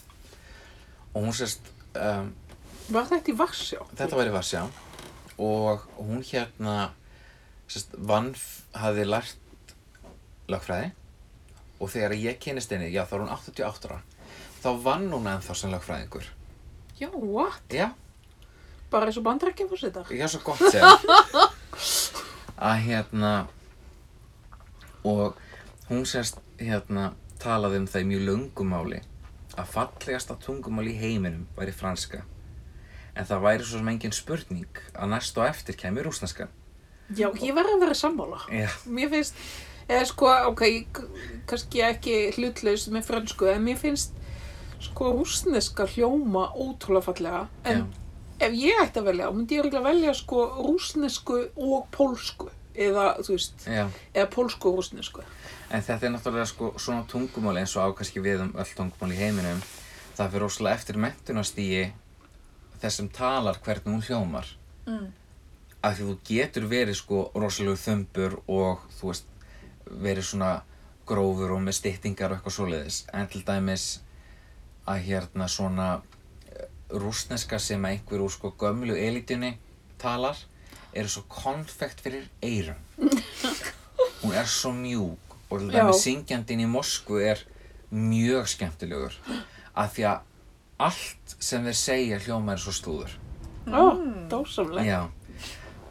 [1.12, 1.60] og hún sérst
[1.94, 2.32] um,
[2.92, 3.84] Var þetta í Varsjá?
[3.94, 4.64] þetta var í Varsjá
[5.38, 6.90] og hún hérna
[7.68, 8.32] sérst, vann,
[8.76, 9.74] hafði lært
[10.52, 10.90] lögfræði
[11.82, 14.00] og þegar ég kynist henni, já þá er hún 88 ára
[14.62, 16.28] þá vann hún ennþá sem lögfræðingur
[17.00, 17.62] Já, what?
[17.72, 17.90] já,
[18.92, 20.10] Bara eins og bandrækjafórsetar?
[20.12, 20.84] Já, svo gott sem
[22.68, 23.32] að hérna
[25.08, 25.38] og
[25.88, 29.00] hún sérst hérna talaði um það í mjög löngumáli
[29.58, 32.22] að fallegasta tungumál í heiminum væri franska
[33.16, 36.48] en það væri svo sem engin spurning að næst og eftir kemur rúsneska
[37.12, 38.38] Já, ég verði að vera sammála.
[38.48, 39.40] Já, Mér finnst,
[39.90, 40.62] eða sko, ok,
[41.50, 44.14] kannski ekki hlutlaus með frönsku, en mér finnst
[44.82, 47.42] sko rúsneska hljóma ótrúlega fallega.
[47.68, 47.84] En
[48.42, 52.48] ef ég ætti að velja, þá myndi ég örugglega velja sko rúsnesku og pólsku.
[52.72, 53.84] Eða, þú veist, já
[54.14, 55.24] eða pólsku og rúsnesku.
[55.68, 59.12] En þetta er náttúrulega sko svona tungumál eins og á kannski við um öll tungumál
[59.12, 59.60] í heiminum.
[60.16, 61.84] Það fyrir rosalega eftir mentunastígi
[62.82, 64.48] þess sem talar hvernig hún hljómar.
[64.86, 65.10] Mm.
[65.82, 69.28] Af því þú getur verið sko rosalega þumbur og þú veist
[70.02, 70.52] verið svona
[71.06, 73.02] grófur og með styttingar og eitthvað svoleiðis.
[73.14, 73.86] En til dæmis
[74.88, 75.88] að hérna svona
[76.50, 79.56] eh, rússneska sem einhver úr sko gömlu elitinni
[80.02, 80.38] talar
[80.92, 82.78] eru svo konfekt fyrir eyrum.
[84.22, 86.04] Hún er svo mjúk og til dæmis Já.
[86.08, 87.42] syngjandinn í Moskvu er
[87.92, 89.16] mjög skemmtilegur
[89.76, 90.28] af því að
[90.86, 93.12] allt sem þeir segja hljóma er svo slúður.
[93.70, 93.82] Ó,
[94.30, 94.86] dásamlega.
[94.86, 95.00] Já.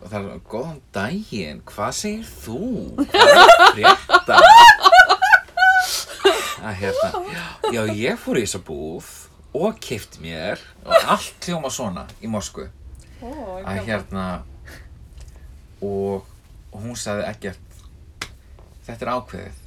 [0.01, 2.59] Og það er góðan daginn, hvað segir þú?
[3.01, 3.41] Hvað er
[3.76, 4.39] frétta?
[6.61, 7.09] Að hérna,
[7.73, 9.07] já, ég fór í þessa búð
[9.57, 12.68] og kifti mér og allt hljóma svona í Moskvu.
[13.22, 13.30] Ó,
[13.65, 14.26] Að hérna,
[15.81, 16.27] og,
[16.69, 17.80] og hún sagði ekkert,
[18.85, 19.57] þetta er ákveðið.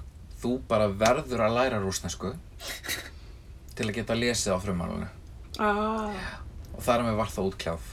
[0.44, 2.34] Þú bara verður að læra rúsnesku
[3.74, 5.08] til að geta lesið á frumálunu.
[5.58, 6.40] Ah,
[6.74, 7.84] Og þar með var það útkljáð.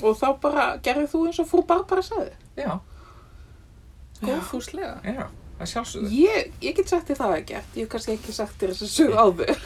[0.00, 2.32] og þá bara gerðið þú eins og frú Barbara sagði.
[2.56, 2.78] Já,
[4.22, 4.94] góðfúslega.
[5.04, 5.26] já,
[5.58, 6.10] það sjálfsögðu.
[6.16, 8.94] Ég, ég get sagt þér það ekkert, ég hef kannski ekki sagt þér þess að
[8.94, 9.56] sögu áður.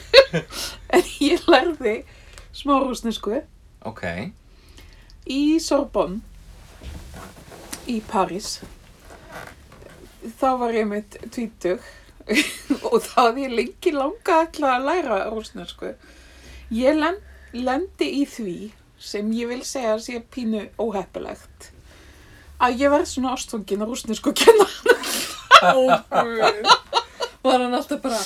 [0.98, 1.94] en ég lærði
[2.54, 3.42] smá rúsnesku
[3.84, 4.02] Ok,
[5.28, 6.22] í Sorbonne
[7.86, 8.54] í París.
[10.40, 11.82] Þá var ég mitt tvítug
[12.90, 15.94] og þá hafði ég lengi langað ætla að læra rúsnesku.
[16.74, 17.20] Ég len,
[17.52, 18.58] lendi í því
[19.04, 21.70] sem ég vil segja sé pínu óheppilegt
[22.62, 24.66] að ég verð svona ástfangin á rúsnesku kenna.
[27.44, 28.20] Var hann alltaf bara,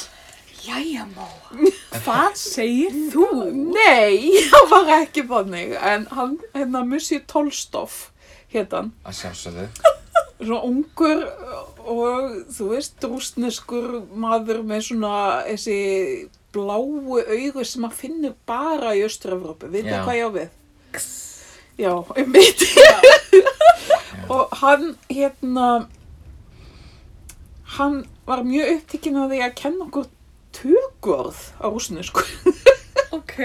[0.62, 1.26] jæja má,
[2.04, 3.26] hvað segir þú?
[3.50, 8.08] Nei, það var ekki þannig, en hann, hérna, Monsieur Tolstof,
[8.54, 9.66] hétt hann, að sjálfsögðu.
[10.38, 11.24] svona ungur
[11.88, 13.88] og, þú veist, rústneskur
[14.18, 15.14] maður með svona
[15.48, 15.78] þessi
[16.54, 20.02] bláu augu sem maður finnur bara í Östur-Evrópu, veitir Já.
[20.04, 20.54] hvað ég á við?
[21.78, 22.64] Já, um mitt.
[24.34, 25.66] og hann, hérna,
[27.78, 30.08] hann var mjög upptikinn af því að kenna okkur
[30.58, 32.24] tökurð á rústnesku.
[33.08, 33.38] Ok.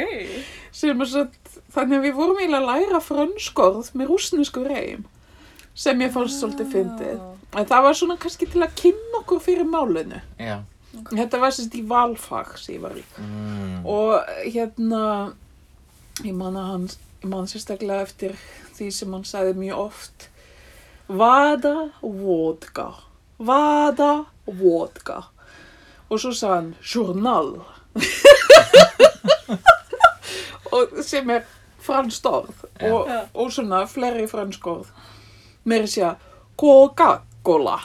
[0.76, 5.06] sem að satt, þannig að við vorum eiginlega að læra frönskorð með rúsnesku reym
[5.72, 7.22] sem ég fannst svolítið fyndið.
[7.54, 10.20] En það var svona kannski til að kynna okkur fyrir málinu.
[10.42, 10.62] Já.
[10.94, 13.04] Þetta var sérst í valfag sem ég var í.
[13.22, 13.80] Mm.
[13.90, 14.10] Og
[14.44, 15.02] hérna,
[16.22, 16.88] ég man að hann,
[17.24, 18.36] ég man sérstaklega eftir
[18.78, 20.28] því sem hann sagði mjög oft.
[21.10, 22.88] Vada vodka,
[23.38, 24.12] vada
[24.46, 25.24] vodka.
[26.10, 27.52] Og svo sagði hann, journal.
[30.74, 31.46] og sem er
[31.84, 33.20] franskt orð og, Já.
[33.34, 34.90] og svona fleiri fransk orð.
[35.68, 36.14] Mér er að segja
[37.44, 37.80] Coca-Cola.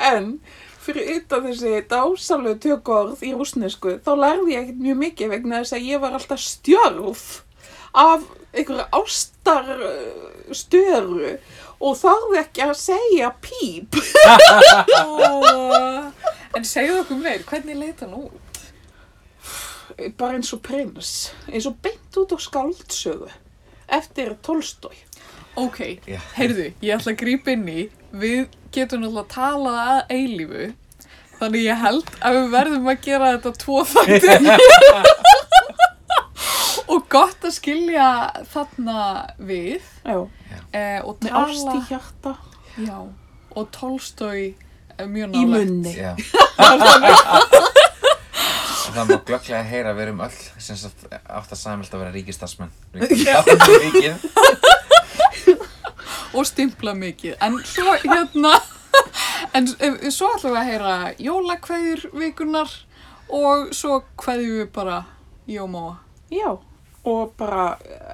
[0.00, 0.40] en
[0.80, 5.76] fyrir utan þessi dásalegu tökuorð í rúsnesku þá lærði ég ekkert mjög mikið vegna þess
[5.76, 7.24] að ég var alltaf stjörf
[7.90, 11.34] af einhverju ástar uh, störu
[11.80, 14.00] og þarði ekki að segja píp.
[16.50, 18.50] En segðu okkur meir, hvernig leit hann út?
[20.18, 21.10] bara eins og prins,
[21.46, 23.28] eins og beint út á skáldsögu
[23.90, 24.96] eftir Tolstói.
[25.58, 26.18] Ok, Já.
[26.36, 30.68] heyrðu, ég ætla að grípa inn í, við getum náttúrulega að tala að eilífu,
[31.40, 34.40] þannig ég held að við verðum að gera þetta tvo þættir.
[36.94, 38.08] og gott að skilja
[38.50, 38.98] þarna
[39.38, 40.18] við Já,
[40.72, 41.44] eh, og með tala...
[41.46, 42.32] ást í hjarta
[42.80, 42.98] Já,
[43.56, 44.54] og Tolstói
[45.00, 45.70] er mjög í nálægt.
[45.70, 45.92] munni.
[45.98, 46.14] Já.
[48.90, 52.14] það má glögglega heyra að við erum öll sem sagt átt að samhælta að vera
[52.16, 52.72] ríkistarsmenn.
[53.00, 54.14] Ríkið.
[56.34, 58.54] Og stimpla mikið en svo hérna
[59.56, 62.76] en eh, svo ætlum við að heyra jólakveðjur vikunar
[63.30, 65.02] og svo kveðjum við bara
[65.50, 65.98] jómóa
[66.30, 66.52] Já,
[67.10, 67.72] og bara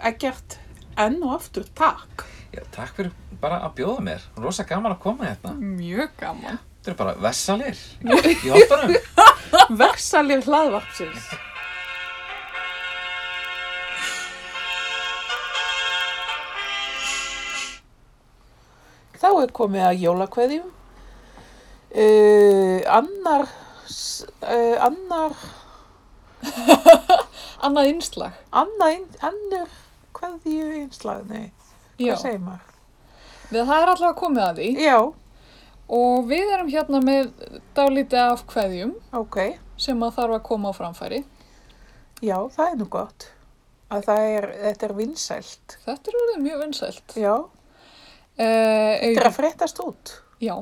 [0.09, 0.57] ekkert
[0.97, 2.25] enn og aftur takk.
[2.55, 3.11] Já, takk fyrir
[3.43, 4.23] bara að bjóða mér.
[4.41, 5.53] Rosa gaman að koma hérna.
[5.61, 7.83] mjög gaman Þetta eru bara vessalir
[8.47, 8.97] í hóttunum.
[9.77, 11.29] Versalir hlaðvarpsins.
[19.25, 20.73] Er komið að jólakveðjum.
[21.97, 23.47] Uh, annar,
[24.43, 25.37] uh, annar,
[27.67, 28.33] Annað innslag.
[28.53, 29.69] annar, inn- annar
[30.17, 31.47] kveðju einslag, nei,
[31.99, 32.75] Já, hvað segir maður?
[33.51, 34.97] við það er allavega komið að því Já,
[35.97, 37.31] og við erum hérna með
[37.79, 39.39] dálítið af kveðjum ok,
[39.81, 41.23] sem að þarf að koma á framfæri.
[42.21, 43.29] já, það er nú gott.
[43.89, 45.77] Að það er, þetta er vinsælt.
[45.87, 47.17] Þetta er orðið mjög vinsælt.
[47.17, 47.35] Já,
[48.37, 50.17] þetta er að fréttast út.
[50.43, 50.57] Já.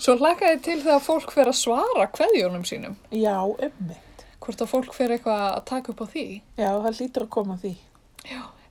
[0.00, 2.96] Svo hlakkaði til þegar fólk fer að svara kveðjónum sínum.
[3.12, 4.24] Já, ummitt.
[4.40, 6.26] Hvort að fólk fer eitthvað að taka upp á því.
[6.56, 7.74] Já, það lítur að koma því.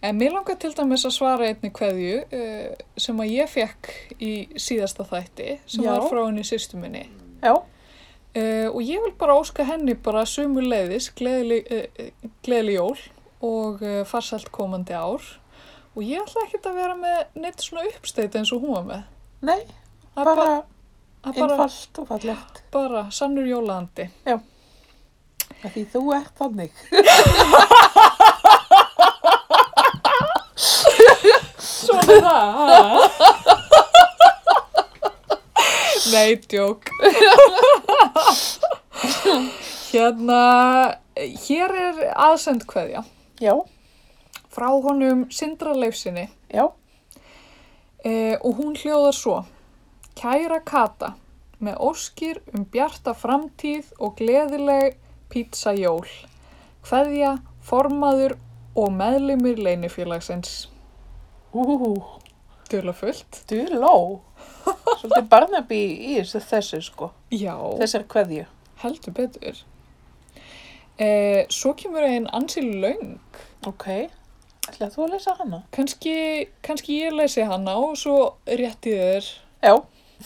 [0.06, 3.92] En mér langar til dæmis að svara einni kveðju uh, sem að ég fekk
[4.22, 5.92] í síðasta þætti sem Já.
[5.92, 7.08] var frá henni sýstu minni.
[7.44, 7.56] Já,
[8.36, 12.98] Uh, og ég vil bara óska henni bara sömu leiðis, gleðileg, uh, gleðileg jól
[13.48, 13.80] og
[14.10, 15.24] farsælt komandi ár.
[15.96, 19.04] Og ég ætla ekkert að vera með neitt svona uppsteyt eins og hún var með.
[19.48, 19.62] nei,
[20.18, 20.48] er bara
[21.26, 22.62] einfalt og fallegt.
[22.74, 24.10] bara sannur jólaandi.
[25.64, 26.74] Af Því þú ert þannig.
[31.66, 33.00] Svona það.
[36.12, 36.90] Nei, djók.
[39.92, 40.40] hérna,
[41.48, 43.02] hér er aðsend kveðja
[43.42, 43.54] Já,
[44.56, 46.70] frá honum Sindra Leifsinni já,
[48.06, 49.38] e, og hún hljóðar svo.
[50.16, 51.14] Kæra Kata,
[51.60, 54.96] með óskir um bjarta framtíð og gleðileg
[55.34, 56.08] pizzajól.
[56.86, 57.34] Kveðja,
[57.66, 58.38] formaður
[58.78, 60.68] og meðlimir leinifélagsins.
[61.54, 62.04] ú,
[62.70, 63.44] Dula fullt.
[63.50, 64.22] duló.
[65.00, 67.54] Svolítið Barnaby í þessu, þessu sko, Já.
[67.80, 68.46] þessar kveðju.
[68.82, 69.60] Heldur betur.
[70.98, 73.20] Eh, svo kemur einn ansi laung.
[73.68, 74.10] Ok,
[74.76, 75.60] ætlaði þú að lesa hana?
[75.76, 76.16] Kanski,
[76.66, 79.30] kannski ég lesi hana og svo rétti þér
[79.66, 79.76] Já,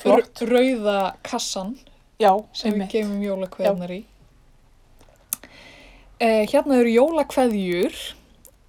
[0.01, 0.41] flott.
[0.49, 1.75] rauða kassan
[2.19, 3.99] Já, sem við gefum jólakveðnar í.
[6.19, 7.95] Eh, hérna eru jólakveðjur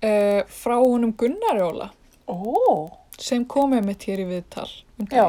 [0.07, 1.89] eh, frá honum Gunnar Jóla
[2.31, 2.37] Ó,
[3.19, 4.69] sem komið mitt hér í viðtal
[5.01, 5.25] um já.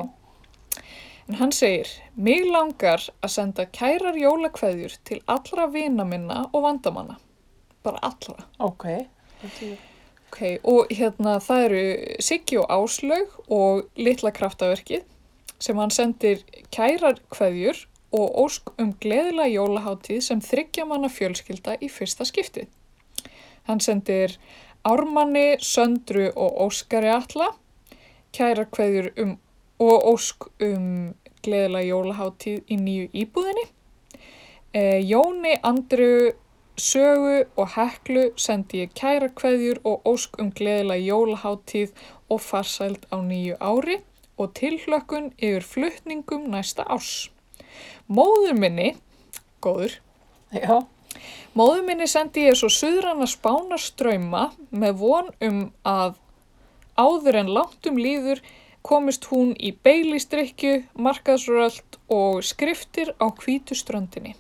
[1.32, 7.16] En hann segir, mig langar að senda kærar jólakveðjur til allra vina minna og vandamanna.
[7.82, 8.44] Bara allra.
[8.60, 8.86] ok.
[10.32, 11.80] Ok, og hérna það eru
[12.24, 15.02] Siggi og Áslaug og Litla kraftaverkið
[15.60, 17.82] sem hann sendir kærar kveðjur
[18.16, 22.64] og ósk um gleðilega jólaháttíð sem þryggja manna fjölskylda í fyrsta skipti.
[23.68, 24.38] Hann sendir
[24.88, 27.52] Ármanni, Söndru og Óskari Alla
[28.32, 29.36] kærar kveðjur um
[29.84, 31.12] og ósk um
[31.44, 33.68] gleðilega jólaháttíð í nýju íbúðinni.
[34.72, 36.32] E, Jóni, Andru,
[36.82, 41.92] Sögu og Heklu sendi ég kæra kveðjur og ósk um gleðilega jólaháttíð
[42.34, 43.98] og farsæld á nýju ári
[44.42, 47.30] og tilhlökkun yfir flutningum næsta árs.
[48.10, 48.96] Móður minni,
[49.62, 50.00] góður,
[50.52, 50.80] Já,
[51.54, 56.18] móður minni sendi ég svo suðrana spánarströyma með von um að
[56.98, 58.42] áður en langt um líður
[58.82, 64.34] komist hún í beilistrykju, markaðsröld og skriftir á hvítu ströndinni.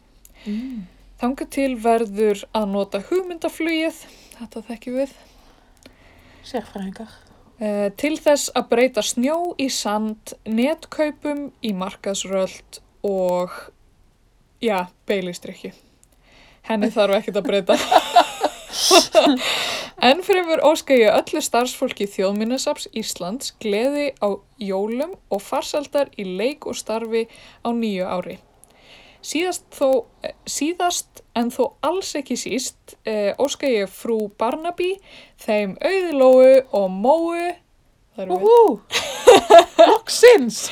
[0.47, 1.00] mm.
[1.21, 3.99] Þanga til verður að nota hugmyndaflugið,
[4.39, 5.11] þetta þekkjum við,
[6.49, 7.11] sérfræðingar.
[7.61, 13.53] eh, til þess að breyta snjó í sand, netkaupum í markaðsröld og,
[14.65, 15.75] já, beilistrykju.
[16.65, 17.77] Henni þarf ekkert að breyta.
[20.09, 26.73] Enn fremur ég öllu starfsfólki Þjóðminnasaps Íslands gleði á jólum og farsaldar í leik og
[26.81, 27.27] starfi
[27.61, 28.41] á nýju ári.
[29.21, 30.05] Síðast, þó,
[30.49, 34.95] síðast en þó alls ekki síst eh, óska ég frú Barnaby,
[35.43, 37.51] þeim auðlóu og móu,
[38.19, 38.81] Úhú,
[39.91, 40.65] loksins.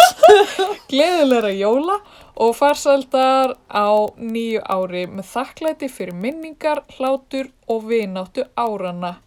[0.90, 2.00] gleðilegra jóla
[2.34, 3.88] og farsaldar á
[4.18, 9.20] nýju ári með þakklæti fyrir minningar, hlátur og vináttu árana.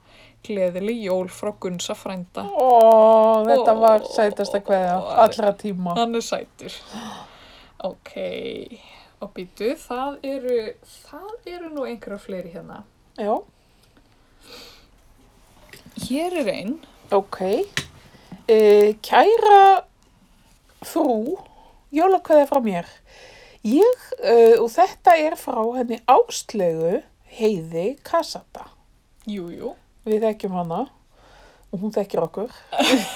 [0.43, 2.43] Gleðileg jól frá Gunsa frænda.
[2.43, 5.95] Ó, þetta var sætasta kveðja allra tíma.
[5.95, 6.75] Hann er sætur.
[7.87, 8.11] Ok,
[9.21, 12.83] og býtu, það eru, það eru nú einhverja fleiri hérna.
[13.17, 13.33] Já,
[16.07, 16.77] Hér er einn.
[17.11, 17.39] ok.
[18.51, 19.83] Uh, kæra
[20.85, 21.37] frú,
[21.93, 22.87] jólakveðja frá mér.
[23.67, 27.01] Ég, uh, og þetta er frá henni áslegu
[27.37, 28.65] heiði Kasata.
[29.29, 29.75] Jú, jú.
[30.07, 30.81] Við þekkjum hana
[31.71, 32.55] og hún þekkir okkur.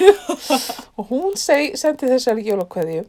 [0.98, 3.08] og hún seg, sendi þessari jólakveðju.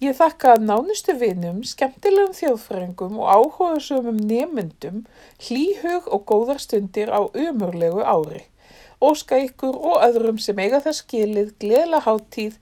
[0.00, 5.02] Ég þakka nánustu vinum, skemmtilegum þjóðfræðingum og áhugasöfum nemyndum
[5.44, 8.46] hlýhug og góðar stundir á umurlegu ári.
[9.00, 12.58] óska ykkur og öðrum sem eiga þess skilið gleðla háttíð,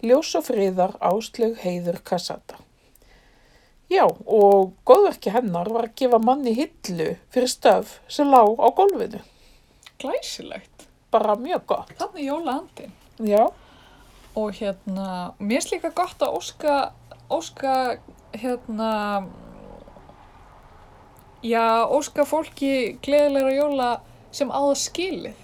[0.00, 2.56] ljós og friðar, áslög, heiður, kassata.
[3.88, 9.20] Já, og góðverki hennar var að gefa manni hillu fyrir stöf sem lá á gólfinu.
[10.00, 10.88] Glæsilegt.
[11.10, 11.92] Bara mjög gott.
[11.96, 12.92] Þannig jólaandin.
[13.24, 13.48] Já,
[14.38, 16.74] Og hérna, mér finnst líka gott að óska,
[17.32, 17.72] óska,
[18.38, 18.90] hérna,
[21.42, 23.88] já, óska fólki gleðilegra jóla
[24.30, 25.40] sem á það skilið.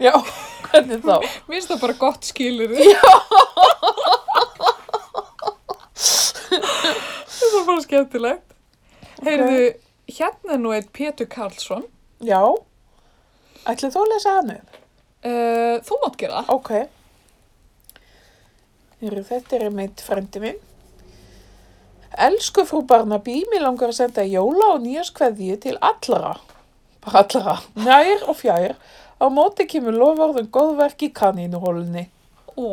[0.00, 0.14] já,
[0.70, 1.16] hvernig þá?
[1.20, 2.76] Mér finnst það bara gott skilið.
[7.40, 8.54] Það er bara skemmtilegt.
[9.24, 9.64] Heyrðu,
[10.16, 11.84] hérna er nú eitt Pétur Karlsson.
[12.24, 12.40] Já,
[13.68, 14.78] ætlið þú að lesa hann upp?
[15.20, 16.40] Uh, þú mátt gera.
[16.52, 16.70] Ok.
[19.00, 20.58] Heyrðu, þetta er mitt frendi minn.
[22.20, 26.32] Elsku frú Barnaby, mér langar að senda jóla og nýjaskveðju til allra,
[27.04, 28.74] bara allra, nær og fjær,
[29.22, 32.08] á móti kemur lofarðum góðverk í kanínuhólunni.
[32.58, 32.66] Ó,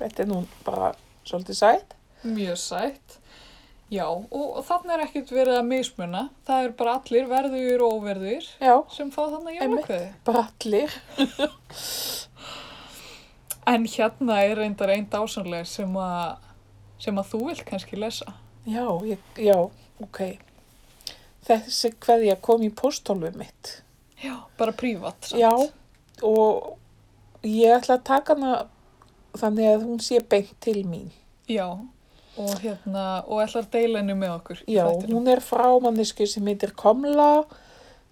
[0.00, 0.94] Þetta er nú bara
[1.28, 1.94] svolítið sætt.
[2.24, 3.18] mjög sætt.
[3.92, 6.22] Já, og, þannig er ekkert verið að mismuna.
[6.48, 9.84] Það er bara allir verður og óverður Já, sem fá þannig Einmitt.
[9.84, 10.08] jólakveði.
[10.24, 10.96] bara allir.
[13.66, 16.36] En hérna er reyndar einn dásanleg sem að,
[17.00, 18.34] sem að þú vilt kannski lesa.
[18.68, 19.56] Já, ég, já,
[20.04, 20.20] ok.
[21.44, 23.72] Þessi kveðja kom í póstólfið mitt.
[24.24, 25.32] Já, bara prívat.
[25.36, 25.52] Já,
[26.24, 28.54] og ég ætla að taka hana
[29.36, 31.10] þannig að hún sé beint til mín.
[31.50, 31.66] Já,
[32.40, 34.64] og hérna, og ætlar deila henni með okkur.
[34.70, 37.44] Já, hún er frá mannesku sem heitir Komla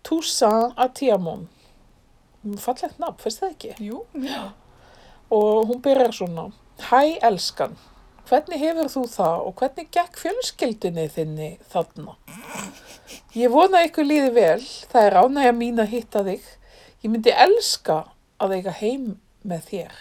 [0.05, 1.47] Toussaint Atiamon.
[2.59, 3.75] Fallegt nafn, finnst það ekki?
[3.87, 4.51] Jú, já.
[5.33, 6.51] Og hún byrjar svona.
[6.91, 7.77] Hæ, elskan.
[8.29, 12.15] Hvernig hefur þú það og hvernig gekk fjölskyldunni þinni þarna?
[13.37, 14.63] Ég vona ykkur líði vel.
[14.93, 16.47] Það er ánægja mín að hitta þig.
[17.03, 17.99] Ég myndi elska
[18.43, 19.09] að eiga heim
[19.45, 19.99] með þér.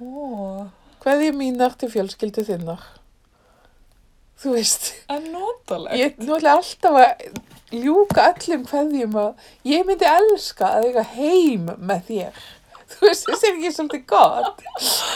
[0.00, 0.68] Ó,
[1.00, 2.82] Hverju mínar til fjölskyldu þinnar?
[4.40, 5.96] Þú veist, en notaleg.
[6.00, 7.24] ég nú ætla alltaf að
[7.76, 12.40] ljúka öllum hverjum að ég myndi elska að eiga heim með þér.
[12.94, 14.62] Þú veist, þessi er ekki svolítið gott.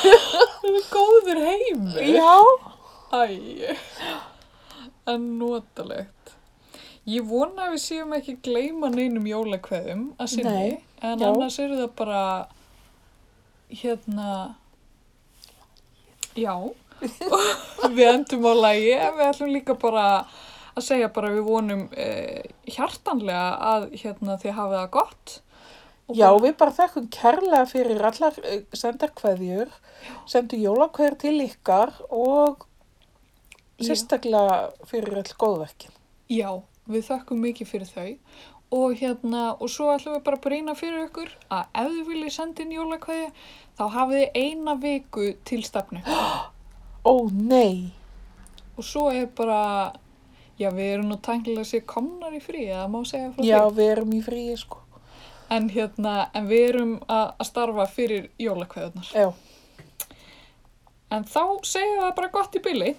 [0.04, 2.02] Það er góður heimur.
[2.06, 2.34] Já.
[3.14, 3.76] Æ,
[5.14, 6.34] en notalegt.
[7.04, 11.26] Ég vona að við séum ekki gleyma neinum jólakveðum að sinni, Nei, en já.
[11.28, 12.22] annars eru það bara,
[13.68, 14.28] hérna,
[16.32, 16.54] já,
[17.98, 20.06] við endum á lægi, en við ætlum líka bara
[20.74, 25.34] að segja bara við vonum eh, hjartanlega að hérna, þið hafið það gott.
[26.12, 29.70] Já, við bara þekkum kærlega fyrir allar uh, sendarkveðjur,
[30.28, 32.66] sendu jólakveður til ykkar og
[33.80, 33.88] Já.
[33.88, 34.58] sérstaklega
[34.90, 35.94] fyrir all góðverkin.
[36.28, 36.50] Já,
[36.90, 38.10] við þökkum mikið fyrir þau
[38.74, 42.32] og hérna, og svo ætlum við bara að brýna fyrir ykkur að ef þið viljið
[42.34, 43.26] senda inn jólakveðju
[43.78, 46.02] þá hafið þið eina viku til stefnu
[47.10, 47.92] Ó, nei.
[48.74, 49.92] og svo er bara,
[50.58, 53.76] já við erum nú tangilega sér komnar í frí eða má segja frá Já, því
[53.78, 54.83] við erum í fríi, sko.
[55.54, 59.28] En hérna, en við erum að, starfa fyrir jólakveðunar Já.
[61.14, 62.94] en þá segjum við það bara gott í byli